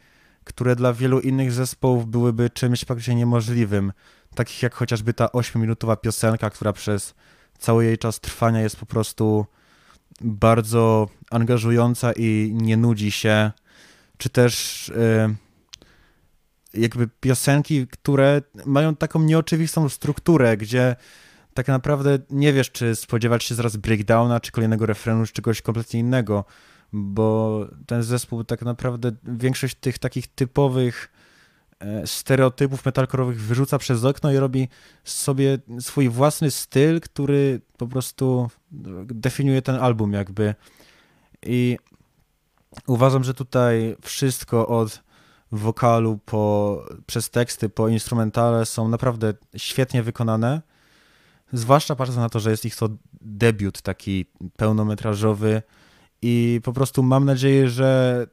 które 0.43 0.76
dla 0.76 0.93
wielu 0.93 1.20
innych 1.20 1.51
zespołów 1.51 2.07
byłyby 2.07 2.49
czymś 2.49 2.86
praktycznie 2.86 3.16
niemożliwym. 3.16 3.93
Takich 4.36 4.63
jak 4.63 4.73
chociażby 4.73 5.13
ta 5.13 5.25
8-minutowa 5.25 5.97
piosenka, 6.01 6.49
która 6.49 6.73
przez 6.73 7.13
cały 7.57 7.86
jej 7.86 7.97
czas 7.97 8.19
trwania 8.19 8.61
jest 8.61 8.75
po 8.75 8.86
prostu 8.86 9.45
bardzo 10.21 11.07
angażująca 11.31 12.11
i 12.15 12.51
nie 12.53 12.77
nudzi 12.77 13.11
się. 13.11 13.51
Czy 14.17 14.29
też 14.29 14.89
e, 14.89 15.36
jakby 16.73 17.07
piosenki, 17.07 17.88
które 17.88 18.41
mają 18.65 18.95
taką 18.95 19.19
nieoczywistą 19.19 19.89
strukturę, 19.89 20.57
gdzie 20.57 20.95
tak 21.53 21.67
naprawdę 21.67 22.19
nie 22.29 22.53
wiesz, 22.53 22.71
czy 22.71 22.95
spodziewać 22.95 23.43
się 23.43 23.55
zaraz 23.55 23.77
breakdowna, 23.77 24.39
czy 24.39 24.51
kolejnego 24.51 24.86
refrenu, 24.86 25.25
czy 25.25 25.34
czegoś 25.34 25.61
kompletnie 25.61 25.99
innego 25.99 26.45
bo 26.93 27.59
ten 27.88 28.03
zespół 28.03 28.43
tak 28.43 28.61
naprawdę 28.61 29.11
większość 29.23 29.75
tych 29.75 29.99
takich 29.99 30.27
typowych 30.27 31.11
stereotypów 32.05 32.86
metalkorowych 32.86 33.41
wyrzuca 33.41 33.78
przez 33.78 34.05
okno 34.05 34.32
i 34.32 34.38
robi 34.38 34.67
sobie 35.03 35.57
swój 35.80 36.09
własny 36.09 36.51
styl, 36.51 37.01
który 37.01 37.61
po 37.78 37.88
prostu 37.88 38.49
definiuje 39.05 39.61
ten 39.61 39.76
album 39.76 40.13
jakby. 40.13 40.55
I 41.45 41.78
uważam, 42.88 43.24
że 43.24 43.34
tutaj 43.34 43.95
wszystko 44.01 44.67
od 44.67 45.03
wokalu 45.51 46.19
po, 46.26 46.86
przez 47.05 47.30
teksty, 47.30 47.69
po 47.69 47.88
instrumentale 47.88 48.65
są 48.65 48.88
naprawdę 48.88 49.34
świetnie 49.57 50.03
wykonane. 50.03 50.61
Zwłaszcza 51.53 51.95
patrząc 51.95 52.17
na 52.17 52.30
to, 52.30 52.39
że 52.39 52.51
jest 52.51 52.65
ich 52.65 52.76
to 52.76 52.89
debiut 53.21 53.82
taki 53.82 54.26
pełnometrażowy, 54.57 55.61
i 56.26 56.61
po 56.63 56.74
prostu 56.74 57.03
mam 57.03 57.26
nadzieję, 57.26 57.69
że 57.69 58.28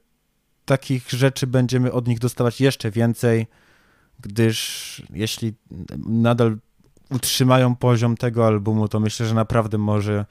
takich 0.65 1.11
rzeczy 1.11 1.47
będziemy 1.47 1.93
od 1.93 2.09
nich 2.09 2.19
dostawać 2.19 2.61
jeszcze 2.61 2.91
więcej, 2.91 3.47
gdyż 4.21 5.03
jeśli 5.11 5.55
nadal 6.07 6.59
utrzymają 7.11 7.77
poziom 7.77 8.17
tego 8.17 8.47
albumu, 8.47 8.89
to 8.89 9.01
myślę, 9.01 9.27
że 9.27 9.35
naprawdę 9.35 9.79
może, 9.79 10.27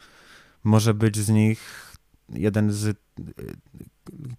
może 0.63 0.93
być 0.93 1.17
z 1.17 1.30
nich 1.30 1.89
jeden 2.30 2.71
z 2.71 2.86
y, 2.86 2.95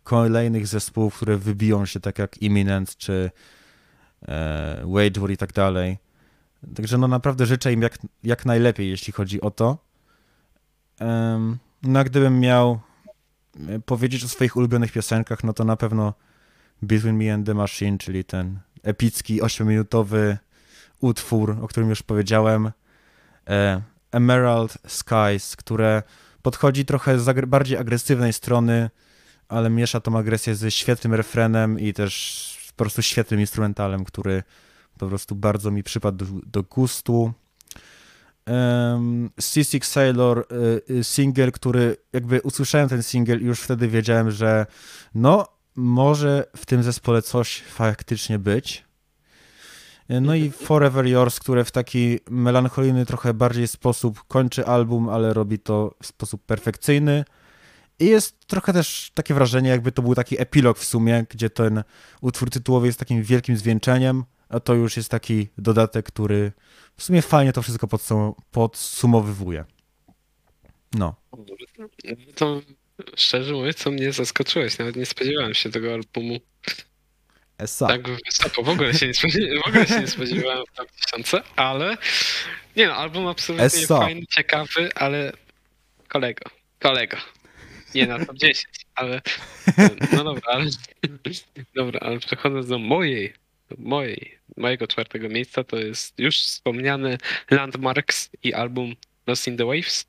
kolejnych 0.02 0.66
zespołów, 0.66 1.16
które 1.16 1.36
wybiją 1.36 1.86
się 1.86 2.00
tak 2.00 2.18
jak 2.18 2.42
Imminent 2.42 2.96
czy 2.96 3.30
e, 4.22 4.82
Wage 4.86 5.20
War 5.20 5.30
i 5.30 5.36
tak 5.36 5.52
dalej. 5.52 5.98
Także 6.74 6.98
no 6.98 7.08
naprawdę 7.08 7.46
życzę 7.46 7.72
im 7.72 7.82
jak, 7.82 7.98
jak 8.24 8.46
najlepiej, 8.46 8.88
jeśli 8.88 9.12
chodzi 9.12 9.40
o 9.40 9.50
to. 9.50 9.78
Em, 10.98 11.58
no 11.82 12.04
gdybym 12.04 12.40
miał 12.40 12.80
powiedzieć 13.86 14.24
o 14.24 14.28
swoich 14.28 14.56
ulubionych 14.56 14.92
piosenkach, 14.92 15.44
no 15.44 15.52
to 15.52 15.64
na 15.64 15.76
pewno 15.76 16.14
Between 16.82 17.16
Me 17.16 17.34
and 17.34 17.46
the 17.46 17.54
Machine, 17.54 17.98
czyli 17.98 18.24
ten 18.24 18.60
epicki, 18.82 19.42
8-minutowy 19.42 20.36
utwór, 21.00 21.56
o 21.62 21.68
którym 21.68 21.90
już 21.90 22.02
powiedziałem. 22.02 22.70
E, 23.48 23.82
Emerald 24.12 24.78
Skies, 24.86 25.56
które 25.56 26.02
podchodzi 26.42 26.84
trochę 26.84 27.18
z 27.18 27.48
bardziej 27.48 27.78
agresywnej 27.78 28.32
strony, 28.32 28.90
ale 29.48 29.70
miesza 29.70 30.00
tą 30.00 30.18
agresję 30.18 30.54
ze 30.54 30.70
świetnym 30.70 31.14
refrenem 31.14 31.80
i 31.80 31.92
też 31.92 32.72
po 32.76 32.84
prostu 32.84 33.02
świetnym 33.02 33.40
instrumentalem, 33.40 34.04
który 34.04 34.42
po 34.98 35.06
prostu 35.06 35.34
bardzo 35.34 35.70
mi 35.70 35.82
przypadł 35.82 36.24
do, 36.24 36.40
do 36.46 36.62
gustu. 36.62 37.32
Um, 38.50 39.30
Sailor, 39.82 40.38
y, 40.38 40.94
y, 40.94 41.04
single, 41.04 41.52
który 41.52 41.96
jakby 42.12 42.42
usłyszałem 42.42 42.88
ten 42.88 43.02
single 43.02 43.36
i 43.36 43.44
już 43.44 43.60
wtedy 43.60 43.88
wiedziałem, 43.88 44.30
że 44.30 44.66
no, 45.14 45.46
może 45.76 46.44
w 46.56 46.66
tym 46.66 46.82
zespole 46.82 47.22
coś 47.22 47.62
faktycznie 47.62 48.38
być. 48.38 48.84
No 50.20 50.34
i 50.34 50.50
Forever 50.50 51.06
Yours, 51.06 51.40
które 51.40 51.64
w 51.64 51.70
taki 51.70 52.18
melancholijny 52.30 53.06
trochę 53.06 53.34
bardziej 53.34 53.68
sposób 53.68 54.24
kończy 54.28 54.66
album, 54.66 55.08
ale 55.08 55.34
robi 55.34 55.58
to 55.58 55.94
w 56.02 56.06
sposób 56.06 56.46
perfekcyjny. 56.46 57.24
I 57.98 58.06
jest 58.06 58.46
trochę 58.46 58.72
też 58.72 59.10
takie 59.14 59.34
wrażenie, 59.34 59.70
jakby 59.70 59.92
to 59.92 60.02
był 60.02 60.14
taki 60.14 60.40
epilog 60.42 60.78
w 60.78 60.84
sumie, 60.84 61.24
gdzie 61.30 61.50
ten 61.50 61.82
utwór 62.20 62.50
tytułowy 62.50 62.86
jest 62.86 62.98
takim 62.98 63.22
wielkim 63.22 63.56
zwieńczeniem, 63.56 64.24
a 64.50 64.60
to 64.60 64.74
już 64.74 64.96
jest 64.96 65.10
taki 65.10 65.48
dodatek, 65.58 66.06
który 66.06 66.52
w 66.96 67.02
sumie 67.02 67.22
fajnie 67.22 67.52
to 67.52 67.62
wszystko 67.62 67.86
podsum- 67.86 68.34
podsumowywuje. 68.50 69.64
No. 70.92 71.14
To 72.34 72.62
szczerze 73.16 73.52
mówiąc, 73.52 73.76
co 73.76 73.90
mnie 73.90 74.12
zaskoczyłeś. 74.12 74.78
Nawet 74.78 74.96
nie 74.96 75.06
spodziewałem 75.06 75.54
się 75.54 75.70
tego 75.70 75.94
albumu 75.94 76.40
Esa. 77.58 77.86
tak 77.86 78.02
wysoko. 78.26 78.62
W 78.62 78.68
ogóle 78.68 78.94
się 78.94 79.06
nie 79.06 79.14
spodziewałem, 79.14 79.62
w 79.62 79.68
ogóle 79.68 79.86
się 79.86 80.00
nie 80.00 80.06
spodziewałem 80.06 80.64
w 80.72 80.76
top 80.76 80.88
1000, 80.90 81.44
ale 81.56 81.96
nie 82.76 82.86
no, 82.86 82.94
album 82.94 83.26
absolutnie 83.26 83.66
Essa. 83.66 83.98
fajny, 83.98 84.26
ciekawy, 84.26 84.94
ale 84.94 85.32
kolego, 86.08 86.50
kolego. 86.78 87.16
Nie 87.94 88.06
na 88.06 88.26
top 88.26 88.36
10, 88.36 88.66
ale 88.94 89.20
no 90.12 90.24
dobra, 90.24 90.42
ale 90.52 90.66
dobra, 91.74 92.00
ale 92.00 92.18
przechodząc 92.18 92.66
do 92.66 92.78
mojej, 92.78 93.32
do 93.70 93.76
mojej, 93.78 94.38
mojego 94.60 94.86
czwartego 94.86 95.28
miejsca, 95.28 95.64
to 95.64 95.76
jest 95.76 96.18
już 96.18 96.40
wspomniany 96.42 97.18
Landmarks 97.50 98.30
i 98.42 98.54
album 98.54 98.94
Lost 99.26 99.48
in 99.48 99.56
the 99.56 99.64
Waves. 99.64 100.06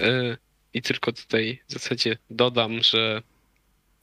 Y, 0.00 0.36
I 0.74 0.82
tylko 0.82 1.12
tutaj 1.12 1.60
w 1.68 1.72
zasadzie 1.72 2.16
dodam, 2.30 2.82
że 2.82 3.22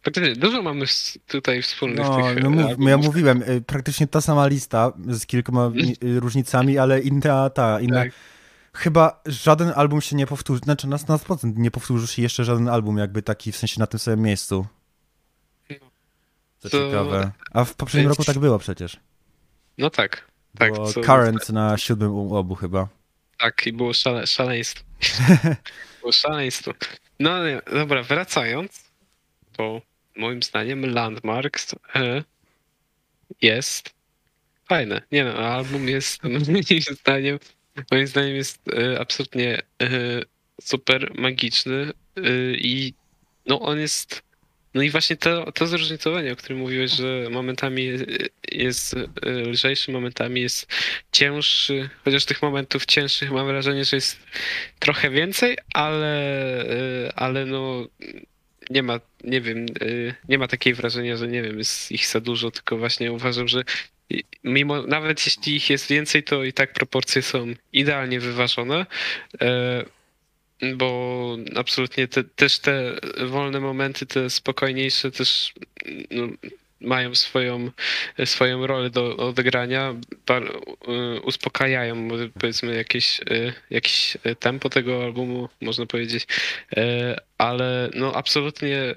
faktycznie 0.01 0.35
dużo 0.35 0.61
mamy 0.61 0.85
tutaj 1.27 1.61
wspólnych 1.61 1.99
No, 2.07 2.33
tych 2.33 2.43
no 2.43 2.49
mów, 2.49 2.89
ja 2.89 2.97
mówiłem, 2.97 3.43
y, 3.43 3.61
praktycznie 3.61 4.07
ta 4.07 4.21
sama 4.21 4.47
lista 4.47 4.93
z 5.07 5.25
kilkoma 5.25 5.71
y, 6.03 6.19
różnicami, 6.19 6.77
ale 6.77 6.99
inna 6.99 7.49
ta, 7.49 7.79
inna. 7.79 8.03
Tak. 8.03 8.11
Chyba 8.73 9.21
żaden 9.25 9.73
album 9.75 10.01
się 10.01 10.15
nie 10.15 10.27
powtórzy, 10.27 10.61
znaczy 10.63 10.87
na 10.87 10.97
100% 10.97 11.57
nie 11.57 11.71
powtórzy 11.71 12.07
się 12.07 12.21
jeszcze 12.21 12.43
żaden 12.43 12.69
album 12.69 12.97
jakby 12.97 13.21
taki, 13.21 13.51
w 13.51 13.57
sensie 13.57 13.79
na 13.79 13.87
tym 13.87 13.99
samym 13.99 14.21
miejscu. 14.21 14.65
Co 16.59 16.69
To- 16.69 16.85
ciekawe. 16.85 17.31
A 17.51 17.63
w 17.63 17.75
poprzednim 17.75 18.09
roku 18.09 18.23
tak 18.23 18.39
było 18.39 18.59
przecież. 18.59 18.97
No 19.77 19.89
tak, 19.89 20.27
tak. 20.57 20.73
Było 20.73 20.93
co- 20.93 21.01
Current 21.01 21.49
na 21.49 21.77
siódmym 21.77 22.11
obu 22.11 22.55
chyba. 22.55 22.87
Tak, 23.37 23.67
i 23.67 23.73
było 23.73 23.93
szale, 23.93 24.27
szaleństwo. 24.27 24.83
było 26.01 26.11
szaleństwo. 26.11 26.71
No 27.19 27.31
ale 27.31 27.61
dobra, 27.71 28.03
wracając, 28.03 28.83
to 29.51 29.81
moim 30.19 30.43
zdaniem 30.43 30.85
Landmarks 30.93 31.75
e, 31.95 32.23
jest 33.41 33.93
fajne. 34.65 35.01
Nie 35.11 35.23
no, 35.23 35.33
album 35.33 35.87
jest 35.87 36.23
moim 36.47 36.81
zdaniem, 36.91 37.39
moim 37.91 38.07
zdaniem 38.07 38.35
jest 38.35 38.61
e, 38.73 38.99
absolutnie 38.99 39.61
e, 39.81 39.89
super 40.61 41.11
magiczny 41.15 41.91
e, 42.17 42.21
i 42.53 42.93
no 43.45 43.59
on 43.61 43.79
jest 43.79 44.29
no 44.73 44.81
i 44.81 44.89
właśnie 44.89 45.17
to, 45.17 45.51
to 45.51 45.67
zróżnicowanie, 45.67 46.33
o 46.33 46.35
którym 46.35 46.57
mówiłeś, 46.57 46.91
że 46.91 47.27
momentami 47.31 47.85
je- 47.85 48.05
jest 48.51 48.93
e, 48.93 49.29
lżejszy, 49.29 49.91
momentami 49.91 50.41
jest 50.41 50.67
cięższy, 51.11 51.89
chociaż 52.05 52.25
tych 52.25 52.41
momentów 52.41 52.85
cięższych 52.85 53.31
mam 53.31 53.47
wrażenie, 53.47 53.85
że 53.85 53.97
jest 53.97 54.19
trochę 54.79 55.09
więcej, 55.09 55.57
ale, 55.73 56.61
e, 57.07 57.13
ale 57.15 57.45
no 57.45 57.87
nie 58.69 58.83
ma, 58.83 58.99
nie 59.23 59.41
wiem, 59.41 59.65
e, 59.81 60.15
nie 60.29 60.37
ma 60.37 60.47
takiej 60.47 60.73
wrażenia, 60.73 61.17
że 61.17 61.27
nie 61.27 61.41
wiem, 61.41 61.57
jest 61.57 61.91
ich 61.91 62.07
za 62.07 62.19
dużo, 62.19 62.51
tylko 62.51 62.77
właśnie 62.77 63.11
uważam, 63.11 63.47
że 63.47 63.63
mimo, 64.43 64.81
nawet 64.81 65.25
jeśli 65.25 65.55
ich 65.55 65.69
jest 65.69 65.87
więcej, 65.87 66.23
to 66.23 66.43
i 66.43 66.53
tak 66.53 66.73
proporcje 66.73 67.21
są 67.21 67.53
idealnie 67.73 68.19
wyważone. 68.19 68.85
E, 69.41 69.85
bo 70.75 71.37
absolutnie 71.55 72.07
te, 72.07 72.23
też 72.23 72.59
te 72.59 72.99
wolne 73.27 73.59
momenty, 73.59 74.05
te 74.05 74.29
spokojniejsze 74.29 75.11
też 75.11 75.53
no, 76.11 76.27
mają 76.81 77.15
swoją, 77.15 77.71
swoją 78.25 78.67
rolę 78.67 78.89
do 78.89 79.17
odegrania, 79.17 79.95
y, 81.17 81.21
uspokajają 81.21 82.07
powiedzmy 82.39 82.75
jakieś, 82.75 83.19
y, 83.19 83.53
jakieś 83.69 84.17
tempo 84.39 84.69
tego 84.69 85.03
albumu, 85.03 85.49
można 85.61 85.85
powiedzieć, 85.85 86.27
E, 86.77 87.15
ale 87.37 87.89
no 87.93 88.13
absolutnie 88.15 88.95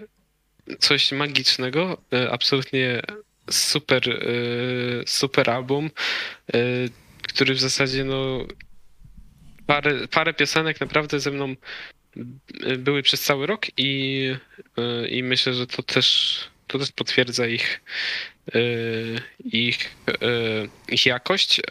coś 0.78 1.12
magicznego, 1.12 2.02
absolutnie 2.30 3.02
super, 3.50 4.02
super 5.06 5.50
album, 5.50 5.90
który 7.28 7.54
w 7.54 7.60
zasadzie 7.60 8.04
no 8.04 8.46
parę, 9.66 10.08
parę 10.08 10.34
piosenek 10.34 10.80
naprawdę 10.80 11.20
ze 11.20 11.30
mną 11.30 11.54
y, 12.66 12.78
były 12.78 13.02
przez 13.02 13.22
cały 13.22 13.46
rok 13.46 13.66
i, 13.76 14.34
y, 14.78 15.08
i 15.08 15.22
myślę, 15.22 15.54
że 15.54 15.66
to 15.66 15.82
też, 15.82 16.38
to 16.72 16.78
też 16.78 16.92
potwierdza 16.92 17.46
ich, 17.46 17.80
y, 18.54 19.20
ich, 19.44 19.94
y, 20.08 20.68
ich 20.88 21.06
jakość, 21.06 21.58
y, 21.58 21.62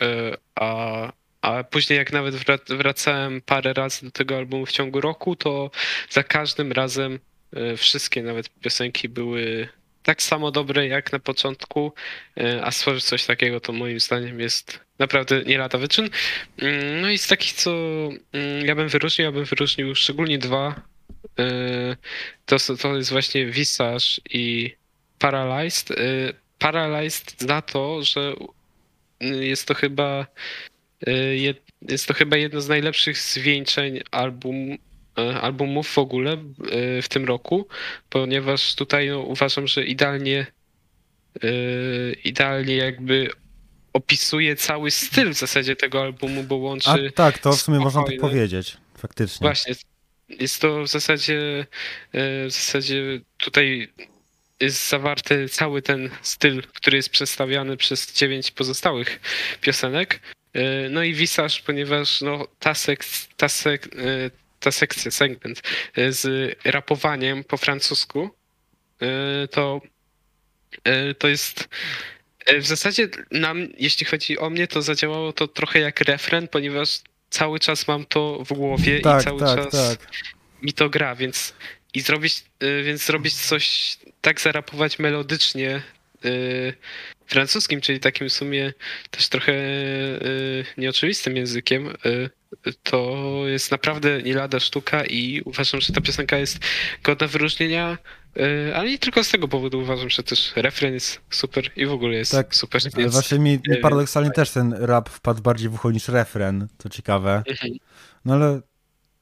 a, 0.56 1.12
a 1.42 1.64
później 1.64 1.98
jak 1.98 2.12
nawet 2.14 2.36
wrac- 2.36 2.78
wracałem 2.78 3.42
parę 3.42 3.74
razy 3.74 4.06
do 4.06 4.12
tego 4.12 4.38
albumu 4.38 4.66
w 4.66 4.72
ciągu 4.72 5.02
roku, 5.02 5.36
to 5.36 5.72
za 6.10 6.24
każdym 6.24 6.72
razem 6.72 7.20
wszystkie 7.78 8.24
nawet 8.24 8.50
piosenki 8.50 9.10
były 9.10 9.68
tak 10.04 10.22
samo 10.22 10.52
dobre 10.52 10.88
jak 10.88 11.12
na 11.12 11.20
początku, 11.20 11.94
a 12.64 12.72
stworzyć 12.72 13.04
coś 13.04 13.26
takiego 13.26 13.60
to 13.60 13.74
moim 13.74 14.00
zdaniem 14.00 14.40
jest 14.40 14.80
naprawdę 15.00 15.44
nie 15.44 15.58
lada 15.58 15.78
wyczyn. 15.78 16.10
Mm, 16.58 17.02
No 17.02 17.10
i 17.10 17.18
z 17.18 17.28
takich, 17.28 17.54
co 17.54 17.72
mm, 18.34 18.66
ja 18.66 18.76
bym 18.76 18.90
wyróżnił, 18.90 19.26
ja 19.26 19.32
bym 19.32 19.46
wyróżnił 19.46 19.96
szczególnie 19.96 20.38
dwa. 20.38 20.82
To, 22.46 22.58
to 22.82 22.96
jest 22.98 23.12
właśnie 23.12 23.46
Visage 23.46 24.06
i 24.30 24.76
Paralyzed. 25.22 25.92
Y, 25.92 26.34
Paralyzed 26.60 27.36
za 27.40 27.62
to, 27.62 28.04
że 28.04 28.34
y, 29.24 29.46
jest 29.46 29.68
to 29.68 29.74
chyba 29.74 30.28
y, 31.08 31.56
jest 31.90 32.08
to 32.08 32.14
chyba 32.14 32.38
jedno 32.38 32.62
z 32.62 32.68
najlepszych 32.68 33.18
zwieńczeń 33.18 34.00
album, 34.12 34.78
albumów 35.42 35.88
w 35.88 35.98
ogóle 35.98 36.38
w 37.02 37.06
tym 37.10 37.26
roku, 37.26 37.68
ponieważ 38.10 38.76
tutaj 38.76 39.10
no, 39.10 39.20
uważam, 39.20 39.68
że 39.68 39.86
idealnie 39.86 40.46
idealnie 42.24 42.76
jakby 42.76 43.30
opisuje 43.94 44.56
cały 44.56 44.92
styl 44.92 45.34
w 45.34 45.38
zasadzie 45.38 45.76
tego 45.76 46.02
albumu, 46.02 46.44
bo 46.44 46.56
łączy 46.56 46.90
A 46.90 47.12
tak, 47.16 47.40
to 47.40 47.54
w 47.54 47.62
sumie 47.62 47.80
można 47.80 48.02
tak 48.02 48.14
spokojne. 48.14 48.32
powiedzieć, 48.32 48.78
faktycznie. 48.98 49.46
Właśnie. 49.46 49.76
Jest 50.30 50.62
to 50.62 50.84
w 50.84 50.88
zasadzie, 50.88 51.66
w 52.14 52.50
zasadzie 52.50 53.20
tutaj 53.38 53.94
jest 54.62 54.90
zawarty 54.90 55.50
cały 55.50 55.82
ten 55.82 56.10
styl, 56.22 56.64
który 56.74 56.98
jest 56.98 57.10
przedstawiany 57.10 57.78
przez 57.78 58.14
dziewięć 58.14 58.52
pozostałych 58.52 59.20
piosenek. 59.62 60.20
E, 60.54 60.90
No 60.90 61.04
i 61.04 61.14
Visage, 61.14 61.56
ponieważ 61.66 62.22
no, 62.22 62.48
ta, 62.60 62.74
sek- 62.74 63.28
ta, 63.38 63.48
sek- 63.48 63.88
e, 63.98 64.32
ta 64.60 64.72
sekcja, 64.72 65.12
segment 65.12 65.62
e, 65.96 66.12
z 66.12 66.56
rapowaniem 66.66 67.44
po 67.44 67.58
francusku, 67.58 68.30
to, 69.52 69.82
to 71.18 71.28
jest 71.28 71.70
w 72.60 72.66
zasadzie 72.68 73.10
nam, 73.32 73.68
jeśli 73.78 74.06
chodzi 74.06 74.38
o 74.40 74.50
mnie, 74.50 74.68
to 74.68 74.82
zadziałało 74.82 75.34
to 75.34 75.48
trochę 75.48 75.80
jak 75.80 76.02
refren, 76.02 76.48
ponieważ 76.48 77.00
cały 77.30 77.60
czas 77.60 77.88
mam 77.88 78.06
to 78.06 78.44
w 78.46 78.54
głowie 78.54 78.98
i 79.00 79.02
Tak, 79.02 79.24
cały 79.24 79.40
tak, 79.40 79.56
czas 79.58 79.72
tak. 79.98 80.08
mi 80.62 80.74
to 80.74 80.90
gra, 80.90 81.16
więc 81.16 81.54
i 81.94 82.02
zrobić, 82.02 82.44
y, 82.64 82.84
więc 82.84 83.06
zrobić 83.06 83.34
coś, 83.36 83.98
tak 84.22 84.42
zarapować 84.42 85.00
melodycznie 85.00 85.82
y, 86.26 86.74
francuskim, 87.28 87.82
czyli 87.82 88.00
takim 88.00 88.30
w 88.30 88.34
sumie 88.34 88.74
też 89.12 89.30
trochę 89.30 89.54
y, 89.54 90.66
nieoczywistym 90.78 91.38
językiem, 91.38 91.94
y, 92.06 92.30
to 92.84 93.26
jest 93.46 93.72
naprawdę 93.72 94.22
nie 94.22 94.34
lada 94.34 94.60
sztuka 94.60 95.06
i 95.06 95.42
uważam, 95.46 95.82
że 95.82 95.94
ta 95.94 96.02
piosenka 96.02 96.38
jest 96.38 96.60
godna 97.04 97.28
wyróżnienia, 97.28 97.98
y, 98.38 98.76
ale 98.76 98.90
nie 98.90 99.00
tylko 99.00 99.24
z 99.24 99.30
tego 99.30 99.48
powodu 99.48 99.80
uważam, 99.80 100.10
że 100.10 100.24
też 100.24 100.54
refren 100.56 100.94
jest 100.94 101.22
super 101.30 101.72
i 101.76 101.86
w 101.86 101.92
ogóle 101.92 102.16
jest 102.16 102.32
Tak, 102.32 102.56
super, 102.56 102.82
Ale 102.84 103.02
więc... 103.04 103.14
właśnie 103.14 103.40
mi, 103.40 103.60
więc- 103.70 103.82
paradoksalnie 103.82 104.32
też 104.32 104.52
ten 104.52 104.74
rap 104.74 105.10
wpadł 105.10 105.42
bardziej 105.42 105.70
w 105.70 105.74
ucho 105.74 105.92
niż 105.92 106.08
refren, 106.08 106.68
to 106.78 106.90
ciekawe. 106.90 107.44
Mhm. 107.48 107.74
No 108.26 108.34
ale 108.34 108.62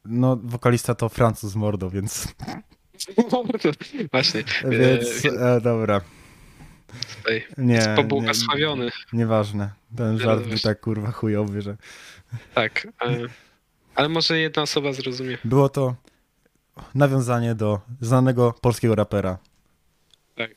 no, 0.05 0.37
wokalista 0.43 0.95
to 0.95 1.09
Francuz 1.09 1.55
mordo, 1.55 1.89
więc, 1.89 2.27
Właśnie, 4.11 4.43
więc 4.69 5.25
e, 5.25 5.61
dobra. 5.61 6.01
tutaj 7.17 7.45
Nie, 7.57 7.73
jest 7.75 7.87
nie, 7.87 7.95
pobłogosławiony. 7.95 8.89
nieważne. 9.13 9.71
Ten 9.97 10.19
żart 10.19 10.43
był 10.47 10.59
tak 10.59 10.79
kurwa 10.79 11.11
chujowy, 11.11 11.61
że 11.61 11.77
Tak. 12.53 12.85
e, 13.05 13.17
Ale 13.95 14.09
może 14.09 14.39
jedna 14.39 14.61
osoba 14.61 14.93
zrozumie. 14.93 15.37
było 15.43 15.69
to 15.69 15.95
nawiązanie 16.95 17.55
do 17.55 17.79
znanego 18.01 18.53
polskiego 18.61 18.95
rapera. 18.95 19.37
Tak. 20.35 20.51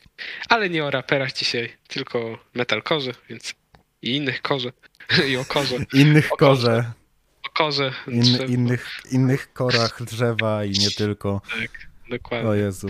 Ale 0.49 0.71
nie 0.71 0.85
o 0.85 0.91
raperach 0.91 1.33
dzisiaj, 1.33 1.73
tylko 1.89 2.19
o 2.19 2.39
metalkorze, 2.55 3.13
więc 3.29 3.55
i 4.03 4.17
innych 4.17 4.43
korze. 4.43 4.73
I 5.29 5.37
o 5.37 5.45
korze. 5.45 5.77
Innych 5.93 6.33
O 6.33 6.37
korze. 6.37 6.67
korze, 6.67 6.93
O 7.55 7.59
korze. 7.59 7.93
in, 8.09 8.25
innych, 8.49 8.89
innych 9.11 9.53
korach 9.53 10.03
drzewa 10.05 10.65
i 10.65 10.71
nie 10.71 10.91
tylko. 10.91 11.41
Tak, 11.61 11.71
dokładnie. 12.11 12.51
O 12.51 12.55
Jezu. 12.55 12.89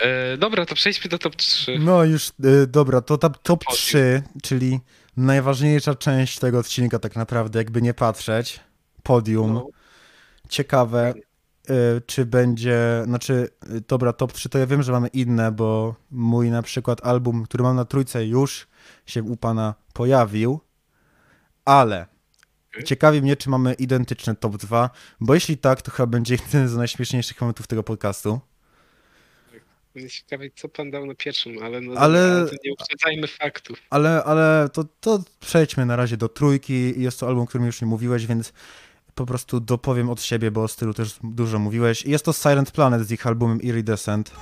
E, 0.00 0.36
dobra, 0.36 0.66
to 0.66 0.74
przejdźmy 0.74 1.10
do 1.10 1.18
top 1.18 1.36
3. 1.36 1.78
No 1.78 2.04
już, 2.04 2.32
y, 2.44 2.66
dobra, 2.66 3.00
to 3.00 3.18
top, 3.18 3.38
top 3.42 3.64
Podium. 3.64 3.78
3, 3.78 4.22
czyli 4.42 4.80
najważniejsza 5.16 5.94
część 5.94 6.38
tego 6.38 6.58
odcinka 6.58 6.98
tak 6.98 7.16
naprawdę, 7.16 7.58
jakby 7.58 7.82
nie 7.82 7.94
patrzeć. 7.94 8.60
Podium. 9.02 9.54
No. 9.54 9.68
Ciekawe, 10.48 11.14
y, 11.70 12.02
czy 12.06 12.26
będzie, 12.26 13.02
znaczy, 13.04 13.48
dobra, 13.88 14.12
top 14.12 14.32
3 14.32 14.48
to 14.48 14.58
ja 14.58 14.66
wiem, 14.66 14.82
że 14.82 14.92
mamy 14.92 15.08
inne, 15.08 15.52
bo 15.52 15.94
mój 16.10 16.50
na 16.50 16.62
przykład 16.62 17.06
album, 17.06 17.44
który 17.44 17.62
mam 17.62 17.76
na 17.76 17.84
trójce 17.84 18.26
już 18.26 18.66
się 19.06 19.22
u 19.22 19.36
pana 19.36 19.74
pojawił, 19.92 20.60
ale 21.64 22.15
Okej. 22.76 22.84
ciekawi 22.84 23.22
mnie, 23.22 23.36
czy 23.36 23.50
mamy 23.50 23.74
identyczne 23.74 24.36
top 24.36 24.56
2, 24.56 24.90
bo 25.20 25.34
jeśli 25.34 25.58
tak, 25.58 25.82
to 25.82 25.90
chyba 25.90 26.06
będzie 26.06 26.34
jeden 26.46 26.68
z 26.68 26.76
najśmieszniejszych 26.76 27.40
momentów 27.40 27.66
tego 27.66 27.82
podcastu. 27.82 28.40
Ciekawe, 30.10 30.44
co 30.56 30.68
pan 30.68 30.90
dał 30.90 31.06
na 31.06 31.14
pierwszym, 31.14 31.62
ale, 31.62 31.80
no, 31.80 32.00
Ale- 32.00 32.46
nie 32.64 32.72
uprzedzajmy 32.72 33.26
faktów. 33.26 33.78
Ale, 33.90 34.24
ale 34.24 34.68
to, 34.72 34.84
to 35.00 35.22
przejdźmy 35.40 35.86
na 35.86 35.96
razie 35.96 36.16
do 36.16 36.28
trójki. 36.28 37.00
Jest 37.02 37.20
to 37.20 37.26
album, 37.26 37.42
o 37.44 37.46
którym 37.46 37.66
już 37.66 37.80
nie 37.80 37.86
mówiłeś, 37.86 38.26
więc 38.26 38.52
po 39.14 39.26
prostu 39.26 39.60
dopowiem 39.60 40.10
od 40.10 40.22
siebie, 40.22 40.50
bo 40.50 40.62
o 40.62 40.68
stylu 40.68 40.94
też 40.94 41.18
dużo 41.24 41.58
mówiłeś. 41.58 42.06
Jest 42.06 42.24
to 42.24 42.32
Silent 42.32 42.70
Planet 42.70 43.06
z 43.06 43.12
ich 43.12 43.26
albumem 43.26 43.62
Iridescent. 43.62 44.32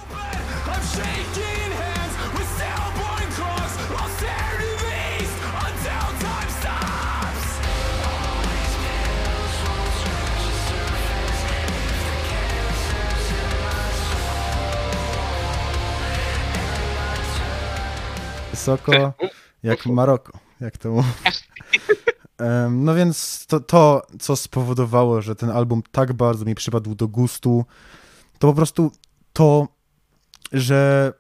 Wysoko 18.65 19.13
jak 19.63 19.87
Maroko, 19.87 20.39
jak 20.61 20.79
to 20.79 20.91
mówię. 20.91 21.09
No 22.71 22.95
więc 22.95 23.47
to, 23.47 23.61
to, 23.61 24.07
co 24.21 24.37
spowodowało, 24.37 25.23
że 25.23 25.37
ten 25.37 25.51
album 25.51 25.83
tak 25.93 26.13
bardzo 26.13 26.45
mi 26.45 26.55
przypadł 26.55 26.95
do 26.95 27.09
gustu, 27.09 27.65
to 28.39 28.49
po 28.49 28.55
prostu 28.55 28.93
to, 29.33 29.69
że 30.53 31.13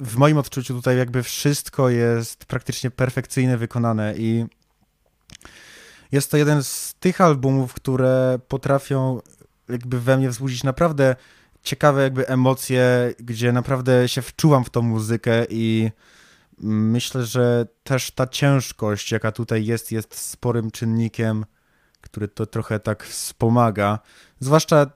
w 0.00 0.16
moim 0.16 0.38
odczuciu 0.38 0.74
tutaj 0.74 0.98
jakby 0.98 1.22
wszystko 1.22 1.88
jest 1.88 2.44
praktycznie 2.44 2.90
perfekcyjnie 2.90 3.56
wykonane 3.56 4.14
i 4.16 4.46
jest 6.12 6.30
to 6.30 6.36
jeden 6.36 6.64
z 6.64 6.94
tych 7.00 7.20
albumów, 7.20 7.74
które 7.74 8.38
potrafią 8.48 9.20
jakby 9.68 10.00
we 10.00 10.16
mnie 10.16 10.30
wzbudzić 10.30 10.64
naprawdę 10.64 11.16
ciekawe 11.62 12.02
jakby 12.02 12.28
emocje, 12.28 13.14
gdzie 13.18 13.52
naprawdę 13.52 14.08
się 14.08 14.22
wczuwam 14.22 14.64
w 14.64 14.70
tą 14.70 14.82
muzykę 14.82 15.46
i 15.50 15.90
myślę, 16.62 17.24
że 17.24 17.66
też 17.82 18.10
ta 18.10 18.26
ciężkość, 18.26 19.12
jaka 19.12 19.32
tutaj 19.32 19.66
jest, 19.66 19.92
jest 19.92 20.14
sporym 20.14 20.70
czynnikiem, 20.70 21.44
który 22.00 22.28
to 22.28 22.46
trochę 22.46 22.80
tak 22.80 23.04
wspomaga. 23.04 23.98
Zwłaszcza 24.40 24.86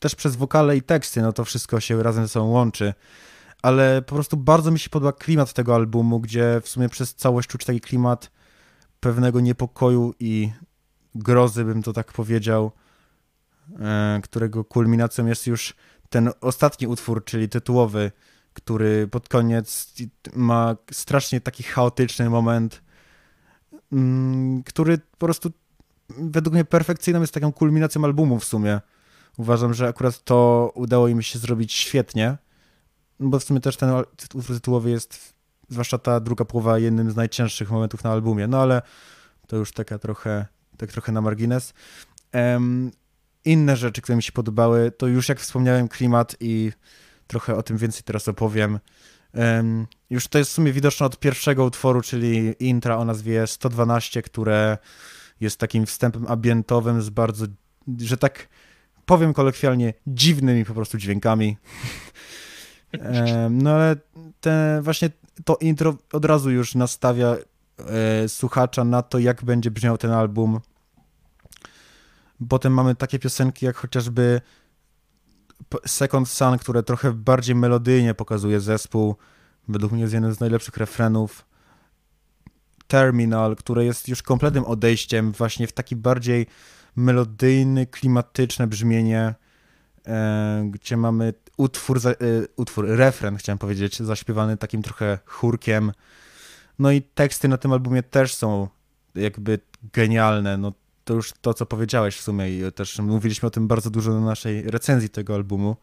też 0.00 0.14
przez 0.14 0.36
wokale 0.36 0.76
i 0.76 0.82
teksty, 0.82 1.22
no 1.22 1.32
to 1.32 1.44
wszystko 1.44 1.80
się 1.80 2.02
razem 2.02 2.24
ze 2.24 2.28
sobą 2.28 2.46
łączy. 2.46 2.94
Ale 3.62 4.02
po 4.02 4.14
prostu 4.14 4.36
bardzo 4.36 4.70
mi 4.70 4.78
się 4.78 4.90
podoba 4.90 5.12
klimat 5.12 5.52
tego 5.52 5.74
albumu, 5.74 6.20
gdzie 6.20 6.60
w 6.62 6.68
sumie 6.68 6.88
przez 6.88 7.14
całość 7.14 7.48
czuć 7.48 7.64
taki 7.64 7.80
klimat 7.80 8.30
pewnego 9.00 9.40
niepokoju 9.40 10.14
i 10.20 10.50
grozy, 11.14 11.64
bym 11.64 11.82
to 11.82 11.92
tak 11.92 12.12
powiedział, 12.12 12.72
e, 13.80 14.20
którego 14.22 14.64
kulminacją 14.64 15.26
jest 15.26 15.46
już 15.46 15.74
ten 16.08 16.30
ostatni 16.40 16.86
utwór, 16.86 17.24
czyli 17.24 17.48
tytułowy, 17.48 18.12
który 18.54 19.08
pod 19.08 19.28
koniec 19.28 19.94
ma 20.34 20.76
strasznie 20.92 21.40
taki 21.40 21.62
chaotyczny 21.62 22.30
moment, 22.30 22.82
mm, 23.92 24.62
który 24.62 24.98
po 24.98 25.26
prostu 25.26 25.50
według 26.08 26.54
mnie 26.54 26.64
perfekcyjną 26.64 27.20
jest 27.20 27.34
taką 27.34 27.52
kulminacją 27.52 28.04
albumu 28.04 28.38
w 28.38 28.44
sumie. 28.44 28.80
Uważam, 29.36 29.74
że 29.74 29.88
akurat 29.88 30.24
to 30.24 30.72
udało 30.74 31.08
im 31.08 31.22
się 31.22 31.38
zrobić 31.38 31.72
świetnie, 31.72 32.36
bo 33.20 33.38
w 33.38 33.44
sumie 33.44 33.60
też 33.60 33.76
ten 33.76 33.90
utwór 34.34 34.56
tytułowy 34.56 34.90
jest, 34.90 35.34
zwłaszcza 35.68 35.98
ta 35.98 36.20
druga 36.20 36.44
połowa, 36.44 36.78
jednym 36.78 37.10
z 37.10 37.16
najcięższych 37.16 37.70
momentów 37.70 38.04
na 38.04 38.10
albumie, 38.10 38.46
no 38.46 38.62
ale 38.62 38.82
to 39.46 39.56
już 39.56 39.72
taka 39.72 39.98
trochę, 39.98 40.46
tak 40.76 40.92
trochę 40.92 41.12
na 41.12 41.20
margines. 41.20 41.74
Em, 42.32 42.90
inne 43.44 43.76
rzeczy, 43.76 44.02
które 44.02 44.16
mi 44.16 44.22
się 44.22 44.32
podobały, 44.32 44.90
to 44.90 45.06
już 45.06 45.28
jak 45.28 45.40
wspomniałem 45.40 45.88
klimat 45.88 46.36
i 46.40 46.72
trochę 47.26 47.56
o 47.56 47.62
tym 47.62 47.76
więcej 47.76 48.02
teraz 48.02 48.28
opowiem. 48.28 48.78
Em, 49.32 49.86
już 50.10 50.28
to 50.28 50.38
jest 50.38 50.50
w 50.50 50.54
sumie 50.54 50.72
widoczne 50.72 51.06
od 51.06 51.18
pierwszego 51.18 51.64
utworu, 51.64 52.02
czyli 52.02 52.54
intra 52.60 52.96
o 52.96 53.04
nazwie 53.04 53.46
112, 53.46 54.22
które 54.22 54.78
jest 55.40 55.60
takim 55.60 55.86
wstępem 55.86 56.26
ambientowym 56.28 57.02
z 57.02 57.10
bardzo, 57.10 57.46
że 57.98 58.16
tak 58.16 58.48
powiem 59.06 59.32
kolokwialnie, 59.32 59.94
dziwnymi 60.06 60.64
po 60.64 60.74
prostu 60.74 60.98
dźwiękami. 60.98 61.56
Em, 62.92 63.62
no 63.62 63.70
ale 63.70 63.96
te, 64.40 64.80
właśnie 64.82 65.10
to 65.44 65.56
intro 65.56 65.96
od 66.12 66.24
razu 66.24 66.50
już 66.50 66.74
nastawia 66.74 67.36
e, 67.78 68.28
słuchacza 68.28 68.84
na 68.84 69.02
to, 69.02 69.18
jak 69.18 69.44
będzie 69.44 69.70
brzmiał 69.70 69.98
ten 69.98 70.10
album. 70.10 70.60
Potem 72.48 72.72
mamy 72.72 72.94
takie 72.94 73.18
piosenki 73.18 73.66
jak 73.66 73.76
chociażby 73.76 74.40
Second 75.86 76.28
Sun, 76.28 76.58
które 76.58 76.82
trochę 76.82 77.12
bardziej 77.12 77.54
melodyjnie 77.54 78.14
pokazuje 78.14 78.60
zespół. 78.60 79.16
Według 79.68 79.92
mnie 79.92 80.02
jest 80.02 80.14
jeden 80.14 80.34
z 80.34 80.40
najlepszych 80.40 80.76
refrenów. 80.76 81.46
Terminal, 82.86 83.56
które 83.56 83.84
jest 83.84 84.08
już 84.08 84.22
kompletnym 84.22 84.64
odejściem 84.64 85.32
właśnie 85.32 85.66
w 85.66 85.72
taki 85.72 85.96
bardziej 85.96 86.46
melodyjny, 86.96 87.86
klimatyczne 87.86 88.66
brzmienie, 88.66 89.34
e, 90.06 90.68
gdzie 90.70 90.96
mamy 90.96 91.34
utwór, 91.56 92.00
za, 92.00 92.10
e, 92.10 92.14
utwór, 92.56 92.86
refren 92.88 93.36
chciałem 93.36 93.58
powiedzieć, 93.58 94.02
zaśpiewany 94.02 94.56
takim 94.56 94.82
trochę 94.82 95.18
chórkiem. 95.24 95.92
No 96.78 96.90
i 96.90 97.02
teksty 97.02 97.48
na 97.48 97.56
tym 97.56 97.72
albumie 97.72 98.02
też 98.02 98.34
są 98.34 98.68
jakby 99.14 99.58
genialne. 99.92 100.56
No 100.56 100.72
to 101.04 101.14
już 101.14 101.32
to, 101.40 101.54
co 101.54 101.66
powiedziałeś 101.66 102.16
w 102.16 102.22
sumie 102.22 102.50
i 102.50 102.72
też 102.72 102.98
mówiliśmy 102.98 103.46
o 103.46 103.50
tym 103.50 103.68
bardzo 103.68 103.90
dużo 103.90 104.12
na 104.12 104.20
naszej 104.20 104.62
recenzji 104.62 105.08
tego 105.08 105.34
albumu. 105.34 105.76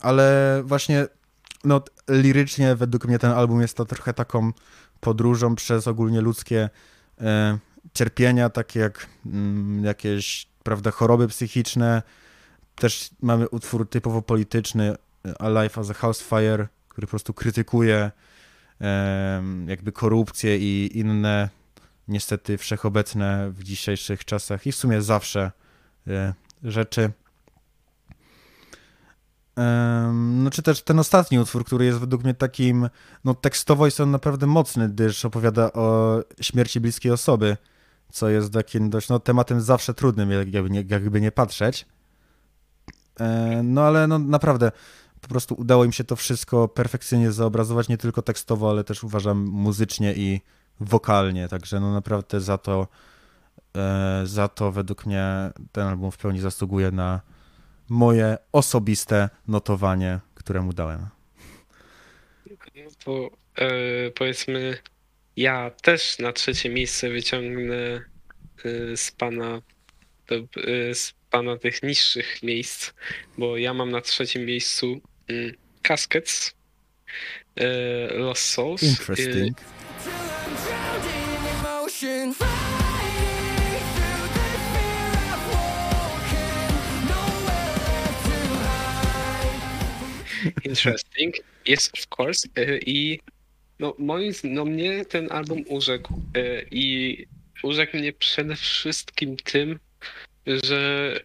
Ale 0.00 0.62
właśnie 0.64 1.06
no 1.64 1.82
lirycznie 2.08 2.74
według 2.74 3.04
mnie 3.04 3.18
ten 3.18 3.30
album 3.30 3.60
jest 3.60 3.76
to 3.76 3.84
trochę 3.84 4.14
taką 4.14 4.52
podróżą 5.00 5.54
przez 5.54 5.88
ogólnie 5.88 6.20
ludzkie 6.20 6.70
e, 7.20 7.58
cierpienia, 7.94 8.50
takie 8.50 8.80
jak 8.80 9.06
mm, 9.26 9.84
jakieś, 9.84 10.46
prawda, 10.62 10.90
choroby 10.90 11.28
psychiczne. 11.28 12.02
Też 12.74 13.10
mamy 13.22 13.48
utwór 13.48 13.88
typowo 13.88 14.22
polityczny, 14.22 14.94
e, 15.26 15.42
Alive 15.42 15.78
as 15.78 15.90
a 15.90 15.94
House 15.94 16.22
Fire, 16.22 16.68
który 16.88 17.06
po 17.06 17.10
prostu 17.10 17.34
krytykuje 17.34 18.10
em, 18.80 19.68
jakby 19.68 19.92
korupcję 19.92 20.58
i 20.58 20.98
inne 20.98 21.48
niestety 22.08 22.58
wszechobecne 22.58 23.50
w 23.50 23.62
dzisiejszych 23.62 24.24
czasach 24.24 24.66
i 24.66 24.72
w 24.72 24.76
sumie 24.76 25.02
zawsze 25.02 25.52
e, 26.06 26.34
rzeczy. 26.62 27.12
No 30.12 30.50
czy 30.50 30.62
też 30.62 30.82
ten 30.82 30.98
ostatni 30.98 31.38
utwór, 31.38 31.64
który 31.64 31.84
jest 31.84 31.98
według 31.98 32.24
mnie 32.24 32.34
takim, 32.34 32.88
no 33.24 33.34
tekstowo 33.34 33.84
jest 33.84 34.00
on 34.00 34.10
naprawdę 34.10 34.46
mocny, 34.46 34.88
gdyż 34.88 35.24
opowiada 35.24 35.72
o 35.72 36.20
śmierci 36.40 36.80
bliskiej 36.80 37.12
osoby, 37.12 37.56
co 38.12 38.28
jest 38.28 38.52
takim 38.52 38.90
dość, 38.90 39.08
no 39.08 39.18
tematem 39.20 39.60
zawsze 39.60 39.94
trudnym, 39.94 40.30
jak- 40.30 40.52
jakby 40.54 40.70
nie, 40.70 40.84
jakby 40.88 41.20
nie 41.20 41.32
patrzeć. 41.32 41.86
E, 43.20 43.60
No 43.64 43.82
ale 43.82 44.06
no 44.06 44.18
naprawdę, 44.18 44.72
po 45.20 45.28
prostu 45.28 45.54
udało 45.54 45.84
im 45.84 45.92
się 45.92 46.04
to 46.04 46.16
wszystko 46.16 46.68
perfekcyjnie 46.68 47.32
zobrazować, 47.32 47.88
nie 47.88 47.98
tylko 47.98 48.22
tekstowo, 48.22 48.70
ale 48.70 48.84
też 48.84 49.04
uważam 49.04 49.38
muzycznie 49.44 50.14
i 50.14 50.40
wokalnie, 50.80 51.48
także 51.48 51.80
no 51.80 51.92
naprawdę 51.92 52.40
za 52.40 52.58
to, 52.58 52.88
e, 53.76 54.22
za 54.24 54.48
to 54.48 54.72
według 54.72 55.06
mnie 55.06 55.26
ten 55.72 55.86
album 55.86 56.10
w 56.10 56.18
pełni 56.18 56.40
zasługuje 56.40 56.90
na 56.90 57.20
moje 57.88 58.38
osobiste 58.52 59.28
notowanie, 59.48 60.20
które 60.34 60.60
mu 60.60 60.72
dałem. 60.72 61.06
No 62.76 62.90
to 63.04 63.30
e, 63.58 64.10
powiedzmy, 64.10 64.78
ja 65.36 65.70
też 65.70 66.18
na 66.18 66.32
trzecie 66.32 66.68
miejsce 66.68 67.10
wyciągnę 67.10 67.76
e, 68.64 68.96
z 68.96 69.10
pana 69.10 69.62
e, 70.30 70.94
z 70.94 71.14
pana 71.30 71.56
tych 71.56 71.82
niższych 71.82 72.42
miejsc, 72.42 72.92
bo 73.38 73.56
ja 73.56 73.74
mam 73.74 73.90
na 73.90 74.00
trzecim 74.00 74.44
miejscu 74.44 75.00
mm, 75.28 75.52
Caskets, 75.82 76.54
Lost 78.14 78.42
Souls. 78.42 78.82
Interesting. 78.82 79.58
Hide. 81.94 82.34
Interesting. 90.64 91.34
Yes, 91.64 91.90
of 91.94 92.10
course. 92.10 92.48
E, 92.56 92.78
I 92.86 93.20
no, 93.78 93.94
moim, 93.98 94.32
no 94.44 94.64
mnie 94.64 95.04
ten 95.04 95.32
album 95.32 95.64
urzekł. 95.68 96.14
E, 96.36 96.62
I 96.70 97.26
urzekł 97.62 97.96
mnie 97.96 98.12
przede 98.12 98.56
wszystkim 98.56 99.36
tym, 99.36 99.78
że 100.46 101.20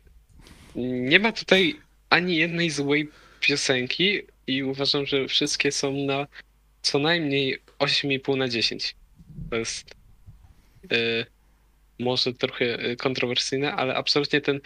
nie 0.76 1.20
ma 1.20 1.32
tutaj 1.32 1.76
ani 2.10 2.36
jednej 2.36 2.70
złej 2.70 3.10
piosenki 3.40 4.22
i 4.48 4.64
uważam, 4.64 5.06
że 5.06 5.28
wszystkie 5.28 5.72
są 5.72 5.94
na 5.94 6.28
co 6.82 7.00
najmniej 7.00 7.58
8,5 7.80 8.38
na 8.38 8.50
10. 8.50 8.96
To 9.50 9.56
jest 9.56 9.99
może 12.00 12.34
trochę 12.34 12.66
e, 12.80 12.96
kontrowersyjne, 12.96 13.74
ale 13.74 13.96
absolutnie 13.96 14.42
ten 14.42 14.60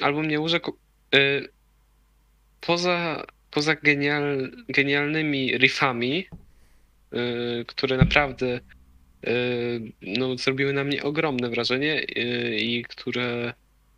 album 0.00 0.26
mnie 0.26 0.40
urzekł. 0.40 0.76
E, 1.14 1.18
poza 2.60 3.26
poza 3.50 3.74
genial, 3.74 4.50
genialnymi 4.68 5.58
riffami, 5.58 6.26
y, 7.14 7.64
które 7.66 7.96
naprawdę 7.96 8.60
y, 9.26 9.92
no, 10.02 10.36
zrobiły 10.36 10.72
na 10.72 10.84
mnie 10.84 11.02
ogromne 11.02 11.50
wrażenie 11.50 12.02
y, 12.02 12.56
i 12.60 12.84
które, 12.84 13.54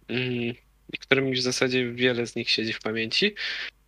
mm, 0.09 0.55
i 0.93 0.99
które 0.99 1.23
mi 1.23 1.33
w 1.33 1.43
zasadzie 1.43 1.93
wiele 1.93 2.27
z 2.27 2.37
nich 2.37 2.51
siedzi 2.51 2.73
w 2.73 2.81
pamięci, 2.81 3.35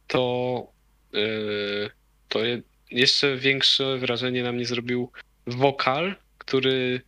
to, 0.07 0.73
y, 1.15 1.91
to 2.29 2.45
je- 2.45 2.63
jeszcze 2.91 3.37
większe 3.37 3.99
wrażenie 3.99 4.43
na 4.43 4.53
mnie 4.53 4.65
zrobił 4.65 5.11
wokal, 5.47 6.17
który 6.39 7.01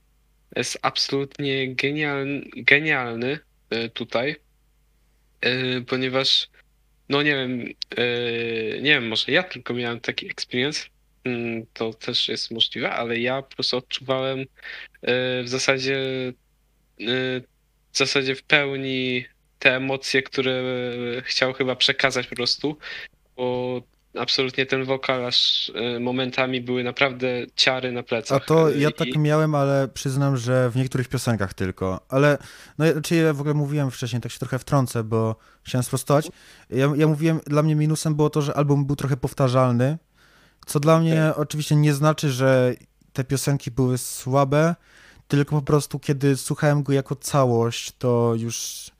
jest 0.57 0.78
absolutnie 0.82 1.74
genialny, 1.74 2.42
genialny 2.57 3.38
tutaj, 3.94 4.36
y, 5.44 5.84
ponieważ 5.86 6.48
no 7.09 7.22
nie 7.22 7.36
wiem, 7.36 7.61
yy, 7.61 8.80
nie 8.82 8.90
wiem, 8.90 9.09
może 9.09 9.32
ja 9.32 9.42
tylko 9.42 9.74
miałem 9.74 10.00
taki 10.00 10.26
experience, 10.26 10.86
mm, 11.24 11.66
to 11.72 11.94
też 11.94 12.28
jest 12.28 12.50
możliwe, 12.50 12.90
ale 12.90 13.18
ja 13.18 13.42
po 13.42 13.55
prostu 13.55 13.76
odczuwałem 13.76 14.38
yy, 14.38 14.46
w 15.42 15.48
zasadzie 15.48 15.98
w 17.92 17.98
zasadzie 17.98 18.34
w 18.34 18.42
pełni 18.42 19.24
te 19.59 19.76
emocje, 19.76 20.22
które 20.22 20.62
chciał 21.24 21.52
chyba 21.52 21.76
przekazać 21.76 22.26
po 22.26 22.36
prostu, 22.36 22.78
bo 23.36 23.82
absolutnie 24.18 24.66
ten 24.66 24.84
wokal 24.84 25.26
aż 25.26 25.68
y, 25.96 26.00
momentami 26.00 26.60
były 26.60 26.84
naprawdę 26.84 27.26
ciary 27.56 27.92
na 27.92 28.00
A 28.00 28.02
plecach. 28.02 28.44
to 28.44 28.70
Y, 28.72 28.78
ja 28.78 28.88
i- 28.88 28.92
tak 28.94 29.08
miałem, 29.16 29.54
ale 29.54 29.88
przyznam, 29.88 30.36
że 30.36 30.70
w 30.70 30.76
niektórych 30.76 31.08
piosenkach 31.08 31.54
tylko. 31.54 32.00
Ale, 32.08 32.38
no 32.78 32.84
ja- 32.84 33.00
czy 33.00 33.14
ja 33.14 33.32
w 33.32 33.40
ogóle 33.40 33.54
mówiłem 33.54 33.90
wcześniej, 33.90 34.22
tak 34.22 34.32
się 34.32 34.38
trochę 34.38 34.58
wtrącę, 34.58 35.04
bo 35.04 35.36
chciałem 35.62 35.82
sprostować. 35.82 36.28
Ja, 36.70 36.92
ja 36.96 37.06
mówiłem, 37.06 37.40
dla 37.46 37.62
mnie 37.62 37.74
minusem 37.74 38.14
było 38.14 38.30
to, 38.30 38.42
że 38.42 38.54
album 38.56 38.86
był 38.86 38.96
trochę 38.96 39.16
powtarzalny, 39.16 39.98
co 40.66 40.80
dla 40.80 41.00
mnie 41.00 41.32
oczywiście 41.36 41.76
nie 41.76 41.94
znaczy, 41.94 42.30
że 42.30 42.74
te 43.12 43.24
piosenki 43.24 43.70
były 43.70 43.98
słabe, 43.98 44.74
tylko 45.28 45.56
po 45.56 45.62
prostu 45.62 45.98
kiedy 45.98 46.36
słuchałem 46.36 46.82
go 46.82 46.92
jako 46.92 47.16
całość, 47.16 47.92
to 47.98 48.32
już 48.38 48.90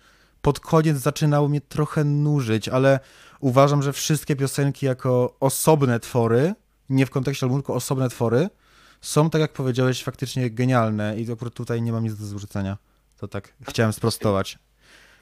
pod 0.43 0.61
koniec 0.61 0.97
zaczynało 0.97 1.49
mnie 1.49 1.61
trochę 1.61 2.05
nużyć, 2.05 2.69
ale 2.69 3.01
uważam, 3.45 3.83
że 3.83 3.93
wszystkie 3.93 4.37
piosenki 4.37 4.87
jako 4.87 5.37
osobne 5.41 6.01
twory, 6.01 6.55
nie 6.89 7.07
w 7.07 7.11
kontekście 7.11 7.47
albumu, 7.47 7.63
tylko 7.63 7.75
osobne 7.75 8.09
twory, 8.09 8.49
są, 9.01 9.31
tak 9.31 9.41
jak 9.41 9.53
powiedziałeś, 9.53 10.03
faktycznie 10.03 10.51
genialne 10.51 11.21
i 11.21 11.33
akurat 11.33 11.55
tutaj 11.55 11.83
nie 11.83 11.93
mam 11.93 12.05
nic 12.05 12.17
do 12.17 12.27
zarzucenia. 12.27 12.79
To 13.21 13.29
tak 13.29 13.53
chciałem 13.69 13.93
sprostować. 13.93 14.59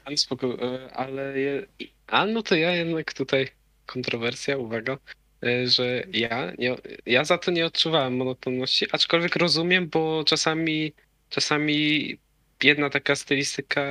Ale 0.05 0.17
spoko, 0.17 0.47
y, 0.53 0.93
ale 0.93 1.39
je, 1.39 1.65
a 2.07 2.25
no 2.25 2.43
to 2.43 2.55
ja 2.55 2.71
jednak 2.75 3.13
tutaj 3.13 3.49
kontrowersja, 3.85 4.57
uwaga, 4.57 4.97
y, 5.45 5.69
że 5.69 6.03
ja, 6.13 6.51
nie, 6.57 6.75
ja 7.05 7.25
za 7.25 7.37
to 7.37 7.51
nie 7.51 7.65
odczuwałem 7.65 8.17
monotonności, 8.17 8.85
aczkolwiek 8.91 9.35
rozumiem, 9.35 9.89
bo 9.89 10.23
czasami, 10.23 10.93
czasami 11.29 12.17
jedna 12.63 12.89
taka 12.89 13.15
stylistyka 13.15 13.81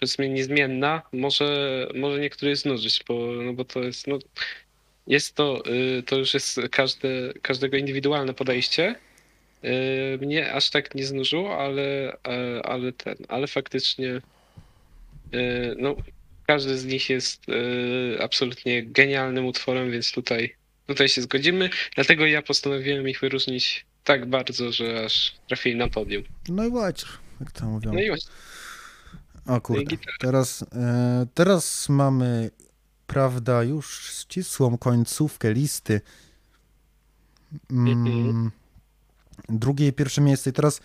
powiedzmy 0.00 0.28
niezmienna 0.28 1.02
może, 1.12 1.88
może 1.94 2.20
niektórych 2.20 2.56
znużyć, 2.56 3.04
bo, 3.08 3.26
no 3.44 3.52
bo 3.52 3.64
to 3.64 3.82
jest, 3.82 4.06
no, 4.06 4.18
jest 5.06 5.34
to, 5.34 5.62
y, 5.98 6.02
to 6.02 6.16
już 6.16 6.34
jest 6.34 6.60
każde, 6.70 7.32
każdego 7.42 7.76
indywidualne 7.76 8.34
podejście. 8.34 8.94
Y, 9.64 10.18
Mnie 10.20 10.52
aż 10.52 10.70
tak 10.70 10.94
nie 10.94 11.06
znużyło, 11.06 11.58
ale, 11.58 12.12
e, 12.12 12.62
ale 12.66 12.92
ten, 12.92 13.16
ale 13.28 13.46
faktycznie 13.46 14.20
E, 15.34 15.74
No, 15.78 15.96
każdy 16.46 16.78
z 16.78 16.84
nich 16.84 17.10
jest 17.10 17.46
absolutnie 18.20 18.82
genialnym 18.82 19.46
utworem, 19.46 19.90
więc 19.90 20.12
tutaj, 20.12 20.54
tutaj 20.86 21.08
się 21.08 21.22
zgodzimy. 21.22 21.70
Dlatego 21.94 22.26
ja 22.26 22.42
postanowiłem 22.42 23.08
ich 23.08 23.20
wyróżnić 23.20 23.86
tak 24.04 24.26
bardzo, 24.26 24.72
że 24.72 25.04
aż 25.04 25.34
trafili 25.48 25.76
na 25.76 25.88
podium. 25.88 26.24
No 26.48 26.64
i 26.66 26.70
właśnie, 26.70 27.08
jak 27.40 27.52
to 27.52 27.64
mówią. 27.64 27.92
No 27.92 28.00
i 28.00 28.08
właśnie, 28.08 28.30
O 29.46 29.60
kurde, 29.60 29.96
teraz, 30.20 30.62
e, 30.62 31.26
teraz 31.34 31.88
mamy, 31.88 32.50
prawda, 33.06 33.62
już 33.62 34.00
ścisłą 34.18 34.78
końcówkę 34.78 35.52
listy. 35.52 36.00
Mm, 37.70 38.06
Mhm. 38.06 38.50
drugie 39.48 39.88
i 39.88 39.92
pierwsze 39.92 40.20
miejsce. 40.20 40.50
I 40.50 40.52
teraz 40.52 40.80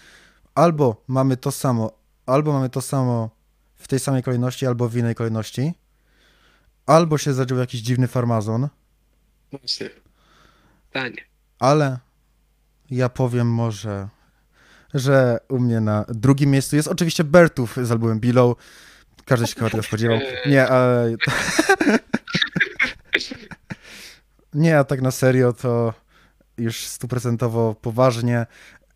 albo 0.56 1.04
mamy 1.08 1.38
to 1.38 1.52
samo, 1.52 1.92
albo 2.26 2.54
mamy 2.54 2.70
to 2.70 2.82
samo 2.82 3.30
w 3.76 3.88
tej 3.88 4.00
samej 4.00 4.24
kolejności, 4.24 4.66
albo 4.68 4.90
w 4.90 4.96
innej 4.98 5.16
kolejności. 5.16 5.74
Albo 6.86 7.18
się 7.18 7.34
zaczął 7.34 7.58
jakiś 7.58 7.82
dziwny 7.82 8.08
farmazon, 8.08 8.68
właśnie. 9.52 9.90
Pytanie. 10.92 11.26
ale 11.60 12.00
ja 12.92 13.10
powiem 13.10 13.48
może, 13.54 14.10
że 14.94 15.40
u 15.50 15.60
mnie 15.60 15.82
na 15.82 16.06
drugim 16.08 16.52
miejscu 16.52 16.76
jest 16.76 16.88
oczywiście 16.88 17.24
Bertów 17.24 17.78
z 17.84 17.92
albumem 17.92 18.20
Below. 18.20 18.58
Każdy 19.26 19.48
się 19.48 19.56
chyba 19.56 19.70
tego 19.70 19.84
spodziewał. 19.84 20.20
Nie, 20.46 20.68
ale... 20.68 21.16
Nie, 24.54 24.80
a 24.80 24.84
tak 24.84 25.02
na 25.02 25.12
serio 25.12 25.54
to 25.54 25.94
już 26.58 26.86
stuprocentowo 26.86 27.76
poważnie. 27.82 28.46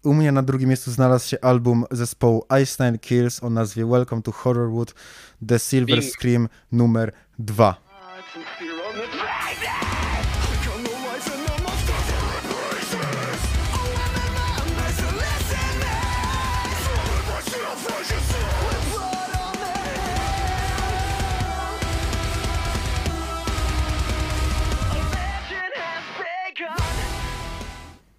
U 0.04 0.14
mnie 0.14 0.32
na 0.32 0.44
drugim 0.44 0.70
miejscu 0.70 0.92
znalazł 0.92 1.30
się 1.30 1.38
album 1.42 1.86
zespołu 1.92 2.46
Ice 2.64 2.86
Nine 2.86 3.00
Kills 3.00 3.44
o 3.44 3.50
nazwie 3.50 3.86
Welcome 3.86 4.22
to 4.22 4.32
Horrorwood 4.32 4.94
The 5.48 5.60
Silver. 5.60 6.04
Scream 6.04 6.50
numer 6.72 7.12
2. 7.40 7.76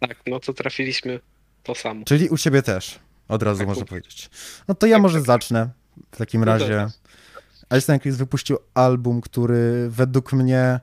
Tak, 0.09 0.17
no 0.27 0.41
to 0.41 0.53
trafiliśmy 0.53 1.21
to 1.63 1.75
samo. 1.75 2.05
Czyli 2.05 2.29
u 2.29 2.39
ciebie 2.39 2.63
też, 2.63 2.99
od 3.29 3.43
razu 3.43 3.59
Tak, 3.59 3.69
można 3.69 3.85
powiedzieć. 3.85 4.31
No 4.69 4.75
to 4.75 4.87
ja 4.87 4.97
Tak, 4.97 5.03
może 5.03 5.19
tak. 5.19 5.27
zacznę 5.27 5.69
w 6.13 6.17
takim 6.17 6.41
No 6.41 6.45
razie. 6.45 6.89
Nine 7.89 8.01
Kills 8.01 8.17
wypuścił 8.17 8.59
album, 8.75 9.21
który 9.21 9.87
według 9.91 10.33
mnie 10.33 10.81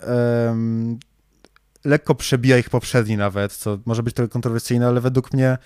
em, 0.00 0.98
lekko 1.84 2.14
przebija 2.14 2.58
ich 2.58 2.70
poprzedni 2.70 3.16
nawet, 3.16 3.52
co 3.52 3.78
może 3.86 4.02
być 4.02 4.14
trochę 4.14 4.28
kontrowersyjne, 4.28 4.86
ale 4.86 5.00
według 5.00 5.32
mnie 5.32 5.58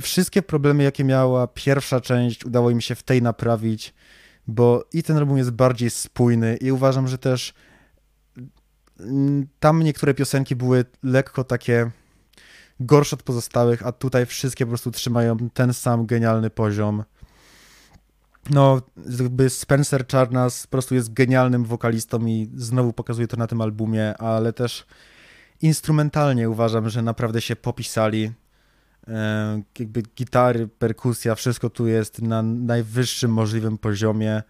wszystkie 0.00 0.42
problemy, 0.42 0.82
jakie 0.82 1.04
miała 1.04 1.46
pierwsza 1.46 2.00
część, 2.00 2.44
udało 2.44 2.70
im 2.70 2.80
się 2.80 2.94
w 2.94 3.02
tej 3.02 3.22
naprawić, 3.22 3.94
bo 4.46 4.84
i 4.92 5.02
ten 5.02 5.16
album 5.16 5.38
jest 5.38 5.50
bardziej 5.50 5.90
spójny 5.90 6.56
i 6.56 6.72
uważam, 6.72 7.08
że 7.08 7.18
też 7.18 7.54
tam 9.60 9.82
niektóre 9.82 10.14
piosenki 10.14 10.56
były 10.56 10.84
lekko 11.02 11.44
takie 11.44 11.90
gorsze 12.80 13.16
od 13.16 13.22
pozostałych, 13.22 13.86
a 13.86 13.92
tutaj 13.92 14.26
wszystkie 14.26 14.66
po 14.66 14.68
prostu 14.68 14.90
trzymają 14.90 15.36
ten 15.54 15.74
sam 15.74 16.06
genialny 16.06 16.50
poziom. 16.50 17.04
No, 18.50 18.82
jakby 19.20 19.50
Spencer 19.50 20.06
Charnas 20.08 20.66
po 20.66 20.70
prostu 20.70 20.94
jest 20.94 21.12
genialnym 21.12 21.64
wokalistą 21.64 22.26
i 22.26 22.50
znowu 22.54 22.92
pokazuje 22.92 23.28
to 23.28 23.36
na 23.36 23.46
tym 23.46 23.60
albumie, 23.60 24.16
ale 24.16 24.52
też 24.52 24.86
instrumentalnie 25.62 26.50
uważam, 26.50 26.88
że 26.88 27.02
naprawdę 27.02 27.40
się 27.40 27.56
popisali. 27.56 28.32
E, 29.08 29.62
jakby 29.78 30.02
gitary, 30.02 30.68
perkusja, 30.68 31.34
wszystko 31.34 31.70
tu 31.70 31.86
jest 31.86 32.22
na 32.22 32.42
najwyższym 32.42 33.32
możliwym 33.32 33.78
poziomie. 33.78 34.42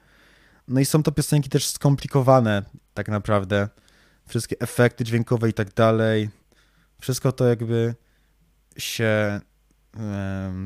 No 0.69 0.81
i 0.81 0.85
są 0.85 1.03
to 1.03 1.13
piosenki 1.13 1.51
też 1.51 1.67
skomplikowane, 1.67 2.63
tak 2.95 3.09
naprawdę. 3.09 3.69
Wszystkie 4.29 4.57
efekty 4.61 5.05
dźwiękowe 5.05 5.49
i 5.49 5.53
tak 5.53 5.75
dalej. 5.75 6.29
Wszystko 7.01 7.33
to 7.33 7.47
jakby 7.47 7.95
się 8.79 9.41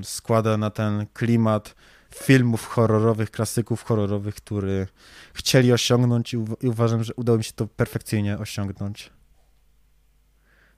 składa 0.03 0.57
na 0.57 0.71
ten 0.71 1.07
klimat 1.15 1.75
filmów 2.15 2.67
horrorowych, 2.67 3.31
klasyków 3.31 3.83
horrorowych, 3.83 4.35
który 4.35 4.87
chcieli 5.35 5.73
osiągnąć 5.73 6.35
i, 6.35 6.37
i 6.61 6.69
uważam, 6.69 7.05
że 7.05 7.15
udało 7.15 7.39
mi 7.39 7.45
się 7.45 7.53
to 7.53 7.67
perfekcyjnie 7.67 8.39
osiągnąć. 8.39 9.11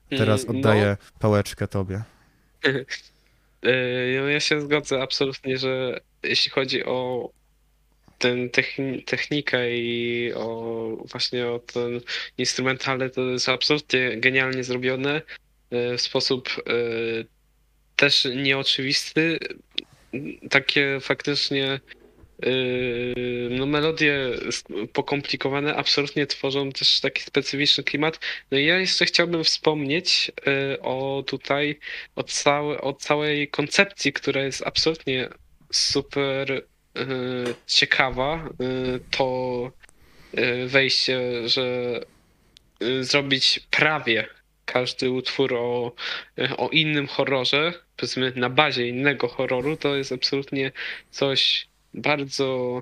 Teraz 0.09 0.43
Mm, 0.43 0.55
oddaję 0.57 0.97
pałeczkę 1.19 1.67
tobie. 1.67 2.03
E, 3.65 4.21
No 4.21 4.27
ja 4.27 4.39
się 4.39 4.61
zgodzę 4.61 5.01
absolutnie, 5.01 5.57
że 5.57 5.99
jeśli 6.23 6.51
chodzi 6.51 6.85
o 6.85 7.29
ten 8.23 8.49
techni- 8.49 9.03
technikę 9.03 9.77
i 9.77 10.33
o 10.35 10.97
właśnie 11.11 11.47
o 11.47 11.59
ten 11.59 12.01
instrumentalny, 12.37 13.09
to 13.09 13.21
jest 13.21 13.49
absolutnie 13.49 14.17
genialnie 14.17 14.63
zrobione 14.63 15.21
e, 15.71 15.97
w 15.97 16.01
sposób 16.01 16.49
e, 16.49 16.73
też 17.95 18.27
nieoczywisty. 18.35 19.39
Takie 20.49 20.97
faktycznie 21.01 21.79
e, 22.43 22.49
no 23.49 23.65
melodie 23.65 24.29
pokomplikowane 24.93 25.75
absolutnie 25.75 26.27
tworzą 26.27 26.71
też 26.71 26.99
taki 26.99 27.23
specyficzny 27.23 27.83
klimat. 27.83 28.19
No 28.51 28.57
i 28.57 28.65
ja 28.65 28.79
jeszcze 28.79 29.05
chciałbym 29.05 29.43
wspomnieć 29.43 30.31
o 30.81 31.23
tutaj 31.27 31.79
o, 32.15 32.23
całe, 32.23 32.81
o 32.81 32.93
całej 32.93 33.47
koncepcji, 33.47 34.13
która 34.13 34.43
jest 34.43 34.67
absolutnie 34.67 35.29
super 35.71 36.63
ciekawa. 37.67 38.35
E, 38.35 38.99
to 39.11 39.71
e, 40.33 40.67
wejście, 40.67 41.49
że 41.49 41.99
zrobić 43.01 43.59
prawie 43.71 44.27
każdy 44.65 45.11
utwór 45.11 45.53
o, 45.53 45.91
o 46.57 46.69
innym 46.69 47.07
horrorze, 47.07 47.73
powiedzmy 47.97 48.33
na 48.35 48.49
bazie 48.49 48.87
innego 48.87 49.27
horroru, 49.27 49.77
to 49.77 49.95
jest 49.95 50.11
absolutnie 50.11 50.71
coś 51.11 51.67
bardzo, 51.93 52.81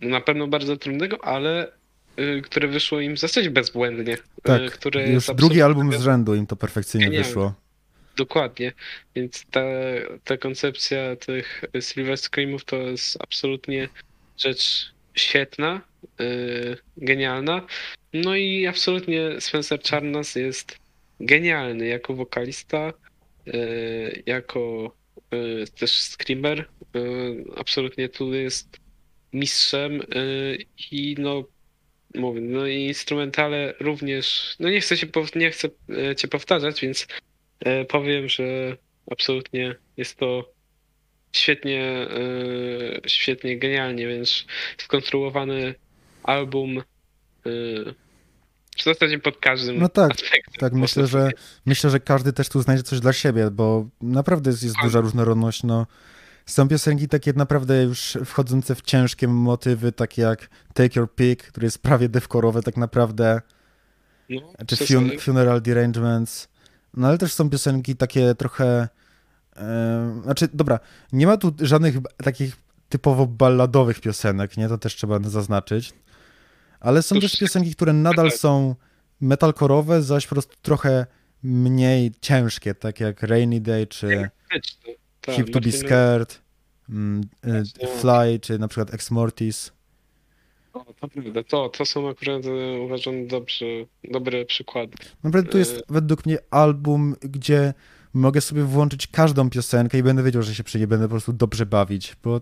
na 0.00 0.20
pewno 0.20 0.46
bardzo 0.46 0.76
trudnego, 0.76 1.24
ale 1.24 1.72
które 2.42 2.68
wyszło 2.68 3.00
im 3.00 3.16
zasadzie 3.16 3.50
bezbłędnie. 3.50 4.16
Tak, 4.42 4.72
które 4.72 5.00
już 5.00 5.10
jest 5.10 5.32
drugi 5.32 5.62
album 5.62 5.92
z 5.92 6.00
rzędu 6.00 6.34
im 6.34 6.46
to 6.46 6.56
perfekcyjnie 6.56 7.06
Genialne. 7.06 7.28
wyszło. 7.28 7.54
Dokładnie. 8.16 8.72
Więc 9.14 9.44
ta, 9.50 9.64
ta 10.24 10.36
koncepcja 10.36 11.16
tych 11.16 11.64
Silver 11.80 12.18
Screamów 12.18 12.64
to 12.64 12.76
jest 12.76 13.22
absolutnie 13.22 13.88
rzecz 14.36 14.92
świetna, 15.14 15.80
yy, 16.18 16.76
genialna. 16.96 17.66
No 18.12 18.36
i 18.36 18.66
absolutnie 18.66 19.40
Spencer 19.40 19.82
Charnas 19.82 20.34
jest 20.34 20.78
genialny 21.20 21.86
jako 21.86 22.14
wokalista, 22.14 22.92
yy, 23.46 24.22
jako 24.26 24.94
yy, 25.30 25.64
też 25.78 25.92
screamer. 25.92 26.68
Yy, 26.94 27.44
absolutnie 27.56 28.08
tu 28.08 28.34
jest 28.34 28.76
mistrzem 29.32 29.92
yy, 29.92 30.58
i 30.90 31.16
no 31.18 31.44
mówię, 32.14 32.40
no 32.40 32.66
i 32.66 32.84
instrumentale 32.84 33.74
również, 33.80 34.56
no 34.60 34.70
nie 34.70 34.80
chcę 34.80 34.96
się, 34.96 35.06
nie 35.34 35.50
chcę 35.50 35.68
e, 36.10 36.16
cię 36.16 36.28
powtarzać, 36.28 36.80
więc 36.80 37.06
powiem, 37.88 38.28
że 38.28 38.76
absolutnie 39.10 39.74
jest 39.96 40.18
to 40.18 40.54
świetnie, 41.32 42.08
e, 42.10 43.08
świetnie, 43.08 43.58
genialnie, 43.58 44.06
więc 44.06 44.44
skonstruowany 44.78 45.74
album 46.22 46.78
e, 46.78 46.82
w 48.76 48.82
zasadzie 48.82 49.18
pod 49.18 49.36
każdym 49.36 49.78
No 49.78 49.88
tak, 49.88 50.12
aspektem. 50.12 50.54
Tak, 50.58 50.72
myślę, 50.72 51.06
że 51.06 51.30
myślę, 51.66 51.90
że 51.90 52.00
każdy 52.00 52.32
też 52.32 52.48
tu 52.48 52.62
znajdzie 52.62 52.82
coś 52.82 53.00
dla 53.00 53.12
siebie, 53.12 53.50
bo 53.50 53.88
naprawdę 54.00 54.50
jest, 54.50 54.62
jest 54.62 54.76
duża 54.82 55.00
różnorodność. 55.00 55.62
No. 55.62 55.86
Są 56.46 56.68
piosenki 56.68 57.08
takie 57.08 57.32
naprawdę 57.32 57.82
już 57.82 58.18
wchodzące 58.24 58.74
w 58.74 58.82
ciężkie 58.82 59.28
motywy, 59.28 59.92
takie 59.92 60.22
jak 60.22 60.50
Take 60.74 61.00
Your 61.00 61.14
Pick, 61.14 61.46
które 61.46 61.64
jest 61.64 61.82
prawie 61.82 62.08
devkorowe 62.08 62.62
tak 62.62 62.76
naprawdę, 62.76 63.40
No, 64.30 64.40
czy 64.66 64.76
fun 64.76 65.18
Funeral 65.18 65.62
Derangements. 65.62 66.48
No 66.96 67.08
ale 67.08 67.18
też 67.18 67.32
są 67.32 67.50
piosenki 67.50 67.96
takie 67.96 68.34
trochę... 68.34 68.88
E, 69.56 70.20
znaczy, 70.22 70.48
dobra, 70.54 70.78
nie 71.12 71.26
ma 71.26 71.36
tu 71.36 71.52
żadnych 71.60 71.96
takich 72.16 72.56
typowo 72.88 73.26
balladowych 73.26 74.00
piosenek, 74.00 74.56
nie? 74.56 74.68
To 74.68 74.78
też 74.78 74.96
trzeba 74.96 75.20
zaznaczyć. 75.20 75.92
Ale 76.80 77.02
są 77.02 77.20
też 77.20 77.38
piosenki, 77.38 77.74
które 77.74 77.92
nadal 77.92 78.24
metal. 78.24 78.38
są 78.38 78.74
metalkorowe, 79.20 80.02
zaś 80.02 80.26
po 80.26 80.34
prostu 80.34 80.56
trochę 80.62 81.06
mniej 81.42 82.12
ciężkie, 82.20 82.74
tak 82.74 83.00
jak 83.00 83.22
Rainy 83.22 83.60
Day, 83.60 83.86
czy 83.86 84.30
Tak, 85.20 85.34
Hip 85.34 85.50
to 85.50 85.60
be 85.60 85.72
Scared, 85.72 86.40
mm, 86.88 87.20
Właśnie. 87.42 87.88
Fly, 87.88 88.40
czy 88.40 88.58
na 88.58 88.68
przykład 88.68 88.94
Ex 88.94 89.10
Mortis. 89.10 89.72
O, 90.74 90.84
to 91.00 91.08
prawda, 91.08 91.42
to, 91.42 91.68
to 91.68 91.84
są 91.84 92.08
akurat 92.08 92.42
e, 92.46 92.80
uważam 92.80 93.26
dobrze, 93.26 93.66
dobre 94.04 94.44
przykłady. 94.44 94.92
Naprawdę 95.24 95.50
to 95.50 95.58
jest 95.58 95.76
Y- 95.76 95.82
według 95.88 96.26
mnie 96.26 96.38
album, 96.50 97.16
gdzie 97.20 97.74
mogę 98.14 98.40
sobie 98.40 98.62
włączyć 98.62 99.06
każdą 99.06 99.50
piosenkę 99.50 99.98
i 99.98 100.02
będę 100.02 100.22
wiedział, 100.22 100.42
że 100.42 100.54
się 100.54 100.64
przy 100.64 100.78
niej 100.78 100.86
będę 100.86 101.04
po 101.04 101.10
prostu 101.10 101.32
dobrze 101.32 101.66
bawić, 101.66 102.16
bo 102.22 102.40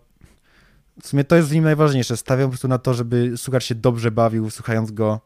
w 1.03 1.09
sumie 1.09 1.25
to 1.25 1.37
jest 1.37 1.49
w 1.49 1.53
nim 1.53 1.65
najważniejsze. 1.65 2.17
Stawiam 2.17 2.47
po 2.47 2.51
prostu 2.51 2.69
na 2.69 2.79
to, 2.79 2.95
żeby 2.95 3.33
słuchacz 3.37 3.65
się 3.65 3.75
dobrze 3.75 4.11
bawił, 4.11 4.51
słuchając 4.51 4.91
go 4.91 5.21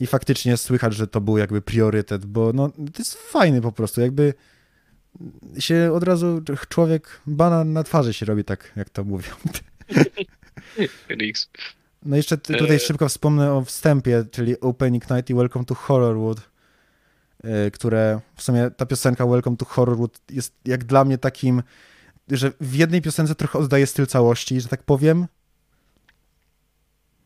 i 0.00 0.06
faktycznie 0.06 0.56
słychać, 0.56 0.94
że 0.94 1.06
to 1.06 1.20
był 1.20 1.38
jakby 1.38 1.62
priorytet, 1.62 2.26
bo 2.26 2.52
no, 2.52 2.68
to 2.68 2.98
jest 2.98 3.14
fajny 3.14 3.60
po 3.60 3.72
prostu, 3.72 4.00
jakby 4.00 4.34
się 5.58 5.90
od 5.94 6.02
razu 6.02 6.42
człowiek, 6.68 7.20
banan 7.26 7.72
na 7.72 7.82
twarzy 7.84 8.14
się 8.14 8.26
robi, 8.26 8.44
tak 8.44 8.72
jak 8.76 8.90
to 8.90 9.04
mówią. 9.04 9.30
Rix. 11.08 11.48
No 12.04 12.16
jeszcze 12.16 12.38
tutaj 12.38 12.76
E. 12.76 12.78
szybko 12.78 13.08
wspomnę 13.08 13.52
o 13.52 13.64
wstępie, 13.64 14.24
czyli 14.30 14.60
Opening 14.60 15.10
Night 15.10 15.30
i 15.30 15.34
Welcome 15.34 15.64
to 15.64 15.74
Horrorwood, 15.74 16.40
e, 17.44 17.70
które 17.70 18.20
w 18.36 18.42
sumie 18.42 18.70
ta 18.76 18.86
piosenka 18.86 19.26
Welcome 19.26 19.56
to 19.56 19.64
Horrorwood 19.64 20.20
jest 20.30 20.54
jak 20.64 20.84
dla 20.84 21.04
mnie 21.04 21.18
takim, 21.18 21.62
że 22.30 22.52
w 22.60 22.74
jednej 22.74 23.02
piosence 23.02 23.34
trochę 23.34 23.58
oddaje 23.58 23.86
styl 23.86 24.06
całości, 24.06 24.60
że 24.60 24.68
tak 24.68 24.82
powiem. 24.82 25.26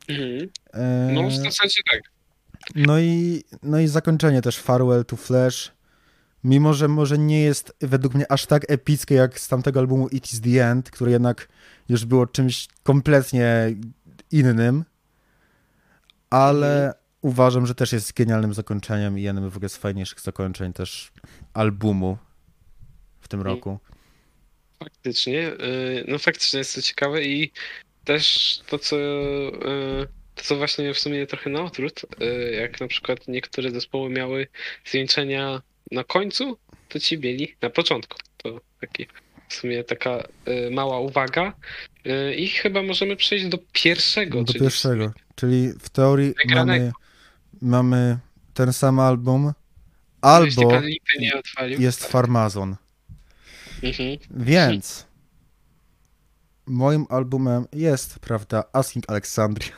Mhm. 0.09 0.49
E, 0.75 1.13
No 1.15 1.29
w 1.29 1.33
zasadzie 1.33 1.81
tak. 1.93 2.03
No 2.75 2.99
i, 2.99 3.43
no 3.63 3.79
i 3.81 3.89
zakończenie 3.89 4.43
też 4.43 4.59
Farewell 4.59 5.05
to 5.05 5.17
Flash. 5.17 5.73
Mimo, 6.45 6.75
że 6.75 6.89
może 6.89 7.19
nie 7.19 7.43
jest 7.43 7.77
według 7.81 8.15
mnie 8.15 8.33
aż 8.33 8.47
tak 8.47 8.71
epickie 8.71 9.15
jak 9.15 9.41
z 9.41 9.49
tamtego 9.49 9.81
albumu 9.81 10.09
It 10.09 10.33
is 10.33 10.41
the 10.41 10.71
End, 10.71 10.91
które 10.91 11.11
jednak 11.11 11.49
już 11.89 12.05
było 12.05 12.27
czymś 12.27 12.69
kompletnie 12.83 13.75
innym, 14.33 14.85
ale 16.31 16.95
uważam, 17.23 17.67
że 17.67 17.75
też 17.75 17.93
jest 17.93 18.13
genialnym 18.13 18.55
zakończeniem 18.55 19.19
i 19.19 19.23
jednym 19.23 19.51
w 19.51 19.57
ogóle 19.57 19.69
z 19.69 19.77
fajniejszych 19.77 20.21
zakończeń 20.21 20.73
też 20.73 21.13
albumu 21.55 22.19
w 23.21 23.29
tym 23.29 23.43
roku. 23.43 23.79
Faktycznie, 24.79 25.49
y, 25.49 26.05
no 26.09 26.19
faktycznie 26.19 26.59
jest 26.59 26.75
to 26.75 26.83
ciekawe 26.83 27.25
i 27.25 27.53
też 28.05 28.59
to, 28.67 28.79
co, 28.79 28.97
y, 28.97 30.09
to, 30.35 30.43
co 30.45 30.57
właśnie 30.57 30.95
w 30.95 30.99
sumie 30.99 31.27
trochę 31.27 31.51
na 31.51 31.63
odwrót, 31.63 32.01
y, 32.23 32.55
jak 32.55 32.81
na 32.81 32.89
przykład 32.89 33.29
niektóre 33.29 33.71
zespoły 33.71 34.11
miały 34.11 34.47
zwieńczenia 34.85 35.63
na 35.91 36.05
końcu, 36.05 36.59
to 36.89 36.99
ci 36.99 37.19
mieli 37.19 37.57
na 37.63 37.71
początku. 37.71 38.19
To 38.37 38.61
taki 38.81 39.07
w 39.53 39.55
sumie 39.55 39.85
taka 39.85 40.25
y, 40.49 40.71
mała 40.71 41.01
uwaga 41.01 41.53
Y, 42.07 42.35
i 42.35 42.49
chyba 42.49 42.83
możemy 42.83 43.17
przejść 43.17 43.47
do 43.47 43.59
pierwszego. 43.73 44.39
Do 44.39 44.53
czyli 44.53 44.59
w 44.59 44.63
pierwszego. 44.63 45.13
Czyli 45.35 45.73
w 45.81 45.89
teorii 45.89 46.35
mamy, 46.55 46.93
mamy 47.63 48.19
ten 48.55 48.73
sam 48.73 49.01
album, 49.01 49.53
albo 50.21 50.69
odwalił. 50.69 51.81
jest 51.81 52.07
Farmazon. 52.07 52.77
Mhm. 53.83 54.19
Więc 54.31 55.07
moim 56.67 57.07
albumem 57.09 57.67
jest, 57.73 58.19
prawda, 58.19 58.65
Asking 58.73 59.11
Alexandria. 59.11 59.73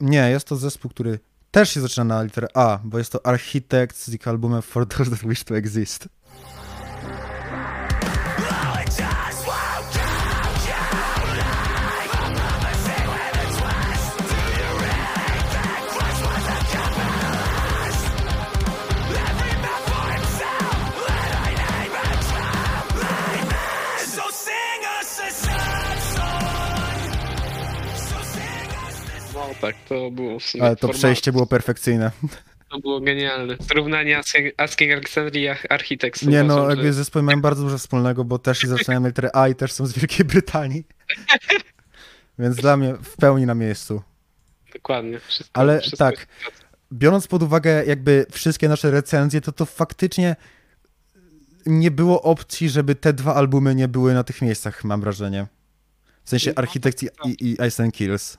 Nie, 0.00 0.30
jest 0.30 0.46
to 0.46 0.56
zespół, 0.56 0.90
który 0.90 1.18
też 1.50 1.70
się 1.70 1.80
zaczyna 1.80 2.04
na 2.04 2.22
literę 2.22 2.48
A, 2.54 2.78
bo 2.84 2.98
jest 2.98 3.12
to 3.12 3.26
Architect 3.26 3.96
z 3.96 4.14
ich 4.14 4.28
albumem 4.28 4.62
For 4.62 4.88
Those 4.88 5.10
That 5.10 5.28
Wish 5.28 5.44
to 5.44 5.56
Exist. 5.56 6.08
Tak, 29.72 29.88
to 29.88 30.10
było 30.10 30.38
w 30.38 30.42
sumie 30.44 30.64
Ale 30.64 30.76
to 30.76 30.88
przejście 30.88 31.32
było 31.32 31.46
perfekcyjne. 31.46 32.10
To 32.70 32.78
było 32.78 33.00
genialne. 33.00 33.56
Porównanie 33.68 34.20
Asking- 34.20 34.92
Alexandria 34.92 35.54
i 35.64 35.68
Architects. 35.68 36.22
Nie 36.22 36.42
no, 36.42 36.68
jakby 36.70 36.86
że- 36.86 36.92
zespoły 36.92 37.22
mają 37.22 37.40
bardzo 37.40 37.62
dużo 37.62 37.78
wspólnego, 37.78 38.24
bo 38.24 38.38
też 38.38 38.60
zaczynają 38.60 39.00
na 39.00 39.08
literę 39.08 39.30
A 39.36 39.48
i 39.48 39.54
też 39.54 39.72
są 39.72 39.86
z 39.86 39.92
Wielkiej 39.92 40.26
Brytanii. 40.26 40.84
Więc 42.38 42.56
dla 42.56 42.76
mnie 42.76 42.94
w 43.02 43.16
pełni 43.16 43.46
na 43.46 43.54
miejscu. 43.54 44.02
Dokładnie. 44.72 45.18
Wszystko, 45.20 45.60
Ale 45.60 45.80
wszystko 45.80 45.96
tak, 45.98 46.26
biorąc 46.92 47.26
pod 47.26 47.42
uwagę 47.42 47.84
jakby 47.84 48.26
wszystkie 48.30 48.68
nasze 48.68 48.90
recenzje, 48.90 49.40
to 49.40 49.52
to 49.52 49.66
faktycznie 49.66 50.36
nie 51.66 51.90
było 51.90 52.22
opcji, 52.22 52.68
żeby 52.68 52.94
te 52.94 53.12
dwa 53.12 53.34
albumy 53.34 53.74
nie 53.74 53.88
były 53.88 54.14
na 54.14 54.24
tych 54.24 54.42
miejscach, 54.42 54.84
mam 54.84 55.00
wrażenie. 55.00 55.46
W 56.24 56.30
sensie 56.30 56.50
No, 56.50 56.62
Architect 56.62 57.02
i, 57.02 57.08
i 57.40 57.52
Ice 57.68 57.84
and 57.84 57.94
Kills. 57.94 58.38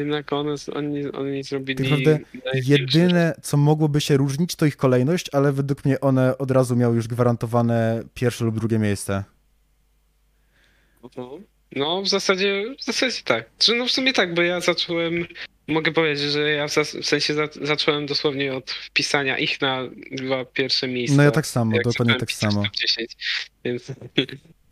Jednak 0.00 0.32
one, 0.32 0.54
oni, 0.74 1.12
oni 1.12 1.42
zrobili... 1.42 1.84
Tak 1.84 1.90
naprawdę 1.90 2.18
Jedyne, 2.54 3.34
co 3.42 3.56
mogłoby 3.56 4.00
się 4.00 4.16
różnić, 4.16 4.56
to 4.56 4.66
ich 4.66 4.76
kolejność, 4.76 5.26
ale 5.32 5.52
według 5.52 5.84
mnie 5.84 6.00
one 6.00 6.38
od 6.38 6.50
razu 6.50 6.76
miały 6.76 6.96
już 6.96 7.08
gwarantowane 7.08 8.02
pierwsze 8.14 8.44
lub 8.44 8.58
drugie 8.58 8.78
miejsce. 8.78 9.24
No, 11.16 11.38
No, 11.76 12.02
w 12.02 12.08
zasadzie, 12.08 12.74
w 12.78 12.84
zasadzie 12.84 13.22
tak. 13.24 13.50
Czy 13.58 13.74
no 13.74 13.86
w 13.86 13.90
sumie 13.90 14.12
tak, 14.12 14.34
bo 14.34 14.42
ja 14.42 14.60
zacząłem, 14.60 15.26
mogę 15.68 15.92
powiedzieć, 15.92 16.32
że 16.32 16.50
ja 16.50 16.68
w, 16.68 16.70
zas- 16.70 17.00
w 17.02 17.06
sensie 17.06 17.34
za, 17.34 17.48
zacząłem 17.62 18.06
dosłownie 18.06 18.54
od 18.54 18.70
wpisania 18.70 19.38
ich 19.38 19.60
na 19.60 19.82
dwa 20.12 20.44
pierwsze 20.44 20.88
miejsca. 20.88 21.16
No 21.16 21.22
ja 21.22 21.30
tak 21.30 21.46
samo, 21.46 21.76
dokładnie 21.84 22.14
tak 22.14 22.32
samo. 22.32 22.62
top 22.62 22.76
10, 22.76 23.16
więc, 23.64 23.92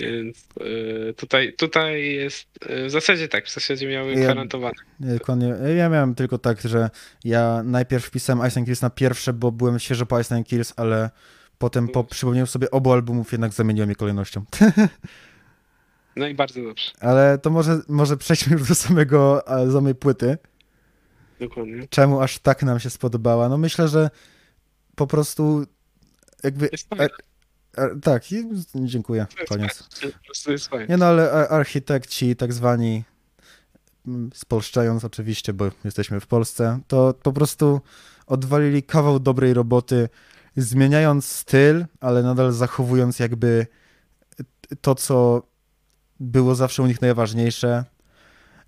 więc 0.01 0.49
e, 1.09 1.13
tutaj, 1.13 1.53
tutaj 1.53 2.15
jest, 2.15 2.47
e, 2.67 2.87
w 2.87 2.91
zasadzie 2.91 3.29
tak, 3.29 3.47
w 3.47 3.55
zasadzie 3.55 3.89
miały 3.89 4.13
Ja- 4.13 4.25
gwarantowane. 4.25 4.75
Nie, 5.01 5.15
Dokładnie. 5.15 5.55
Ja 5.77 5.89
miałem 5.89 6.15
tylko 6.15 6.39
tak, 6.39 6.61
że 6.61 6.91
ja 7.25 7.63
najpierw 7.65 8.05
wpisałem 8.05 8.49
Ice 8.49 8.61
and 8.61 8.67
Kills 8.67 8.83
na 8.83 8.91
pierwsze, 8.91 9.33
bo 9.33 9.53
byłem 9.53 9.79
świeżo 9.79 10.07
po 10.07 10.21
Ice 10.21 10.35
and 10.35 10.47
Kills, 10.47 10.73
ale 10.77 11.11
potem 11.59 11.89
po 11.89 12.05
przypomnieniu 12.05 12.47
sobie 12.47 12.71
obu 12.71 12.93
albumów 12.93 13.33
jednak 13.33 13.53
zamieniłem 13.53 13.89
je 13.91 13.95
kolejnością. 13.97 14.45
No 16.17 16.27
i 16.27 16.35
bardzo 16.35 16.63
dobrze, 16.63 16.91
Ale 17.01 17.39
to 17.39 17.51
może, 17.51 17.81
może 17.89 18.17
przejdźmy 18.17 18.53
już 18.59 18.69
do 18.69 18.75
samego, 18.75 19.47
e, 19.47 19.73
samej 19.73 19.95
płyty. 19.95 20.39
dokładnie. 21.41 21.87
Czemu 21.91 22.21
aż 22.21 22.39
tak 22.39 22.63
nam 22.63 22.81
się 22.81 22.91
spodobała? 22.91 23.49
No 23.49 23.59
myślę, 23.59 23.89
że 23.89 24.11
po 24.97 25.07
prostu 25.07 25.65
jakby... 26.45 26.69
tak, 28.03 28.33
i, 28.33 28.45
dziękuję, 28.75 29.27
To 29.39 29.55
koniec. 29.55 29.89
prostu 30.25 30.53
jest 30.53 30.69
fajne. 30.69 30.87
Nie 30.87 30.97
no, 30.97 31.07
ale 31.07 31.33
a- 31.33 31.49
architekci 31.49 32.37
tak 32.37 32.53
zwani, 32.53 33.05
mm, 34.07 34.31
spolszczając 34.35 35.05
oczywiście, 35.05 35.53
bo 35.53 35.71
jesteśmy 35.85 36.21
w 36.21 36.27
Polsce, 36.27 36.81
to 36.89 37.15
po 37.23 37.33
prostu 37.33 37.81
odwalili 38.27 38.83
kawał 38.83 39.21
dobrej 39.21 39.55
roboty, 39.55 40.09
zmieniając 40.57 41.25
styl, 41.27 41.85
ale 42.01 42.23
nadal 42.23 42.53
zachowując 42.53 43.19
jakby 43.19 43.67
to, 44.81 44.95
co 44.95 45.43
było 46.21 46.55
zawsze 46.55 46.83
u 46.83 46.87
nich 46.87 47.01
najważniejsze. 47.03 47.85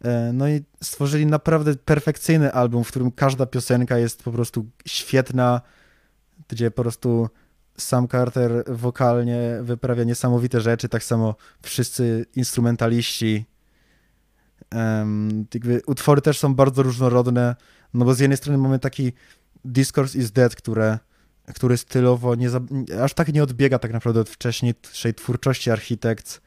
E, 0.05 0.31
No 0.33 0.49
i 0.49 0.65
stworzyli 0.83 1.27
naprawdę 1.27 1.75
perfekcyjny 1.77 2.53
album, 2.53 2.85
w 2.85 2.89
którym 2.89 3.11
każda 3.11 3.47
piosenka 3.47 3.99
jest 3.99 4.23
po 4.23 4.33
prostu 4.33 4.67
świetna, 4.87 5.61
gdzie 6.49 6.71
po 6.71 6.83
prostu 6.83 7.29
sam 7.81 8.09
Carter 8.09 8.65
wokalnie 8.67 9.59
wyprawia 9.63 10.05
niesamowite 10.05 10.61
rzeczy, 10.61 10.89
tak 10.89 11.05
samo 11.05 11.35
wszyscy 11.63 12.27
instrumentaliści. 12.37 13.45
Em, 14.71 15.47
jakby 15.55 15.83
utwory 15.87 16.21
też 16.21 16.39
są 16.39 16.55
bardzo 16.55 16.83
różnorodne, 16.83 17.57
no 17.95 18.05
bo 18.05 18.15
z 18.15 18.21
jednej 18.21 18.37
strony 18.37 18.59
mamy 18.59 18.79
taki 18.79 19.13
Discourse 19.65 20.19
is 20.19 20.31
Dead, 20.33 20.57
które, 20.57 20.99
który 21.55 21.77
stylowo 21.77 22.35
nie 22.35 22.51
aż 23.03 23.15
tak 23.15 23.33
nie 23.33 23.43
odbiega 23.43 23.79
tak 23.79 23.93
naprawdę 23.93 24.21
od 24.21 24.31
wcześniejszej 24.31 25.15
twórczości 25.15 25.71
Architects, 25.71 26.41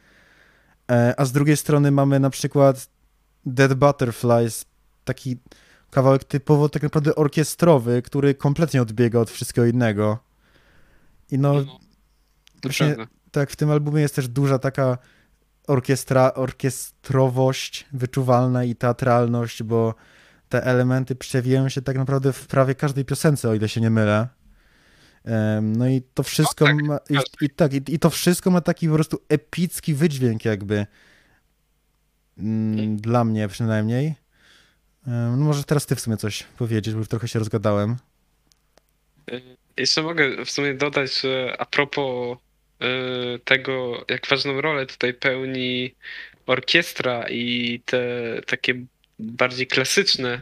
e, 0.91 1.13
a 1.17 1.25
z 1.25 1.31
drugiej 1.31 1.57
strony 1.57 1.91
mamy 1.91 2.19
na 2.19 2.29
przykład 2.29 2.87
Dead 3.45 3.73
Butterflies, 3.73 4.65
taki 5.05 5.37
kawałek 5.93 6.23
typowo 6.23 6.69
tak 6.69 6.83
naprawdę 6.83 7.15
orkiestrowy, 7.15 8.01
który 8.01 8.35
kompletnie 8.35 8.81
odbiega 8.81 9.19
od 9.19 9.31
wszystkiego 9.31 9.67
innego. 9.67 10.19
I 11.33 11.39
no, 11.39 11.53
No, 11.53 11.79
właśnie 12.63 12.95
tak, 13.31 13.51
w 13.51 13.55
tym 13.55 13.71
albumie 13.71 14.01
jest 14.01 14.15
też 14.15 14.27
duża 14.27 14.59
taka 14.59 14.97
orkiestra, 15.67 16.33
orkiestrowość 16.33 17.85
wyczuwalna 17.93 18.63
i 18.63 18.75
teatralność, 18.75 19.63
bo 19.63 19.95
te 20.49 20.63
elementy 20.63 21.15
przewijają 21.15 21.69
się 21.69 21.81
tak 21.81 21.97
naprawdę 21.97 22.33
w 22.33 22.47
prawie 22.47 22.75
każdej 22.75 23.05
piosence, 23.05 23.49
o 23.49 23.53
ile 23.53 23.69
się 23.69 23.81
nie 23.81 23.89
mylę. 23.89 24.27
No 25.61 25.87
i 25.87 26.01
to 26.13 26.23
wszystko 26.23 26.65
tak, 26.65 26.75
ma, 26.75 26.99
i, 27.09 27.45
i, 27.45 27.49
tak, 27.49 27.73
i, 27.73 27.81
i 27.87 27.99
to 27.99 28.09
wszystko 28.09 28.51
ma 28.51 28.61
taki 28.61 28.87
po 28.87 28.93
prostu 28.93 29.21
epicki 29.29 29.93
wydźwięk 29.93 30.45
jakby. 30.45 30.85
Mm, 32.37 32.97
Dla 32.97 33.23
mnie 33.23 33.47
przynajmniej. 33.47 34.15
No 35.07 35.37
może 35.37 35.63
teraz 35.63 35.85
ty 35.85 35.95
w 35.95 35.99
sumie 35.99 36.17
coś 36.17 36.43
powiedzieć, 36.43 36.93
bo 36.93 36.99
już 36.99 37.07
trochę 37.07 37.27
się 37.27 37.39
rozgadałem. 37.39 37.95
Jeszcze 39.77 40.01
mogę 40.01 40.45
w 40.45 40.51
sumie 40.51 40.73
dodać, 40.73 41.21
że 41.21 41.55
a 41.59 41.65
propos 41.65 42.37
y, 42.37 43.39
tego, 43.39 44.05
jak 44.09 44.27
ważną 44.27 44.61
rolę 44.61 44.85
tutaj 44.85 45.13
pełni 45.13 45.95
orkiestra 46.45 47.29
i 47.29 47.79
te 47.85 48.01
takie 48.47 48.85
bardziej 49.19 49.67
klasyczne 49.67 50.41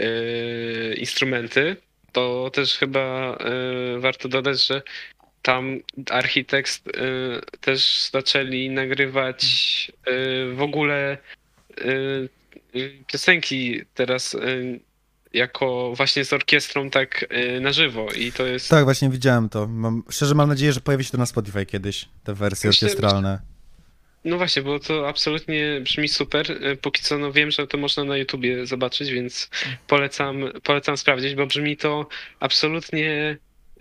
y, 0.00 0.94
instrumenty, 0.98 1.76
to 2.12 2.50
też 2.50 2.78
chyba 2.78 3.36
y, 3.96 4.00
warto 4.00 4.28
dodać, 4.28 4.66
że 4.66 4.82
tam 5.42 5.80
Architekt 6.10 6.82
też 7.60 8.08
zaczęli 8.12 8.70
nagrywać 8.70 9.42
w 10.52 10.62
ogóle 10.62 11.18
piosenki 13.06 13.82
teraz 13.94 14.36
jako 15.36 15.92
właśnie 15.96 16.24
z 16.24 16.32
orkiestrą 16.32 16.90
tak 16.90 17.26
y, 17.56 17.60
na 17.60 17.72
żywo 17.72 18.06
i 18.18 18.32
to 18.32 18.46
jest 18.46 18.68
Tak, 18.70 18.84
właśnie 18.84 19.10
widziałem 19.10 19.48
to. 19.48 19.66
Mam, 19.68 20.02
szczerze 20.10 20.34
mam 20.34 20.48
nadzieję, 20.48 20.72
że 20.72 20.80
pojawi 20.80 21.04
się 21.04 21.10
to 21.10 21.18
na 21.18 21.26
Spotify 21.26 21.66
kiedyś, 21.66 22.08
te 22.24 22.34
wersje 22.34 22.68
Myślę- 22.70 22.86
orkiestralne. 22.88 23.40
no 24.24 24.36
właśnie, 24.36 24.62
bo 24.62 24.78
to 24.80 25.08
absolutnie 25.08 25.80
brzmi 25.84 26.08
super. 26.08 26.50
Y, 26.50 26.76
Póki 26.76 27.02
co 27.02 27.18
no 27.18 27.32
wiem, 27.32 27.50
że 27.50 27.66
to 27.66 27.78
można 27.78 28.04
na 28.04 28.16
YouTubie 28.16 28.66
zobaczyć, 28.66 29.10
więc 29.10 29.50
polecam, 29.86 30.36
polecam 30.62 30.96
sprawdzić, 30.96 31.34
bo 31.34 31.46
brzmi 31.46 31.76
to 31.76 32.08
absolutnie 32.40 33.38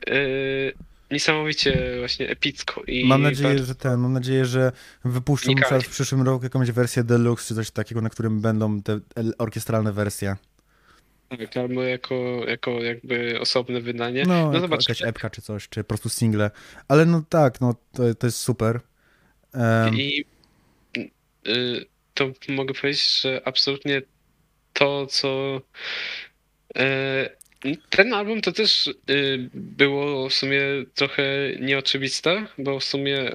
y, 0.09 0.73
niesamowicie 1.11 1.95
właśnie 1.99 2.29
epicko 2.29 2.83
i 2.87 3.05
Mam 3.05 3.21
nadzieję, 3.21 3.49
bardzo- 3.49 3.65
że 3.65 3.75
ten, 3.75 3.99
mam 3.99 4.13
nadzieję, 4.13 4.45
że 4.45 4.71
wypuszczą 5.05 5.51
w 5.83 5.89
przyszłym 5.89 6.21
roku 6.21 6.43
jakąś 6.43 6.71
wersję 6.71 7.03
deluxe 7.03 7.47
czy 7.47 7.55
coś 7.55 7.71
takiego, 7.71 8.01
na 8.01 8.09
którym 8.09 8.41
będą 8.41 8.81
te 8.81 8.99
orkiestralne 9.37 9.93
wersje. 9.93 10.35
Tak, 11.37 11.57
albo 11.57 11.83
jako, 11.83 12.15
jako 12.47 12.71
jakby 12.83 13.39
osobne 13.39 13.81
wydanie. 13.81 14.23
No, 14.27 14.51
No, 14.51 14.59
zobaczymy. 14.59 14.95
jakaś 14.95 15.09
epka 15.09 15.29
czy 15.29 15.41
coś, 15.41 15.69
czy 15.69 15.83
po 15.83 15.87
prostu 15.87 16.09
single. 16.09 16.51
Ale 16.87 17.05
no 17.05 17.23
tak, 17.29 17.61
no 17.61 17.75
to, 17.93 18.15
to 18.15 18.27
jest 18.27 18.39
super. 18.39 18.79
Em, 19.53 19.95
I 19.95 20.25
y, 21.47 21.85
to 22.13 22.31
mogę 22.49 22.73
powiedzieć, 22.73 23.21
że 23.21 23.41
absolutnie 23.45 24.01
to, 24.73 25.07
co. 25.07 25.61
e, 26.77 27.29
Ten 27.89 28.13
album 28.13 28.41
to 28.41 28.51
też 28.51 28.87
y, 28.87 29.49
było 29.53 30.29
w 30.29 30.33
sumie 30.33 30.61
trochę 30.95 31.23
nieoczywiste, 31.59 32.45
bo 32.57 32.79
w 32.79 32.83
sumie 32.83 33.31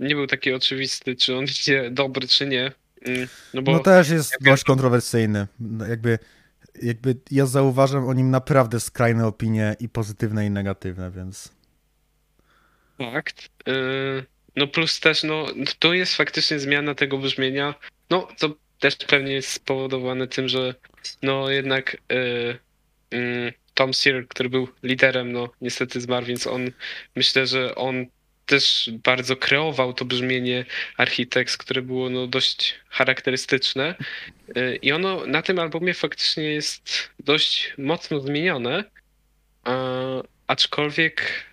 nie 0.00 0.14
był 0.14 0.26
taki 0.26 0.52
oczywisty, 0.52 1.16
czy 1.16 1.36
on 1.36 1.44
będzie 1.56 1.90
dobry, 1.90 2.28
czy 2.28 2.46
nie. 2.46 2.72
Mm, 3.06 3.28
No 3.54 3.62
bo 3.62 3.72
no 3.72 3.78
też 3.78 4.08
jest 4.10 4.36
dość 4.40 4.64
kontrowersyjny. 4.64 5.46
Jakby, 5.88 6.18
jakby 6.82 7.16
ja 7.30 7.46
zauważam 7.46 8.08
o 8.08 8.14
nim 8.14 8.30
naprawdę 8.30 8.80
skrajne 8.80 9.26
opinie 9.26 9.76
i 9.80 9.88
pozytywne 9.88 10.46
i 10.46 10.50
negatywne, 10.50 11.10
więc... 11.10 11.52
Fakt. 12.98 13.50
Y, 13.68 14.26
No 14.56 14.66
plus 14.66 15.00
też, 15.00 15.22
no 15.22 15.46
to 15.78 15.94
jest 15.94 16.16
faktycznie 16.16 16.58
zmiana 16.58 16.94
tego 16.94 17.18
brzmienia. 17.18 17.74
No 18.10 18.28
to 18.38 18.54
też 18.78 18.96
pewnie 18.96 19.32
jest 19.32 19.48
spowodowane 19.48 20.28
tym, 20.28 20.48
że 20.48 20.74
no 21.22 21.50
jednak 21.50 21.96
y, 22.12 22.58
y, 23.14 23.52
Tom 23.74 23.94
Sear, 23.94 24.28
który 24.28 24.48
był 24.48 24.68
liderem, 24.82 25.32
no 25.32 25.48
niestety 25.60 26.00
zmarł, 26.00 26.26
więc 26.26 26.46
on 26.46 26.70
myślę, 27.16 27.46
że 27.46 27.74
on 27.74 28.06
też 28.50 28.90
bardzo 29.04 29.36
kreował 29.36 29.92
to 29.92 30.04
brzmienie 30.04 30.64
Architects, 30.96 31.56
które 31.56 31.82
było 31.82 32.10
no 32.10 32.26
dość 32.26 32.74
charakterystyczne. 32.88 33.94
Y, 34.56 34.78
I 34.82 34.92
ono 34.92 35.26
na 35.26 35.42
tym 35.42 35.58
albumie 35.58 35.94
faktycznie 35.94 36.44
jest 36.44 37.10
dość 37.18 37.74
mocno 37.78 38.20
zmienione. 38.20 38.84
Aczkolwiek 40.46 41.44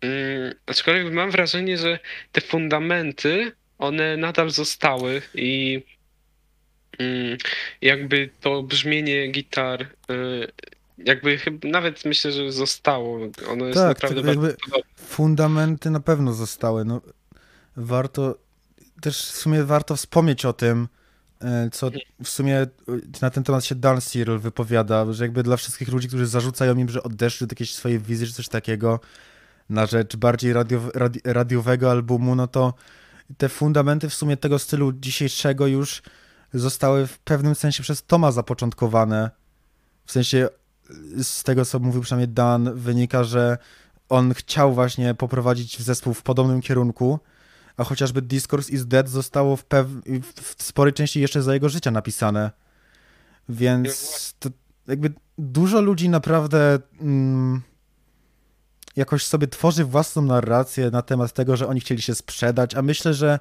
Mm, 0.00 0.54
Aczkolwiek 0.66 1.12
mam 1.12 1.30
wrażenie, 1.30 1.78
że 1.78 1.98
te 2.32 2.40
fundamenty, 2.40 3.52
one 3.78 4.16
nadal 4.16 4.50
zostały 4.50 5.22
i 5.34 5.82
mm, 6.98 7.38
jakby 7.82 8.30
to 8.40 8.62
brzmienie 8.62 9.28
gitar, 9.28 9.82
y, 9.82 9.86
jakby 11.04 11.38
chyba 11.38 11.68
nawet 11.68 12.04
myślę, 12.04 12.32
że 12.32 12.52
zostało. 12.52 13.18
Ono 13.48 13.66
jest 13.66 13.78
Tak, 13.78 14.02
naprawdę 14.02 14.28
jakby-. 14.28 14.56
Fundamenty 14.96 15.90
na 15.90 16.00
pewno 16.00 16.32
zostały. 16.32 16.84
No, 16.84 17.00
warto 17.76 18.38
też 19.00 19.16
w 19.16 19.36
sumie 19.36 19.64
warto 19.64 19.96
wspomnieć 19.96 20.44
o 20.44 20.52
tym, 20.52 20.88
e, 21.40 21.70
co 21.72 21.90
w 22.24 22.28
sumie 22.28 22.56
e, 22.60 22.68
na 23.22 23.30
ten 23.30 23.44
temat 23.44 23.64
się 23.64 23.74
Dan 23.74 24.00
Cyril 24.00 24.38
wypowiada, 24.38 25.12
że 25.12 25.24
jakby 25.24 25.42
dla 25.42 25.56
wszystkich 25.56 25.88
ludzi, 25.88 26.08
którzy 26.08 26.26
zarzucają 26.26 26.76
im, 26.76 26.88
że 26.88 27.02
odeszli 27.02 27.44
od 27.44 27.52
jakiejś 27.52 27.74
swojej 27.74 27.98
wizji 27.98 28.26
czy 28.26 28.32
coś 28.32 28.48
takiego 28.48 29.00
na 29.70 29.86
rzecz 29.86 30.16
bardziej 30.16 30.52
radiow, 30.52 30.82
radi, 30.94 31.20
radiowego 31.24 31.90
albumu, 31.90 32.34
no 32.34 32.46
to 32.46 32.74
te 33.38 33.48
fundamenty 33.48 34.08
w 34.08 34.14
sumie 34.14 34.36
tego 34.36 34.58
stylu 34.58 34.92
dzisiejszego 34.92 35.66
już 35.66 36.02
zostały 36.54 37.06
w 37.06 37.18
pewnym 37.18 37.54
sensie 37.54 37.82
przez 37.82 38.02
Toma 38.02 38.32
zapoczątkowane. 38.32 39.30
W 40.04 40.12
sensie 40.12 40.48
z 41.22 41.42
tego, 41.42 41.64
co 41.64 41.78
mówił 41.78 42.02
przynajmniej 42.02 42.34
Dan, 42.34 42.74
wynika, 42.74 43.24
że 43.24 43.58
on 44.08 44.34
chciał 44.34 44.74
właśnie 44.74 45.14
poprowadzić 45.14 45.82
zespół 45.82 46.14
w 46.14 46.22
podobnym 46.22 46.60
kierunku, 46.60 47.18
a 47.76 47.84
chociażby 47.84 48.22
Discourse 48.22 48.72
is 48.72 48.86
Dead 48.86 49.08
zostało 49.08 49.56
w, 49.56 49.64
pew- 49.64 50.22
w 50.42 50.62
sporej 50.62 50.92
części 50.92 51.20
jeszcze 51.20 51.42
za 51.42 51.54
jego 51.54 51.68
życia 51.68 51.90
napisane. 51.90 52.50
Więc 53.48 54.34
to 54.38 54.48
jakby 54.86 55.12
dużo 55.38 55.80
ludzi 55.80 56.08
naprawdę 56.08 56.78
mm, 57.00 57.62
jakoś 58.96 59.26
sobie 59.26 59.48
tworzy 59.48 59.84
własną 59.84 60.22
narrację 60.22 60.90
na 60.90 61.02
temat 61.02 61.32
tego, 61.32 61.56
że 61.56 61.68
oni 61.68 61.80
chcieli 61.80 62.02
się 62.02 62.14
sprzedać, 62.14 62.74
a 62.74 62.82
myślę, 62.82 63.14
że 63.14 63.38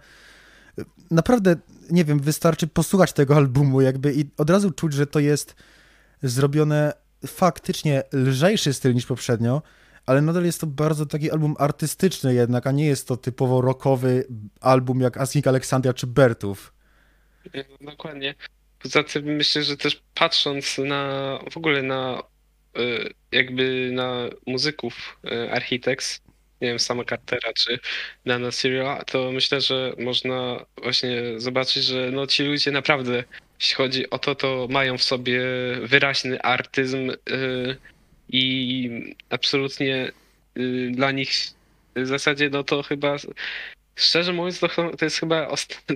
naprawdę, 1.12 1.56
nie 1.92 2.06
wiem, 2.06 2.20
wystarczy 2.20 2.68
posłuchać 2.68 3.14
tego 3.14 3.36
albumu 3.36 3.82
jakby 3.82 4.14
i 4.14 4.26
od 4.38 4.50
razu 4.50 4.72
czuć, 4.72 4.94
że 4.94 5.08
to 5.08 5.20
jest 5.20 5.56
zrobione 6.24 6.94
faktycznie 7.28 8.04
lżejszy 8.14 8.74
styl 8.74 8.94
niż 8.94 9.06
poprzednio, 9.06 9.62
ale 10.06 10.22
nadal 10.22 10.46
jest 10.46 10.62
to 10.62 10.68
bardzo 10.68 11.06
taki 11.06 11.32
album 11.32 11.56
artystyczny 11.60 12.34
jednak, 12.34 12.68
a 12.68 12.72
nie 12.72 12.86
jest 12.86 13.08
to 13.08 13.18
typowo 13.18 13.62
rockowy 13.62 14.28
album 14.62 15.02
jak 15.02 15.18
Asking 15.18 15.48
Alexandria 15.48 15.94
czy 15.94 16.08
Bertów. 16.08 16.74
No, 17.54 17.92
Dokładnie. 17.92 18.36
Poza 18.80 19.04
tym 19.04 19.26
myślę, 19.26 19.64
że 19.64 19.78
też 19.78 20.02
patrząc 20.14 20.78
na 20.78 21.40
w 21.52 21.58
ogóle 21.58 21.84
na 21.84 22.24
y, 22.78 23.14
jakby 23.32 23.90
na 23.94 24.30
muzyków 24.48 25.20
y, 25.26 25.52
Architects, 25.52 26.22
nie 26.62 26.68
wiem, 26.68 26.80
sama 26.80 27.04
Cartera 27.04 27.54
czy 27.54 27.80
Dana 28.26 28.52
Serial, 28.52 29.06
to 29.06 29.32
myślę, 29.32 29.62
że 29.62 29.94
można 29.98 30.66
właśnie 30.78 31.22
zobaczyć, 31.38 31.84
że 31.84 32.12
no 32.12 32.28
ci 32.28 32.44
ludzie 32.44 32.72
naprawdę, 32.72 33.24
jeśli 33.60 33.76
chodzi 33.76 34.10
o 34.10 34.20
to, 34.20 34.36
to 34.36 34.68
mają 34.70 34.98
w 34.98 35.04
sobie 35.04 35.42
wyraźny 35.84 36.42
artyzm 36.42 37.10
y, 37.10 37.78
i 38.30 39.16
absolutnie 39.30 40.12
y, 40.58 40.92
dla 40.96 41.12
nich 41.12 41.32
w 41.96 42.08
zasadzie 42.08 42.50
no 42.50 42.64
to 42.64 42.84
chyba 42.84 43.16
szczerze 43.96 44.34
mówiąc 44.34 44.60
to, 44.60 44.68
to 44.98 45.06
jest 45.06 45.18
chyba 45.18 45.56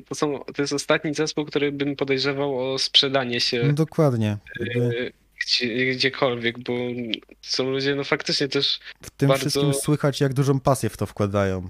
to, 0.10 0.16
są, 0.16 0.40
to 0.56 0.62
jest 0.62 0.74
ostatni 0.74 1.14
zespół, 1.14 1.46
który 1.46 1.72
bym 1.72 1.96
podejrzewał 1.96 2.74
o 2.74 2.80
sprzedanie 2.80 3.40
się 3.40 3.64
No 3.64 3.74
dokładnie. 3.74 4.38
Y, 4.62 5.14
gdzie, 5.46 5.86
gdziekolwiek, 5.86 6.60
bo 6.60 6.74
są 7.42 7.70
ludzie 7.70 7.96
no 7.96 8.04
faktycznie 8.04 8.48
też 8.48 8.80
w 9.02 9.10
tym 9.10 9.30
bardzo- 9.30 9.42
wszystkim 9.50 9.74
słychać, 9.74 10.22
jak 10.22 10.34
dużą 10.34 10.60
pasję 10.60 10.90
w 10.90 10.98
to 10.98 11.06
wkładają. 11.06 11.70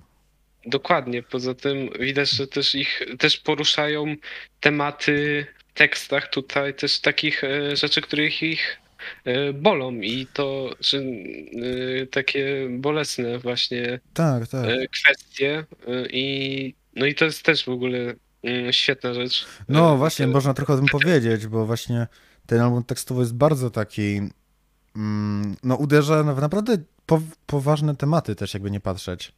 Dokładnie. 0.65 1.23
Poza 1.23 1.53
tym 1.53 1.89
widać, 1.99 2.29
że 2.29 2.47
też 2.47 2.75
ich 2.75 3.01
też 3.19 3.37
poruszają 3.37 4.15
tematy 4.59 5.45
tekstach 5.73 6.29
tutaj 6.29 6.73
też 6.73 6.99
takich 6.99 7.43
e, 7.43 7.75
rzeczy, 7.75 8.01
których 8.01 8.43
ich 8.43 8.77
e, 9.25 9.53
bolą 9.53 9.93
i 9.93 10.27
to, 10.33 10.75
że 10.79 10.97
e, 10.97 12.07
takie 12.07 12.67
bolesne 12.69 13.39
właśnie 13.39 13.99
Tak, 14.13 14.47
tak. 14.47 14.65
kwestie 14.91 15.65
i 16.09 16.73
no 16.95 17.05
i 17.05 17.15
to 17.15 17.25
jest 17.25 17.43
też 17.43 17.65
w 17.65 17.69
ogóle 17.69 18.13
mm, 18.43 18.73
świetna 18.73 19.13
rzecz. 19.13 19.45
No 19.69 19.97
właśnie, 19.97 20.27
można 20.27 20.53
trochę 20.53 20.73
o 20.73 20.77
tym 20.77 20.85
powiedzieć, 20.85 21.47
bo 21.47 21.65
właśnie 21.65 22.07
ten 22.45 22.61
album 22.61 22.83
tekstowy 22.83 23.21
jest 23.21 23.35
bardzo 23.35 23.69
taki, 23.69 24.21
mm, 24.95 25.55
no 25.63 25.75
uderza 25.75 26.23
w 26.23 26.41
naprawdę 26.41 26.77
po, 27.05 27.21
poważne 27.45 27.95
tematy 27.95 28.35
też, 28.35 28.53
jakby 28.53 28.71
nie 28.71 28.79
patrzeć. 28.79 29.33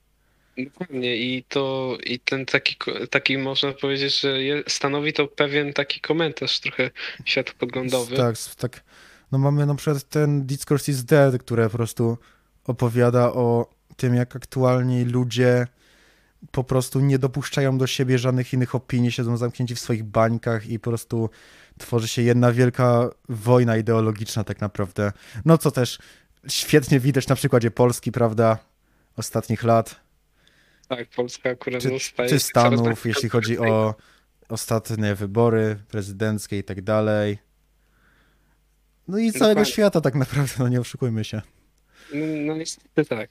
Dokładnie 0.58 1.18
i 1.18 1.44
to 1.44 1.98
i 2.04 2.20
ten 2.20 2.46
taki, 2.46 2.76
taki 3.10 3.38
można 3.38 3.74
powiedzieć, 3.74 4.20
że 4.20 4.38
stanowi 4.68 5.14
to 5.14 5.28
pewien 5.28 5.74
taki 5.74 6.02
komentarz 6.02 6.60
trochę 6.60 6.92
światopoglądowy. 7.26 8.18
Tak, 8.18 8.36
tak. 8.58 8.84
No 9.32 9.38
mamy 9.38 9.66
na 9.66 9.76
przykład 9.76 10.04
ten 10.04 10.46
Discourse 10.46 10.92
is 10.92 11.04
Dead, 11.04 11.38
które 11.38 11.70
po 11.70 11.78
prostu 11.78 12.18
opowiada 12.66 13.34
o 13.34 13.70
tym, 13.98 14.16
jak 14.16 14.36
aktualnie 14.36 15.06
ludzie 15.06 15.68
po 16.52 16.64
prostu 16.64 17.00
nie 17.00 17.20
dopuszczają 17.20 17.78
do 17.78 17.88
siebie 17.88 18.20
żadnych 18.20 18.54
innych 18.54 18.76
opinii, 18.76 19.12
siedzą 19.12 19.38
zamknięci 19.38 19.76
w 19.76 19.80
swoich 19.80 20.04
bańkach 20.04 20.68
i 20.68 20.80
po 20.80 20.90
prostu 20.90 21.30
tworzy 21.78 22.08
się 22.08 22.22
jedna 22.22 22.52
wielka 22.52 23.10
wojna 23.30 23.78
ideologiczna 23.78 24.44
tak 24.44 24.62
naprawdę. 24.62 25.12
No 25.46 25.58
co 25.58 25.72
też 25.72 26.00
świetnie 26.48 27.00
widać 27.00 27.28
na 27.28 27.36
przykładzie 27.36 27.72
Polski, 27.72 28.12
prawda, 28.12 28.58
ostatnich 29.18 29.64
lat. 29.64 30.05
Tak, 30.88 31.10
Polska 31.10 31.50
akurat 31.50 31.82
czy, 31.82 31.92
no, 31.92 32.00
staje 32.00 32.30
czy 32.30 32.40
Stanów, 32.40 33.06
jeśli 33.06 33.30
chodzi 33.30 33.60
o 33.60 33.96
ostatnie 34.50 35.16
wybory 35.16 35.76
prezydenckie 35.88 36.58
i 36.58 36.64
tak 36.64 36.82
dalej. 36.82 37.38
No 39.08 39.18
i 39.18 39.32
całego 39.32 39.48
Dokładnie. 39.48 39.74
świata 39.74 40.02
tak 40.02 40.16
naprawdę, 40.16 40.54
no 40.60 40.68
nie 40.68 40.80
oszukujmy 40.80 41.24
się. 41.24 41.42
No, 42.14 42.26
no 42.46 42.58
niestety 42.58 43.06
tak. 43.06 43.30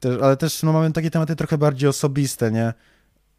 Też, 0.00 0.18
ale 0.22 0.36
też 0.36 0.62
no, 0.62 0.72
mamy 0.72 0.92
takie 0.92 1.10
tematy 1.10 1.36
trochę 1.36 1.58
bardziej 1.58 1.88
osobiste, 1.88 2.50
nie? 2.50 2.72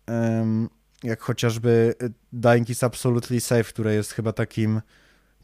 Em, 0.06 0.70
jak 1.04 1.22
chociażby 1.22 1.96
y, 2.04 2.12
Dying 2.34 2.70
is 2.70 2.84
Absolutely 2.84 3.42
Safe, 3.42 3.64
które 3.64 3.94
jest 3.94 4.12
chyba 4.12 4.34
takim 4.34 4.82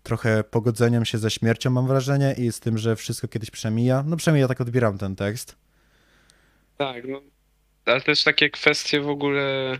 trochę 0.04 0.44
pogodzeniem 0.44 1.06
się 1.06 1.18
ze 1.18 1.32
śmiercią, 1.32 1.70
mam 1.70 1.88
wrażenie, 1.88 2.36
i 2.38 2.52
z 2.52 2.60
tym, 2.60 2.78
że 2.78 2.96
wszystko 2.96 3.28
kiedyś 3.28 3.52
przemija. 3.52 4.04
No 4.08 4.18
przynajmniej 4.18 4.42
ja 4.42 4.48
tak 4.48 4.62
odbieram 4.62 4.98
ten 4.98 5.16
tekst. 5.16 5.56
Tak, 6.78 7.08
no. 7.08 7.22
Ale 7.90 8.02
też 8.02 8.24
takie 8.24 8.50
kwestie 8.50 9.02
w 9.02 9.10
ogóle, 9.10 9.80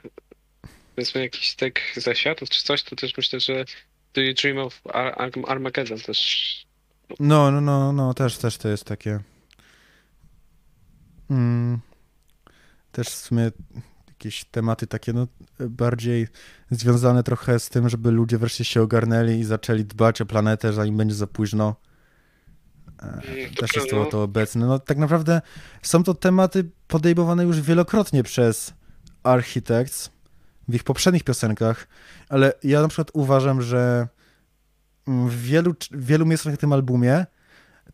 powiedzmy 0.96 1.22
jakiś 1.22 1.56
tak 1.56 1.80
zaświatów 1.96 2.50
czy 2.50 2.64
coś, 2.64 2.84
to 2.84 2.96
też 2.96 3.18
myślę, 3.18 3.40
że 3.40 3.66
Do 4.14 4.22
You 4.22 4.34
Dream 4.34 4.58
of 4.58 4.82
Ar 4.94 5.32
Armageddon 5.48 6.00
też. 6.00 6.70
No, 7.20 7.52
no, 7.52 7.62
no, 7.62 7.92
no, 7.92 8.14
też, 8.14 8.38
też 8.38 8.58
to 8.58 8.70
jest 8.70 8.86
takie. 8.86 9.20
Mm, 11.30 11.80
też 12.92 13.08
w 13.08 13.16
sumie 13.16 13.52
jakieś 14.08 14.46
tematy 14.46 14.88
takie, 14.88 15.14
no, 15.14 15.28
bardziej 15.60 16.28
związane 16.72 17.24
trochę 17.24 17.60
z 17.60 17.70
tym, 17.70 17.90
żeby 17.90 18.12
ludzie 18.12 18.38
wreszcie 18.38 18.66
się 18.66 18.82
ogarnęli 18.82 19.40
i 19.40 19.44
zaczęli 19.44 19.86
dbać 19.86 20.22
o 20.22 20.26
planetę, 20.26 20.74
zanim 20.74 20.98
będzie 20.98 21.16
za 21.16 21.28
późno. 21.28 21.76
E, 23.00 23.06
Mm, 23.06 23.54
Też 23.56 23.76
jest 23.76 23.90
to, 23.90 24.06
to 24.06 24.24
obecne. 24.24 24.66
No, 24.66 24.80
tak 24.80 24.98
naprawdę 24.98 25.42
są 25.82 26.04
to 26.04 26.14
tematy 26.14 26.70
podejmowane 26.88 27.44
już 27.44 27.62
wielokrotnie 27.62 28.24
przez 28.24 28.74
Architects 29.24 30.12
w 30.68 30.76
ich 30.76 30.84
poprzednich 30.84 31.24
piosenkach, 31.24 31.88
ale 32.30 32.54
ja 32.64 32.82
na 32.82 32.88
przykład 32.88 33.12
uważam, 33.14 33.62
że 33.62 34.08
w 35.08 35.42
wielu, 35.42 35.76
w 35.92 36.06
wielu 36.06 36.26
miejscach 36.26 36.54
na 36.54 36.58
tym 36.58 36.74
albumie 36.74 37.26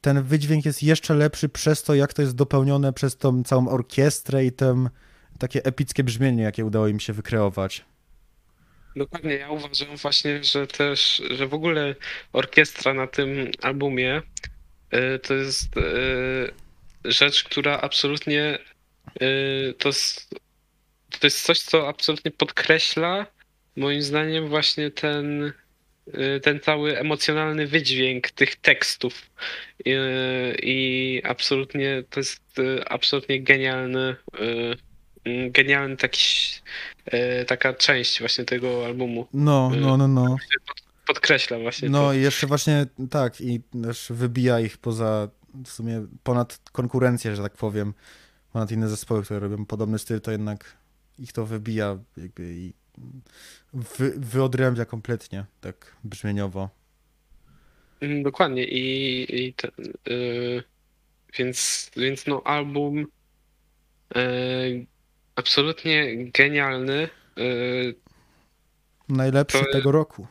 ten 0.02 0.23
wydźwięk 0.23 0.65
jest 0.65 0.84
jeszcze 0.84 1.14
lepszy 1.14 1.49
przez 1.49 1.84
to, 1.84 1.95
jak 1.95 2.14
to 2.14 2.22
jest 2.22 2.36
dopełnione 2.36 2.94
przez 2.94 3.18
tą 3.18 3.44
całą 3.44 3.68
orkiestrę 3.69 4.45
i 4.45 4.52
tam 4.52 4.90
takie 5.40 5.65
epickie 5.65 6.03
brzmienie, 6.03 6.44
jakie 6.44 6.65
udało 6.65 6.88
im 6.88 6.99
się 6.99 7.14
wykreować. 7.14 7.86
Dokładnie, 8.95 9.34
ja 9.34 9.49
uważam 9.49 9.98
właśnie, 9.98 10.44
że 10.44 10.68
też, 10.68 11.22
że 11.32 11.48
w 11.48 11.53
ogóle 11.53 11.95
orkiestra 12.34 12.94
na 12.94 13.07
tym 13.07 13.30
albumie 13.61 14.22
to 15.23 15.33
jest 15.33 15.77
y, 15.77 16.51
rzecz, 17.05 17.43
która 17.43 17.81
absolutnie 17.81 18.59
y, 19.21 19.73
to 19.79 19.89
jest, 19.89 20.39
to 21.19 21.27
jest 21.27 21.45
coś, 21.45 21.59
co 21.59 21.87
absolutnie 21.87 22.31
podkreśla 22.31 23.25
moim 23.75 24.01
zdaniem 24.01 24.47
właśnie 24.49 24.91
ten, 24.91 25.53
ten 26.43 26.59
cały 26.59 26.99
emocjonalny 26.99 27.67
wydźwięk 27.67 28.31
tych 28.31 28.55
tekstów 28.55 29.31
i, 29.85 29.95
i 30.63 31.21
absolutnie 31.23 32.03
to 32.09 32.19
jest 32.19 32.41
absolutnie 32.85 33.41
genialny 33.41 34.15
genialny 35.49 35.97
taki 35.97 36.27
e, 37.05 37.45
taka 37.45 37.73
część 37.73 38.19
właśnie 38.19 38.45
tego 38.45 38.85
albumu. 38.85 39.27
No, 39.33 39.69
no, 39.69 39.97
no, 39.97 40.07
no. 40.07 40.35
Podkreśla 41.07 41.60
właśnie 41.60 41.90
No 41.90 42.14
i 42.14 42.22
jeszcze 42.22 42.48
właśnie 42.48 42.86
tak, 43.10 43.41
i 43.41 43.61
też 43.84 44.07
wybija 44.10 44.60
ich 44.60 44.77
poza 44.77 45.30
w 45.65 45.69
sumie 45.69 46.07
ponad 46.23 46.60
konkurencję, 46.72 47.36
że 47.36 47.44
tak 47.44 47.53
powiem, 47.53 47.94
ponad 48.53 48.72
inne 48.72 48.90
zespoły, 48.90 49.23
które 49.23 49.40
robią 49.40 49.65
podobny 49.65 49.99
styl, 49.99 50.22
to 50.22 50.32
jednak 50.32 50.77
ich 51.19 51.34
to 51.34 51.45
wybija 51.45 51.98
jakby 52.18 52.53
i 52.56 52.73
wy, 53.73 54.14
wyodrębia 54.18 54.86
kompletnie, 54.86 55.45
tak 55.61 55.95
brzmieniowo. 56.03 56.69
Mm, 58.02 58.23
Dokładnie. 58.23 58.65
I, 58.65 59.45
i 59.45 59.53
ten, 59.53 59.72
y, 60.07 60.64
więc, 61.38 61.91
więc 61.98 62.27
no 62.27 62.41
album 62.44 62.98
y, 64.18 64.86
absolutnie 65.36 66.32
genialny, 66.32 67.10
y, 67.38 67.95
Najlepszy 69.10 69.60
To- 69.60 69.72
tego 69.72 69.91
roku, 69.91 70.27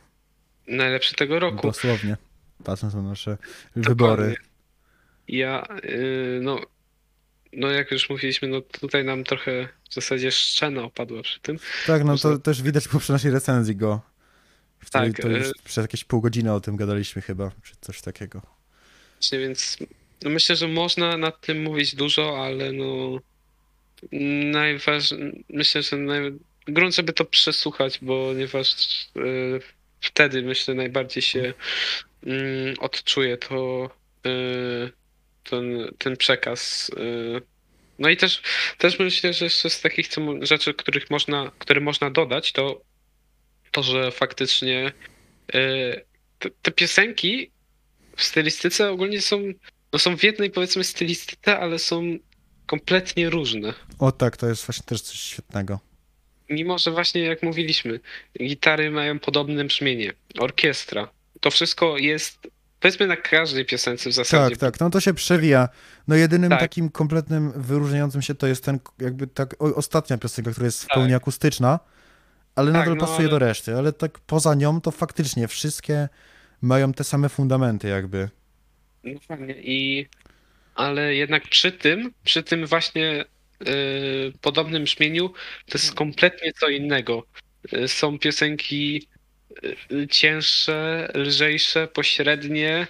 najlepszy 0.67 1.15
tego 1.15 1.39
roku. 1.39 1.67
dosłownie, 1.67 2.17
patrząc 2.63 2.93
na 2.93 3.01
nasze 3.01 3.37
wybory. 3.75 4.23
Dokładnie. 4.23 4.35
Ja, 5.27 5.67
y, 5.83 6.39
no, 6.41 6.61
no 7.53 7.71
jak 7.71 7.91
już 7.91 8.09
mówiliśmy, 8.09 8.47
no 8.47 8.61
tutaj 8.61 9.05
nam 9.05 9.23
trochę 9.23 9.67
w 9.89 9.93
zasadzie 9.93 10.31
szczena 10.31 10.83
opadła 10.83 11.21
przy 11.21 11.39
tym. 11.39 11.59
Tak, 11.87 12.03
no 12.03 12.17
to 12.17 12.37
też 12.37 12.61
widać 12.61 12.87
po 12.87 12.99
naszej 13.09 13.31
recenzji 13.31 13.75
go. 13.75 14.01
W 14.79 14.89
Tak, 14.89 15.19
to 15.21 15.27
już 15.27 15.47
e- 15.47 15.51
przez 15.63 15.81
jakieś 15.81 16.03
pół 16.03 16.21
godziny 16.21 16.53
o 16.53 16.59
tym 16.59 16.75
gadaliśmy 16.75 17.21
chyba, 17.21 17.51
czy 17.63 17.73
coś 17.81 18.01
takiego. 18.01 18.41
Właśnie, 19.15 19.39
więc 19.39 19.77
no 20.21 20.29
myślę, 20.29 20.55
że 20.55 20.67
można 20.67 21.17
nad 21.17 21.41
tym 21.41 21.63
mówić 21.63 21.95
dużo, 21.95 22.45
ale 22.45 22.71
no 22.71 23.19
najważniejsze, 24.51 25.31
myślę, 25.49 25.81
że 25.81 25.97
naj... 25.97 26.33
grunt, 26.67 26.95
żeby 26.95 27.13
to 27.13 27.25
przesłuchać, 27.25 27.97
ponieważ 27.97 28.75
y, 29.17 29.61
wtedy 30.05 30.41
myślę 30.41 30.73
najbardziej 30.73 31.23
się 31.23 31.53
mm, 32.25 32.75
odczuje 32.79 33.37
to 33.37 33.89
y, 34.25 34.91
ten, 35.43 35.91
ten 35.97 36.17
przekaz. 36.17 36.89
y. 36.89 37.41
No 37.99 38.09
i 38.09 38.17
też, 38.17 38.41
też 38.77 38.99
myślę, 38.99 39.33
że 39.33 39.45
jeszcze 39.45 39.69
z 39.69 39.81
takich 39.81 40.09
rzeczy, 40.41 40.73
których 40.73 41.09
można, 41.09 41.51
które 41.59 41.81
można 41.81 42.09
dodać, 42.09 42.51
to 42.51 42.81
to, 43.75 43.83
że 43.83 44.11
faktycznie 44.11 44.91
y, 45.55 46.05
te, 46.39 46.49
te 46.61 46.71
piosenki 46.71 47.51
w 48.15 48.23
stylistyce 48.23 48.91
ogólnie 48.91 49.21
są, 49.21 49.41
no 49.93 49.99
są 49.99 50.17
w 50.17 50.23
jednej 50.23 50.49
powiedzmy 50.49 50.83
stylistyce, 50.83 51.59
ale 51.59 51.79
są 51.79 52.17
kompletnie 52.65 53.29
różne. 53.29 53.73
O 53.99 54.11
tak, 54.11 54.37
to 54.37 54.47
jest 54.47 54.65
właśnie 54.65 54.83
też 54.85 55.01
coś 55.01 55.19
świetnego. 55.19 55.79
Mimo, 56.49 56.77
że 56.77 56.91
właśnie 56.91 57.21
jak 57.21 57.43
mówiliśmy, 57.43 57.99
gitary 58.43 58.91
mają 58.91 59.19
podobne 59.19 59.63
brzmienie, 59.65 60.13
orkiestra, 60.39 61.09
to 61.39 61.51
wszystko 61.51 61.97
jest 61.97 62.47
powiedzmy 62.79 63.07
na 63.07 63.15
każdej 63.17 63.65
piosence 63.65 64.09
w 64.09 64.13
zasadzie. 64.13 64.55
Tak, 64.55 64.59
tak, 64.73 64.79
no 64.79 64.89
to 64.89 64.99
się 64.99 65.13
przewija. 65.13 65.69
No 66.07 66.15
jedynym 66.15 66.49
Tak. 66.49 66.59
takim 66.59 66.89
kompletnym 66.89 67.51
wyróżniającym 67.55 68.21
się 68.21 68.35
to 68.35 68.47
jest 68.47 68.63
ten 68.63 68.79
jakby 68.99 69.27
tak 69.27 69.55
ostatnia 69.59 70.17
piosenka, 70.17 70.51
która 70.51 70.65
jest 70.65 70.83
w 70.83 70.87
Tak. 70.87 70.95
pełni 70.97 71.13
akustyczna, 71.13 71.79
ale 72.55 72.71
Tak, 72.71 72.79
nadal 72.81 72.95
no, 72.95 72.99
pasuje 73.05 73.19
ale- 73.19 73.29
do 73.29 73.39
reszty, 73.39 73.75
ale 73.75 73.93
tak 73.93 74.19
poza 74.19 74.55
nią 74.55 74.81
to 74.81 74.91
faktycznie 74.91 75.47
wszystkie 75.47 76.09
mają 76.61 76.93
te 76.93 77.03
same 77.03 77.29
fundamenty 77.29 77.87
jakby. 77.87 78.29
Dokładnie. 79.03 79.55
I 79.61 80.07
ale 80.75 81.15
jednak 81.15 81.43
przy 81.47 81.71
tym, 81.71 82.11
przy 82.23 82.43
tym 82.43 82.65
właśnie 82.65 83.25
podobnym 84.41 84.83
brzmieniu 84.83 85.29
to 85.65 85.77
jest 85.77 85.93
kompletnie 85.93 86.53
co 86.53 86.69
innego. 86.69 87.25
Y, 87.73 87.87
są 87.87 88.19
piosenki 88.19 89.07
y, 89.91 90.07
cięższe, 90.07 91.11
lżejsze, 91.13 91.87
pośrednie, 91.87 92.87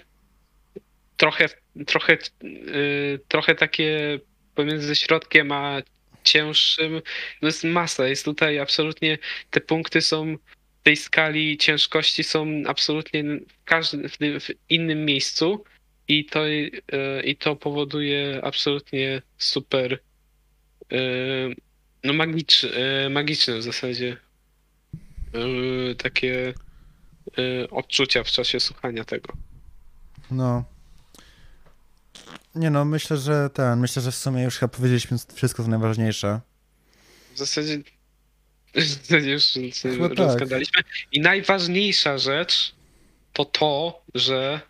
trochę, 1.16 1.48
trochę, 1.86 2.18
y, 2.44 3.20
trochę 3.28 3.54
takie 3.54 4.18
pomiędzy 4.54 4.96
środkiem 4.96 5.52
a 5.52 5.82
cięższym. 6.24 7.02
No 7.42 7.48
jest 7.48 7.64
masa, 7.64 8.08
jest 8.08 8.24
tutaj 8.24 8.58
absolutnie, 8.58 9.18
te 9.50 9.60
punkty 9.60 10.00
są 10.00 10.36
w 10.80 10.82
tej 10.82 10.96
skali 10.96 11.58
ciężkości 11.58 12.24
są 12.24 12.62
absolutnie 12.66 13.22
w 13.24 13.64
każdym 13.64 14.08
w, 14.08 14.50
innym 14.68 15.04
miejscu 15.04 15.64
i 16.08 16.24
to, 16.24 16.48
y, 16.48 16.70
i 17.24 17.36
to 17.36 17.56
powoduje 17.56 18.40
absolutnie 18.42 19.22
super 19.38 19.92
y, 19.92 19.98
no 22.04 22.12
magicz, 22.12 22.64
y, 22.64 23.10
magiczne 23.10 23.58
w 23.58 23.62
zasadzie 23.62 24.16
y, 25.90 25.94
takie 25.94 26.54
odczucia 27.70 28.24
w 28.24 28.26
czasie 28.26 28.60
słuchania 28.60 29.04
tego. 29.04 29.32
No. 30.30 30.64
Nie 32.54 32.70
no, 32.70 32.84
myślę, 32.84 33.16
że 33.16 33.50
ten, 33.50 33.80
myślę, 33.80 34.02
że 34.02 34.12
w 34.12 34.16
sumie 34.16 34.42
już 34.42 34.58
chyba 34.58 34.68
powiedzieliśmy 34.68 35.18
wszystko 35.34 35.62
co 35.62 35.68
najważniejsze. 35.68 36.40
W 37.34 37.38
zasadzie, 37.38 37.78
w 38.74 38.82
zasadzie 38.82 39.30
już 39.30 39.44
Chyba 39.82 40.08
tak. 40.08 40.18
rozgadaliśmy. 40.18 40.82
I 41.12 41.20
najważniejsza 41.20 42.18
rzecz 42.18 42.74
to 43.32 43.44
to, 43.44 44.02
że 44.14 44.60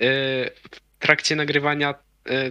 w 0.00 0.98
trakcie 0.98 1.36
nagrywania 1.36 1.94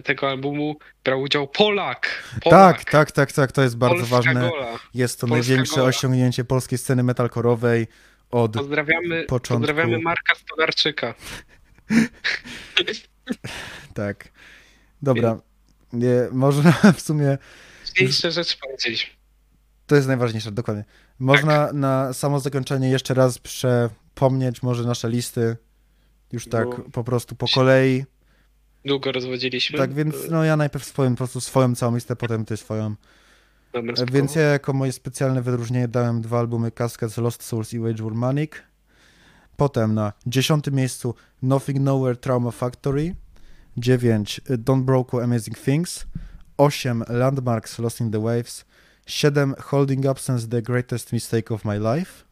tego 0.04 0.28
albumu 0.28 0.76
brał 1.04 1.20
udział 1.20 1.48
Polak. 1.48 2.08
Polak. 2.42 2.76
Tak, 2.76 2.90
tak, 2.90 3.12
tak, 3.12 3.32
tak, 3.32 3.52
to 3.52 3.62
jest 3.62 3.76
bardzo 3.76 3.96
Polska 3.96 4.16
ważne. 4.16 4.50
Gola. 4.50 4.78
Jest 4.94 5.20
to 5.20 5.26
Polska 5.26 5.48
największe 5.48 5.76
gola. 5.76 5.88
osiągnięcie 5.88 6.44
polskiej 6.44 6.78
sceny 6.78 7.02
metalkorowej 7.02 7.86
od 8.30 8.52
Pozdrawiamy, 8.52 9.24
początku. 9.24 9.66
pozdrawiamy 9.66 9.98
Marka 10.02 10.34
Stolarczyka. 10.34 11.14
tak. 13.94 14.28
Dobra. 15.02 15.40
Nie, 15.92 16.14
można 16.32 16.72
w 16.96 17.00
sumie 17.00 17.38
Ważniejsze 17.86 18.32
rzeczy 18.32 18.56
powiedzieliśmy. 18.60 19.10
To 19.86 19.96
jest 19.96 20.08
najważniejsze, 20.08 20.52
dokładnie. 20.52 20.84
Można 21.18 21.66
Tak. 21.66 21.74
na 21.74 22.12
samo 22.12 22.40
zakończenie 22.40 22.90
jeszcze 22.90 23.14
raz 23.14 23.38
przepomnieć 23.38 24.62
może 24.62 24.84
nasze 24.84 25.08
listy, 25.08 25.56
już 26.32 26.48
tak 26.48 26.68
po 26.92 27.04
prostu 27.04 27.34
po 27.34 27.46
kolei. 27.54 28.04
Długo 28.84 29.12
rozwodziliśmy. 29.12 29.78
Tak 29.78 29.94
więc 29.94 30.16
no 30.30 30.44
ja 30.44 30.56
najpierw 30.56 30.84
swoją, 30.84 31.10
po 31.10 31.16
prostu 31.16 31.40
swoją 31.40 31.74
całą 31.74 31.94
listę, 31.94 32.16
potem 32.16 32.44
ty 32.44 32.56
swoją. 32.56 32.94
Dobra, 33.72 33.94
E. 33.98 34.06
Więc 34.12 34.34
ja 34.34 34.42
jako 34.42 34.72
moje 34.72 34.92
specjalne 34.92 35.42
wyróżnienie 35.42 35.88
dałem 35.88 36.20
dwa 36.20 36.38
albumy 36.38 36.70
Cascades, 36.70 37.16
Lost 37.16 37.42
Souls 37.42 37.74
i 37.74 37.78
Wage 37.78 38.02
War 38.02 38.14
Manic. 38.14 38.52
Potem 39.56 39.94
na 39.94 40.12
dziesiątym 40.26 40.74
miejscu 40.74 41.14
Nothing 41.42 41.80
Nowhere 41.80 42.16
Trauma 42.16 42.50
Factory. 42.50 43.14
9 43.76 44.40
Don't 44.48 44.82
Broke 44.82 45.22
Amazing 45.22 45.58
Things. 45.58 46.06
8 46.58 47.04
Landmarks 47.08 47.78
Lost 47.78 48.00
in 48.00 48.10
the 48.10 48.20
Waves. 48.20 48.64
7 49.06 49.54
Holding 49.70 50.06
Absence 50.06 50.48
The 50.48 50.62
Greatest 50.62 51.12
Mistake 51.12 51.54
of 51.54 51.64
My 51.64 51.78
Life. 51.78 52.24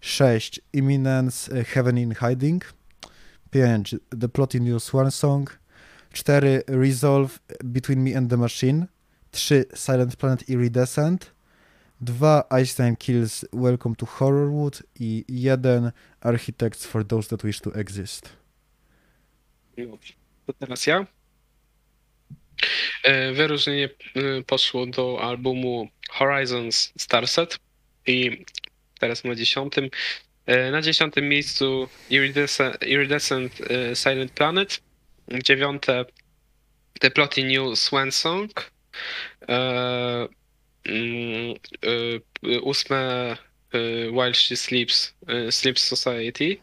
6 0.00 0.60
Imminence 0.72 1.60
e, 1.60 1.64
Heaven 1.74 1.98
in 1.98 2.10
Hiding. 2.10 2.62
5 3.52 3.82
The 4.20 4.28
Plot 4.28 4.54
in 4.54 4.66
Your 4.66 4.80
Swan 4.80 5.10
Song. 5.10 5.59
4 6.12 6.64
Resolve 6.68 7.40
Between 7.64 8.02
Me 8.02 8.14
and 8.16 8.30
the 8.30 8.36
Machine. 8.36 8.86
3 9.32 9.64
Silent 9.74 10.16
Planet 10.16 10.48
Iridescent. 10.48 11.32
2 12.04 12.42
Einstein 12.50 12.96
Kills 12.96 13.44
Welcome 13.52 13.94
to 13.94 14.06
Horrorwood 14.06 14.82
i 15.00 15.24
1 15.28 15.92
Architects 16.20 16.86
for 16.86 17.04
Those 17.04 17.28
That 17.28 17.42
Wish 17.44 17.60
to 17.60 17.74
Exist. 17.74 18.28
To 20.46 20.52
teraz 20.52 20.86
ja. 20.86 21.06
E, 23.04 23.32
Wyróżnienie 23.32 23.88
e, 24.16 24.42
poszło 24.46 24.86
do 24.86 25.18
albumu 25.22 25.88
Horizons 26.10 26.92
Starset 26.98 27.58
i 28.06 28.44
teraz 29.00 29.24
na 29.24 29.34
dziesiątym. 29.34 29.90
E, 30.46 30.70
Na 30.70 30.82
dziesiątym 30.82 31.28
miejscu 31.28 31.88
Iridescent, 32.10 32.82
Iridescent 32.82 33.52
Silent 33.94 34.32
Planet. 34.32 34.80
Dziewiąte 35.30 36.06
The 37.00 37.10
Plotty 37.10 37.44
New 37.44 37.76
Swan 37.76 38.12
Song. 38.12 38.50
E, 39.48 40.28
mm, 40.84 41.54
e, 41.82 42.20
Ósme 42.62 43.36
e, 43.72 44.10
While 44.10 44.34
She 44.34 44.56
Sleeps, 44.56 45.14
e, 45.28 45.52
Sleeps 45.52 45.82
Society. 45.82 46.60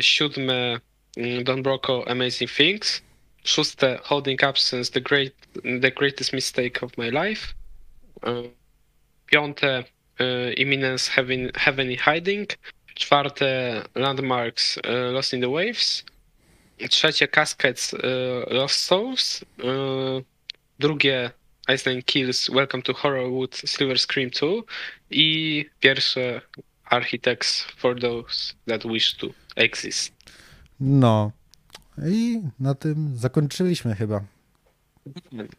Siódme 0.00 0.80
mm, 1.16 1.44
Don 1.44 1.62
Broco 1.62 2.04
Amazing 2.08 2.50
Things. 2.50 3.02
Szóste 3.44 4.00
Holding 4.04 4.42
Absence 4.42 4.90
The, 4.90 5.00
great, 5.00 5.34
the 5.62 5.90
Greatest 5.90 6.32
Mistake 6.32 6.82
of 6.82 6.96
My 6.96 7.10
Life. 7.10 7.54
Piąte 9.26 9.84
Imminence 10.56 11.10
Heaven, 11.10 11.50
Heavenly 11.54 11.96
Hiding. 11.96 12.46
Czwarte 12.94 13.84
Landmarks 13.94 14.78
Lost 14.84 15.34
in 15.34 15.40
the 15.40 15.50
Waves. 15.50 16.04
Trzecie 16.90 17.28
Cascades 17.28 17.94
e, 17.94 17.98
Lost 18.54 18.80
Souls. 18.80 19.44
E, 19.64 19.66
Drugie 20.78 21.30
Iceland 21.68 22.04
Kills 22.04 22.48
Welcome 22.48 22.82
to 22.82 22.94
Horrorwood 22.94 23.56
Silver 23.56 23.98
Scream 23.98 24.30
2. 24.30 24.62
I 25.10 25.66
pierwsze 25.80 26.40
Architects 26.84 27.66
for 27.76 28.00
Those 28.00 28.54
That 28.66 28.84
Wish 28.84 29.16
to 29.16 29.26
Exist. 29.56 30.12
No. 30.80 31.32
I 32.06 32.40
na 32.60 32.74
tym 32.74 33.16
zakończyliśmy 33.16 33.94
chyba. 33.94 34.24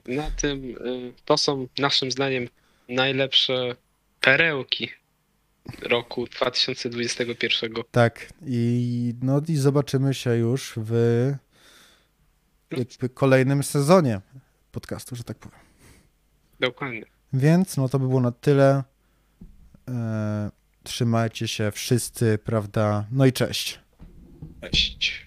Na 0.05 0.31
tym 0.31 0.63
y, 0.65 1.13
to 1.25 1.37
są 1.37 1.67
naszym 1.77 2.11
zdaniem 2.11 2.47
najlepsze 2.89 3.75
perełki 4.21 4.89
roku 5.81 6.25
2021. 6.25 7.73
Tak. 7.91 8.33
I 8.45 9.13
no 9.21 9.41
i 9.47 9.55
zobaczymy 9.55 10.13
się 10.13 10.35
już 10.35 10.73
w 10.77 11.33
kolejnym 13.13 13.63
sezonie 13.63 14.21
podcastu, 14.71 15.15
że 15.15 15.23
tak 15.23 15.37
powiem. 15.37 15.59
Dokładnie. 16.59 17.05
Więc 17.33 17.77
no 17.77 17.89
to 17.89 17.99
by 17.99 18.07
było 18.07 18.21
na 18.21 18.31
tyle. 18.31 18.83
E, 19.89 20.51
trzymajcie 20.83 21.47
się 21.47 21.71
wszyscy, 21.71 22.39
prawda? 22.43 23.05
No 23.11 23.25
i 23.25 23.33
cześć. 23.33 23.79
Cześć. 24.61 25.24